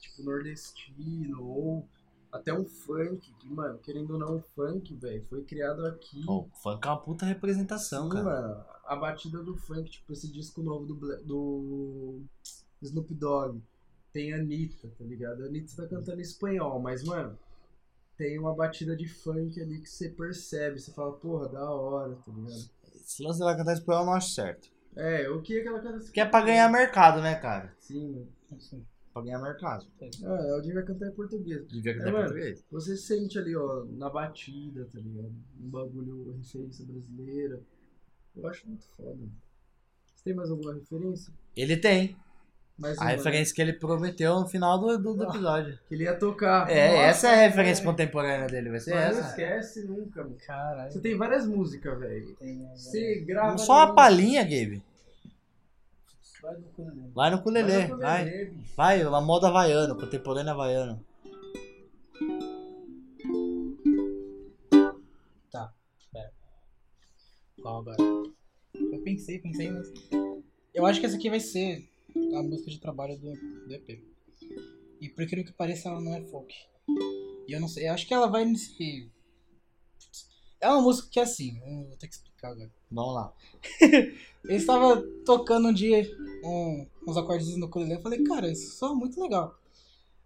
[0.00, 1.88] tipo, nordestino, ou
[2.32, 6.24] até um funk, que, mano, querendo ou não, o funk, velho, foi criado aqui.
[6.28, 8.24] O funk é uma puta representação, Sim, cara.
[8.24, 12.20] mano, a batida do funk, tipo, esse disco novo do, do
[12.82, 13.60] Snoop Dogg,
[14.12, 15.42] tem a Anitta, tá ligado?
[15.42, 17.38] A Anitta tá cantando em espanhol, mas, mano,
[18.16, 22.32] tem uma batida de funk ali que você percebe, você fala, porra, da hora, tá
[22.32, 22.70] ligado?
[22.94, 24.68] Esse lance dela cantar espanhol eu não acho certo.
[24.96, 26.06] É, eu queria que ela cantasse.
[26.06, 27.74] Porque é pra ganhar mercado, né, cara?
[27.78, 28.28] Sim, mano.
[28.56, 28.86] Assim.
[29.16, 29.86] Pra ganhar mercado.
[30.24, 31.66] Ah, ela devia cantar em português.
[31.68, 32.24] Devia É, cantar em mano.
[32.26, 32.64] português.
[32.70, 35.32] Você sente ali, ó, na batida, tá ligado?
[35.58, 37.60] Um bagulho, referência brasileira.
[38.36, 39.14] Eu acho muito foda.
[39.14, 39.32] mano.
[40.14, 41.32] Você tem mais alguma referência?
[41.56, 42.14] Ele tem.
[42.78, 45.28] Mais A uma, referência que ele prometeu no final do, do, do Ah.
[45.30, 45.70] episódio.
[45.72, 45.78] né?
[45.88, 46.68] Que ele ia tocar.
[46.70, 49.20] É, Nossa, essa é a referência contemporânea dele, vai ser Não essa.
[49.30, 50.36] esquece nunca, mano.
[50.46, 50.92] Caralho.
[50.92, 52.36] Você tem várias músicas, velho.
[52.36, 53.56] Tem, Você grava.
[53.56, 54.82] Só uma palhinha, Gabe.
[56.46, 57.10] Vai no cu, né?
[57.12, 58.50] Vai no Vai culelê, vai.
[58.76, 61.04] Vai, uma moda havaiano, contemporânea havaiano.
[67.66, 67.96] Qual agora?
[68.00, 69.92] Eu pensei, pensei, mas.
[70.72, 71.90] Eu acho que essa aqui vai ser
[72.36, 73.32] a música de trabalho do,
[73.66, 74.04] do EP.
[75.00, 76.54] E por incrível que pareça, ela não é folk.
[77.48, 79.10] E eu não sei, eu acho que ela vai nesse.
[80.60, 82.70] É uma música que é assim, eu vou ter que explicar agora.
[82.90, 83.32] Vamos lá.
[84.44, 86.08] Eu estava tocando um dia
[86.44, 89.58] um- uns acordes no ukulele, eu falei, cara, isso soa muito legal.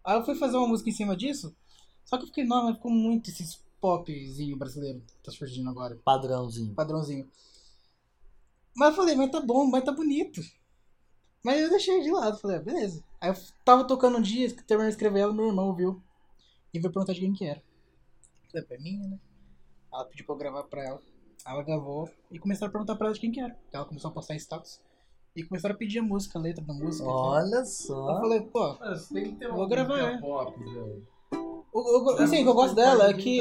[0.05, 1.57] Aí eu fui fazer uma música em cima disso,
[2.05, 6.75] só que eu fiquei, mas ficou muito esses popzinho brasileiro que tá surgindo agora Padrãozinho.
[6.75, 7.27] padrãozinho.
[8.77, 10.43] Mas eu falei, mas tá bom, mas tá bonito.
[11.43, 13.03] Mas eu deixei de lado, falei, ah, beleza.
[13.23, 16.03] Aí eu tava tocando um dia, terminei de escrever ela, meu irmão viu.
[16.75, 17.63] E veio perguntar de quem que era.
[18.53, 19.19] Falei, pô, é minha, né?
[19.93, 21.01] Ela pediu pra eu gravar pra ela.
[21.47, 23.57] Ela gravou e começaram a perguntar pra ela de quem que era.
[23.73, 24.81] Ela começou a postar status.
[25.35, 27.09] E começaram a pedir a música, a letra da música.
[27.09, 28.21] Olha Eu só.
[28.21, 30.19] falei, pô, você tem que ter uma Vou gravar, é.
[30.19, 31.07] pop, velho.
[31.73, 33.41] o, o, assim, o que eu gosto dela é que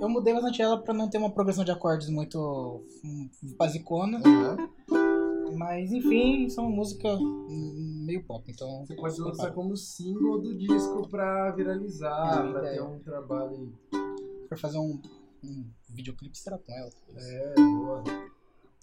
[0.00, 3.28] eu mudei bastante ela pra não ter uma progressão de acordes muito hum,
[3.58, 4.20] basicona.
[4.26, 5.56] Uhum.
[5.56, 8.86] Mas enfim, isso é uma música hum, meio pop, então.
[8.86, 9.52] Você pode lançar prepara.
[9.52, 12.74] como single do disco pra viralizar, É, pra ideia.
[12.76, 13.72] ter um trabalho
[14.48, 14.98] for fazer um,
[15.44, 16.90] um videoclipe, será com ela.
[17.16, 18.04] É, boa.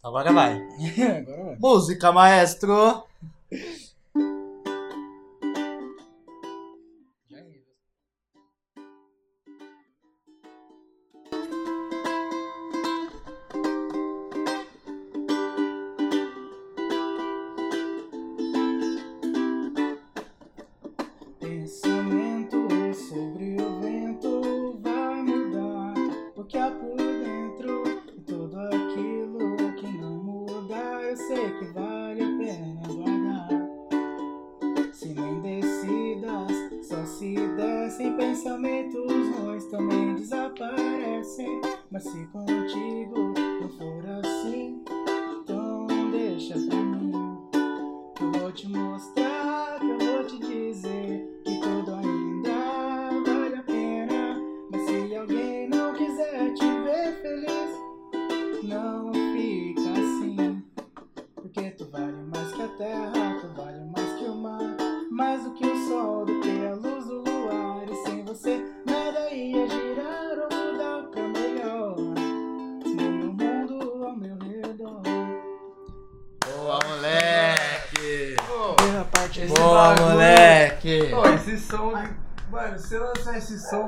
[0.04, 0.56] Agora vai.
[1.22, 1.58] Agora vai.
[1.60, 3.06] Música, maestro.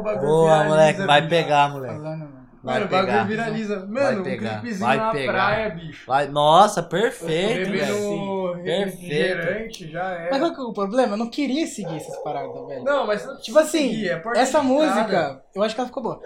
[0.01, 1.01] O bagulho Boa, viraliza, moleque.
[1.05, 1.29] Vai bicho.
[1.29, 1.95] pegar, moleque.
[1.95, 2.41] falando, mano.
[2.63, 3.23] Vai Mano, o bagulho pegar.
[3.27, 3.75] viraliza.
[3.79, 5.31] Mano, Vai um pegar, clipezinho vai na pegar.
[5.33, 6.05] praia, bicho.
[6.07, 6.27] Vai.
[6.27, 8.63] Nossa, perfeito, velho.
[8.63, 9.87] Perfeito.
[9.91, 10.39] já Mas era.
[10.39, 11.13] qual que é o problema?
[11.13, 12.83] Eu não queria seguir essas paradas, velho.
[12.83, 16.19] Não, mas não Tipo assim, seguir, é essa música, eu acho que ela ficou boa.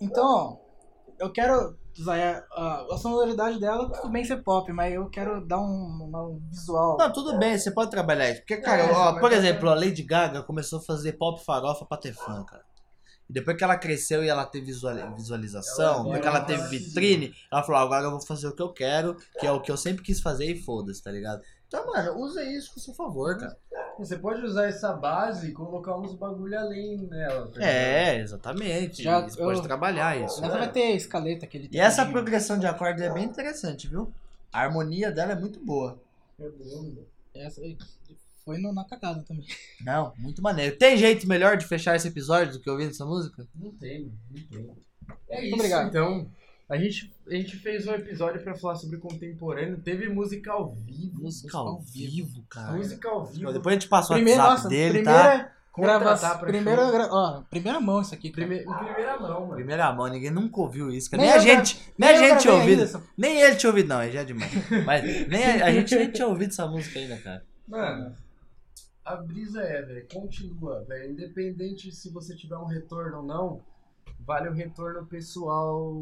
[0.00, 0.60] Então,
[1.18, 5.58] eu quero usar a, a sonoridade dela, tudo bem ser pop, mas eu quero dar
[5.58, 6.96] um, um visual.
[6.98, 8.40] Não, tudo bem, você pode trabalhar isso.
[8.40, 11.44] Porque, cara, É, ó, mas por tá exemplo, a Lady Gaga começou a fazer pop
[11.44, 12.62] farofa pra ter fã, cara.
[13.32, 16.68] Depois que ela cresceu e ela teve visual- visualização, Ela depois que ela teve se
[16.86, 19.70] vitrine, ela falou, agora eu vou fazer o que eu quero, que é o que
[19.72, 21.42] eu sempre quis fazer e foda-se, tá ligado?
[21.66, 23.56] Então, mano, usa isso com seu favor, cara.
[23.98, 27.46] Você pode usar essa base e colocar uns bagulho além nela.
[27.46, 27.62] tá ligado?
[27.62, 29.02] É, exatamente.
[29.02, 30.40] Já- você pode eu- trabalhar isso.
[30.42, 34.12] Nessa vai ter escaleta, aquele E essa progressão de acordes é bem interessante, viu?
[34.52, 35.98] A harmonia dela é muito boa.
[36.38, 36.92] É bom.
[37.34, 37.76] Essa aí
[38.44, 39.46] foi no, na cagada também.
[39.80, 40.76] Não, muito maneiro.
[40.76, 43.46] Tem jeito melhor de fechar esse episódio do que ouvindo essa música?
[43.54, 44.70] Não tem, mano, não tem.
[45.28, 45.88] É Muito isso, obrigado.
[45.88, 46.26] então.
[46.68, 49.78] A gente, a gente fez um episódio pra falar sobre contemporâneo.
[49.82, 51.20] Teve música ao vivo.
[51.22, 52.72] Música ao vivo, cara.
[52.72, 53.52] Música ao vivo.
[53.52, 55.12] Depois a gente passa o Primeira, WhatsApp nossa, dele, tá?
[55.12, 56.38] primeira Contratar gravação.
[56.38, 58.30] pra Primeira, gra- ó, primeira mão isso aqui.
[58.30, 59.54] Prime- em primeira mão, mano.
[59.54, 61.10] Primeira mão, ninguém nunca ouviu isso.
[61.10, 61.22] cara.
[61.22, 62.82] Nem Nem, a eu gra- gente, nem a gente tinha ouvido.
[62.82, 64.52] essa- Nem ele tinha ouvido, não, ele já é demais.
[64.86, 67.44] Mas nem a, a gente nem tinha ouvido essa música ainda, cara.
[67.68, 68.14] Mano,
[69.04, 71.12] a brisa é, velho, continua, velho.
[71.12, 73.60] Independente se você tiver um retorno ou não,
[74.20, 75.92] vale o retorno pessoal.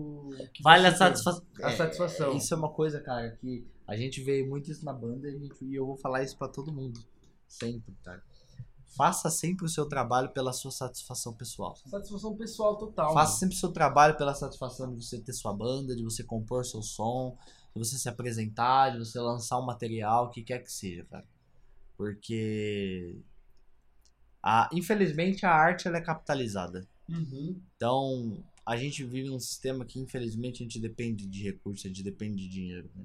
[0.52, 0.98] que Vale a tem.
[0.98, 1.44] satisfação.
[1.62, 2.36] A satisfação.
[2.36, 5.64] Isso é uma coisa, cara, que a gente vê muito isso na banda e, gente-
[5.64, 7.01] e eu vou falar isso pra todo mundo.
[7.48, 8.22] Sempre, cara.
[8.97, 11.77] Faça sempre o seu trabalho pela sua satisfação pessoal.
[11.86, 13.14] Satisfação pessoal total.
[13.14, 13.39] Faça mano.
[13.39, 16.82] sempre o seu trabalho pela satisfação de você ter sua banda, de você compor seu
[16.82, 17.36] som,
[17.74, 21.24] de você se apresentar, de você lançar um material, o que quer que seja, cara.
[22.01, 23.18] Porque
[24.43, 26.89] a, infelizmente a arte ela é capitalizada.
[27.06, 27.60] Uhum.
[27.77, 32.02] Então, a gente vive num sistema que infelizmente a gente depende de recursos, a gente
[32.02, 32.90] depende de dinheiro.
[32.97, 33.05] né?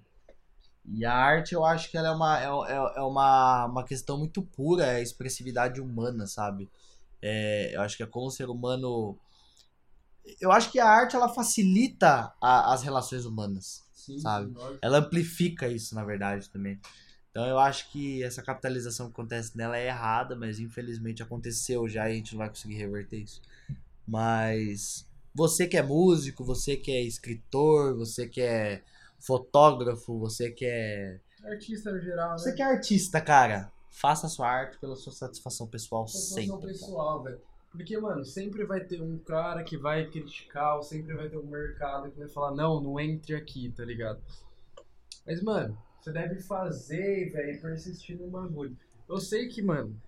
[0.85, 4.17] E a arte, eu acho que ela é uma, é, é- é uma, uma questão
[4.17, 6.69] muito pura, é a expressividade humana, sabe?
[7.21, 9.19] É, eu acho que é como o ser humano.
[10.39, 13.83] Eu acho que a arte ela facilita a- as relações humanas.
[13.93, 14.53] Sim, Sabe?
[14.53, 14.79] lógico.
[14.81, 16.79] Ela amplifica isso, na verdade, também.
[17.35, 22.07] Então eu acho que essa capitalização que acontece nela é errada, mas infelizmente aconteceu já
[22.07, 23.41] e a gente não vai conseguir reverter isso.
[24.07, 28.81] Mas você que é músico, você que é escritor, você que é
[29.19, 31.19] fotógrafo, você que é.
[31.43, 32.37] Artista no geral, né?
[32.37, 33.69] Você que é artista, cara.
[33.91, 36.61] Faça a sua arte pela sua satisfação pessoal Satisfação sempre.
[36.61, 36.71] cara.
[36.71, 37.41] pessoal, velho.
[37.69, 41.47] Porque, mano, sempre vai ter um cara que vai criticar, ou sempre vai ter um
[41.47, 44.21] mercado que vai falar, não, não entre aqui, tá ligado?
[45.27, 48.77] Mas, mano, você deve fazer, velho, e persistir no bagulho.
[49.09, 49.99] Eu sei que, mano,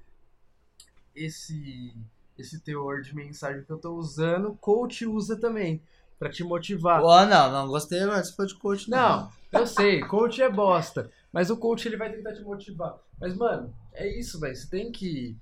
[1.15, 1.93] esse
[2.37, 5.81] esse teor de mensagem que eu tô usando, coach usa também.
[6.19, 7.03] Pra te motivar.
[7.03, 8.89] Ó, não, não gostei, mas você foi de coach.
[8.89, 11.09] Não, eu sei, coach é bosta.
[11.33, 12.95] Mas o coach ele vai tentar te motivar.
[13.19, 14.55] Mas, mano, é isso, velho.
[14.55, 15.35] Você tem que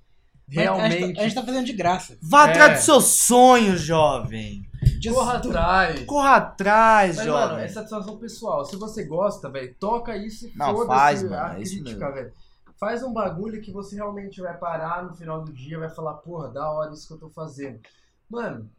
[0.48, 1.14] Mas A gente, realmente.
[1.14, 2.16] tá, a gente tá fazendo de graça.
[2.22, 2.50] Vá É.
[2.50, 4.66] atrás dos seus sonhos, jovem.
[4.98, 6.04] De- Corra atrás.
[6.04, 7.48] Corra atrás, Mas, jovem.
[7.48, 8.64] mano, é satisfação pessoal.
[8.64, 12.32] Se você gosta, velho, toca isso e Não, faz, a mano, é isso crítica, velho.
[12.78, 16.48] Faz um bagulho que você realmente vai parar no final do dia, vai falar, porra,
[16.48, 17.80] da hora isso que eu tô fazendo.
[18.28, 18.70] Mano,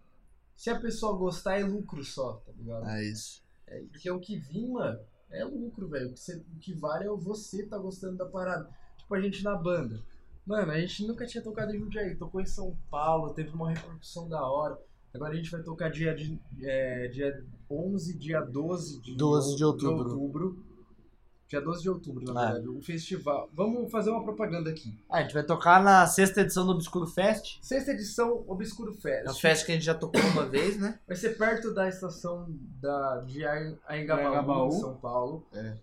[0.55, 2.87] se a pessoa gostar, é lucro só, tá ligado?
[2.89, 3.41] É isso.
[3.67, 4.99] É, porque o que vir, mano,
[5.31, 6.09] é lucro, velho.
[6.09, 8.69] O, o que vale é você tá gostando da parada.
[8.97, 9.99] Tipo, a gente na banda.
[10.45, 12.15] Mano, a gente nunca tinha tocado em Jundiaí.
[12.15, 14.77] Tocou em São Paulo, teve uma repercussão da hora.
[15.17, 19.65] Agora a gente vai tocar dia, de, é, dia 11, dia 12 de, 12 de
[19.65, 20.09] outubro.
[20.09, 20.63] outubro.
[21.47, 22.45] Dia 12 de outubro, na É.
[22.45, 22.67] verdade.
[22.67, 23.49] O festival.
[23.53, 24.93] Vamos fazer uma propaganda aqui.
[25.09, 27.57] Ah, a gente vai tocar na sexta edição do Obscuro Fest.
[27.61, 29.25] Sexta edição Obscuro Fest.
[29.25, 30.99] É uma festa que a gente já tocou uma vez, né?
[31.07, 32.47] Vai ser perto da estação
[32.81, 35.47] da, de em São Paulo.
[35.53, 35.77] É.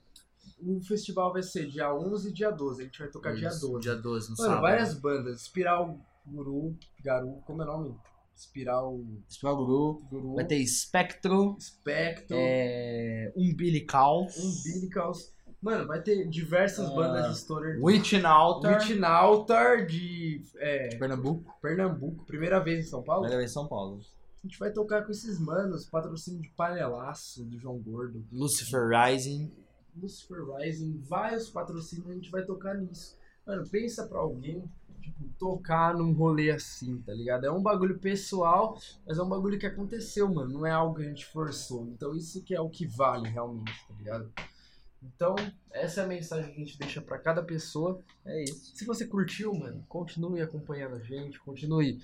[0.63, 2.83] O festival vai ser dia 11 e dia 12.
[2.83, 3.81] A gente vai tocar dia Isso, 12.
[3.83, 4.63] Dia 12, no Mano, sábado.
[4.63, 5.41] várias bandas.
[5.41, 7.97] Espiral Guru, Garu, como é o nome?
[8.35, 10.03] Espiral Espiral Guru.
[10.11, 11.57] Guru, Vai ter Spectro.
[11.61, 13.33] Spectro, É...
[13.37, 14.27] Umbilical.
[14.37, 15.33] Umbilicals.
[15.63, 17.79] Mano, vai ter diversas Ah, bandas de stoner.
[17.83, 18.75] Witchnautar.
[18.79, 21.55] Witchnautar de é, Pernambuco.
[21.63, 22.25] Pernambuco.
[22.27, 23.27] Primeira vez em São Paulo.
[23.29, 24.01] Vai em São Paulo.
[24.43, 25.87] A gente vai tocar com esses manos.
[25.87, 28.23] Patrocínio de panelaço do João Gordo.
[28.31, 29.51] Lucifer Rising.
[29.97, 33.17] Lucifer Rising, vários patrocínios, a gente vai tocar nisso.
[33.47, 34.65] Mano, pensa pra alguém,
[35.05, 37.45] tipo, tocar num rolê assim, tá ligado?
[37.45, 40.53] É um bagulho pessoal, mas é um bagulho que aconteceu, mano.
[40.53, 41.87] Não é algo que a gente forçou.
[41.89, 44.33] Então isso que é o que vale realmente, tá ligado?
[45.03, 45.37] Então,
[45.71, 48.01] essa é a mensagem que a gente deixa pra cada pessoa.
[48.25, 48.75] É isso.
[48.75, 52.01] Se você curtiu, mano, continue acompanhando a gente, continue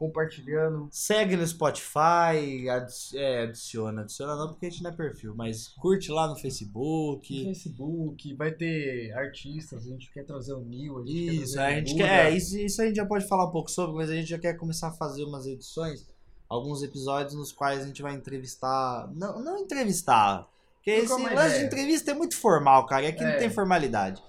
[0.00, 0.88] compartilhando.
[0.90, 5.68] Segue no Spotify, adi- é, adiciona, adiciona não porque a gente não é perfil, mas
[5.68, 7.44] curte lá no No Facebook.
[7.44, 11.70] Facebook, vai ter artistas, a gente quer trazer o Nil, a gente Isso, quer a
[11.74, 14.14] gente quer, é, isso, isso a gente já pode falar um pouco sobre, mas a
[14.14, 16.06] gente já quer começar a fazer umas edições,
[16.48, 21.64] alguns episódios nos quais a gente vai entrevistar, não, não entrevistar, porque esse lance de
[21.66, 23.36] entrevista é muito formal, cara, e aqui não É.
[23.36, 24.22] tem formalidade.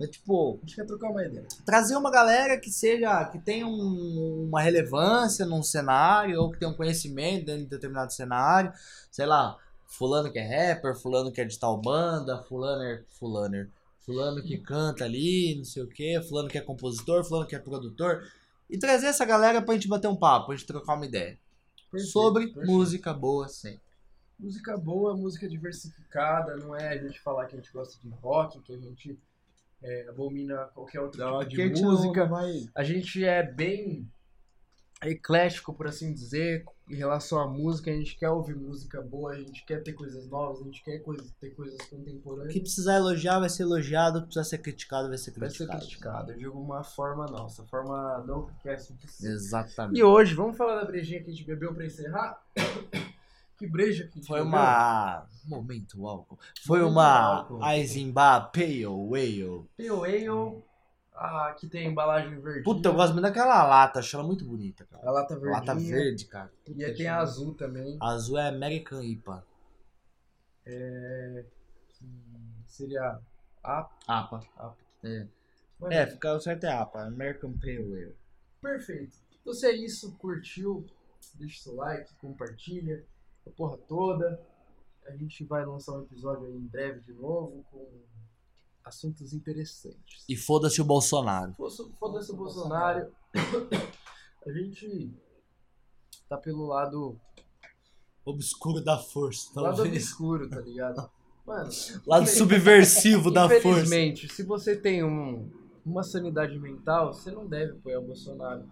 [0.00, 1.44] É tipo, A gente quer trocar uma ideia.
[1.66, 6.70] trazer uma galera que seja, que tenha um- uma relevância num cenário, ou que tenha
[6.70, 8.72] um conhecimento dentro de determinado cenário,
[9.10, 9.58] sei lá,
[9.88, 13.68] fulano que é rapper, fulano que é de tal banda, fulano é fulaner,
[14.06, 17.58] fulano que canta ali, não sei o que, fulano que é compositor, fulano que é
[17.58, 18.22] produtor,
[18.70, 21.36] e trazer essa galera pra gente bater um papo, pra gente trocar uma ideia.
[21.90, 22.70] Perfeito, sobre perfeito.
[22.70, 23.80] música boa sempre.
[24.38, 28.60] Música boa, música diversificada, não é a gente falar que a gente gosta de rock,
[28.60, 29.18] que a gente
[29.82, 32.30] é, abomina qualquer outro tipo de música.
[32.74, 34.08] A gente é bem
[35.02, 37.90] eclético, por assim dizer, em relação à música.
[37.90, 40.98] A gente quer ouvir música boa, a gente quer ter coisas novas, a gente quer
[40.98, 42.52] coisas, ter coisas O contemporâneas.
[42.52, 45.68] que precisar elogiar vai ser elogiado, o que precisar ser criticado vai ser vai ser
[45.68, 45.86] criticado.
[45.86, 48.74] criticado de alguma forma nossa, forma não que é.
[48.74, 49.98] Exatamente.
[49.98, 52.42] E hoje, vamos falar da brejinha que a gente bebeu pra encerrar?
[53.58, 55.26] que breja que Foi uma.
[55.44, 56.38] Momento álcool.
[56.64, 57.64] Foi Momento uma álcool.
[57.64, 59.68] Eisenbach Pale Ale.
[59.76, 60.62] Pale Ale,
[61.14, 62.62] ah, que tem a embalagem verde.
[62.62, 65.08] Puta, eu gosto muito daquela lata, acho ela muito bonita, cara.
[65.08, 65.50] A lata verde.
[65.50, 66.52] Lata verde, cara.
[66.68, 67.98] E aí tem a azul também.
[68.00, 69.44] A azul é American IPA.
[70.64, 72.06] que
[72.68, 73.18] seria
[73.64, 73.80] a.
[73.80, 74.40] APA.
[74.56, 74.76] APA.
[75.02, 75.26] É.
[75.80, 78.16] Mano, É, fica o certo é APA, American Pale Ale.
[78.62, 79.16] Perfeito.
[79.40, 80.86] Então se é isso, curtiu,
[81.34, 83.04] deixa o seu like, compartilha,
[83.48, 84.40] a porra toda.
[85.06, 87.88] A gente vai lançar um episódio aí em breve de novo com
[88.84, 90.24] assuntos interessantes.
[90.28, 91.54] E foda-se o Bolsonaro.
[91.54, 93.10] Foda- Foda-se o Bolsonaro.
[94.46, 95.12] A gente
[96.28, 97.18] tá pelo lado,
[98.24, 99.94] Obscuro da força, lado talvez.
[100.04, 101.10] obscuro, tá ligado?
[101.46, 101.70] Mano,
[102.06, 103.68] Lado subversivo da força.
[103.68, 105.50] Infelizmente, se você tem um,
[105.84, 108.66] uma sanidade mental, você não deve apoiar o Bolsonaro.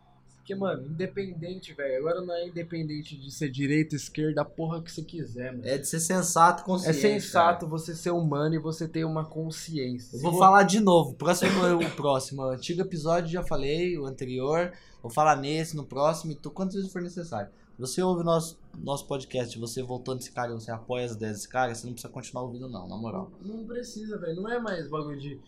[0.46, 1.98] Porque, mano, independente, velho.
[1.98, 5.66] Agora não é independente de ser direita, esquerda, a porra que você quiser, mano.
[5.66, 6.98] É de ser sensato e É consciente.
[7.00, 10.16] sensato você ser humano e você ter uma consciência.
[10.16, 11.14] Eu vou vo- falar de novo.
[11.14, 11.50] Próximo,
[11.84, 12.42] o próximo.
[12.42, 14.72] O antigo episódio já falei, o anterior.
[15.02, 17.50] Vou falar nesse, no próximo, e tu, quantas vezes for necessário.
[17.76, 21.36] Você ouve o nosso, nosso podcast, você voltando desse cara e você apoia as ideias
[21.38, 23.32] desse cara, você não precisa continuar ouvindo, não, na moral.
[23.42, 24.40] Não precisa, velho.
[24.40, 25.40] Não é mais bagulho de,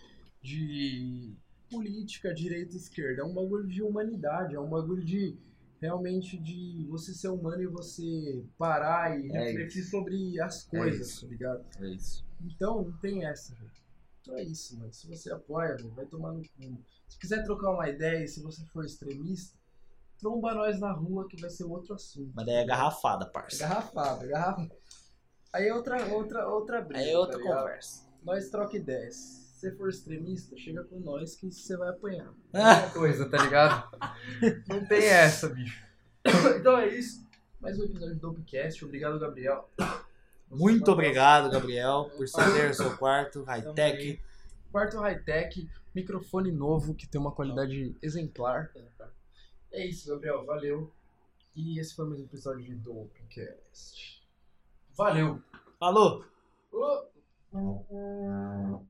[0.43, 1.33] de
[1.71, 3.23] política, direita e esquerda.
[3.23, 4.55] É um bagulho de humanidade.
[4.55, 5.37] É um bagulho de
[5.81, 11.21] realmente de você ser humano e você parar e É refletir sobre as coisas, isso.
[11.23, 11.65] tá ligado?
[11.81, 12.25] É isso.
[12.45, 13.71] Então, não tem essa, velho.
[14.21, 14.93] Então é isso, mano.
[14.93, 16.79] Se você apoia, velho, vai tomar no cu.
[17.09, 19.57] Se quiser trocar uma ideia e se você for extremista,
[20.19, 22.31] tromba nós na rua que vai ser outro assunto.
[22.35, 23.59] Mas daí é garrafada, É parça.
[23.59, 24.71] garrafada, é garrafa.
[25.53, 27.01] Aí é outra, outra, outra briga.
[27.01, 28.07] Aí é outra tá conversa.
[28.23, 29.38] Nós troca ideias.
[29.59, 32.33] Se você for extremista, chega com nós que você vai apanhar.
[32.55, 33.91] Mesma coisa, tá ligado?
[34.69, 35.85] Não tem essa, bicho.
[36.57, 37.27] Então é isso.
[37.61, 38.85] Mais um episódio do Dopecast.
[38.85, 39.69] Obrigado, Gabriel.
[40.49, 44.23] Muito obrigado, Gabriel, por ceder o seu quarto high-tech.
[44.71, 48.71] Quarto high-tech, microfone novo que tem uma qualidade exemplar.
[49.73, 50.47] É isso, Gabriel.
[50.47, 50.93] Valeu.
[51.57, 54.25] E esse foi mais um episódio de Dopecast.
[54.97, 55.43] Valeu!
[55.81, 56.25] Falou!
[56.71, 58.87] Oh.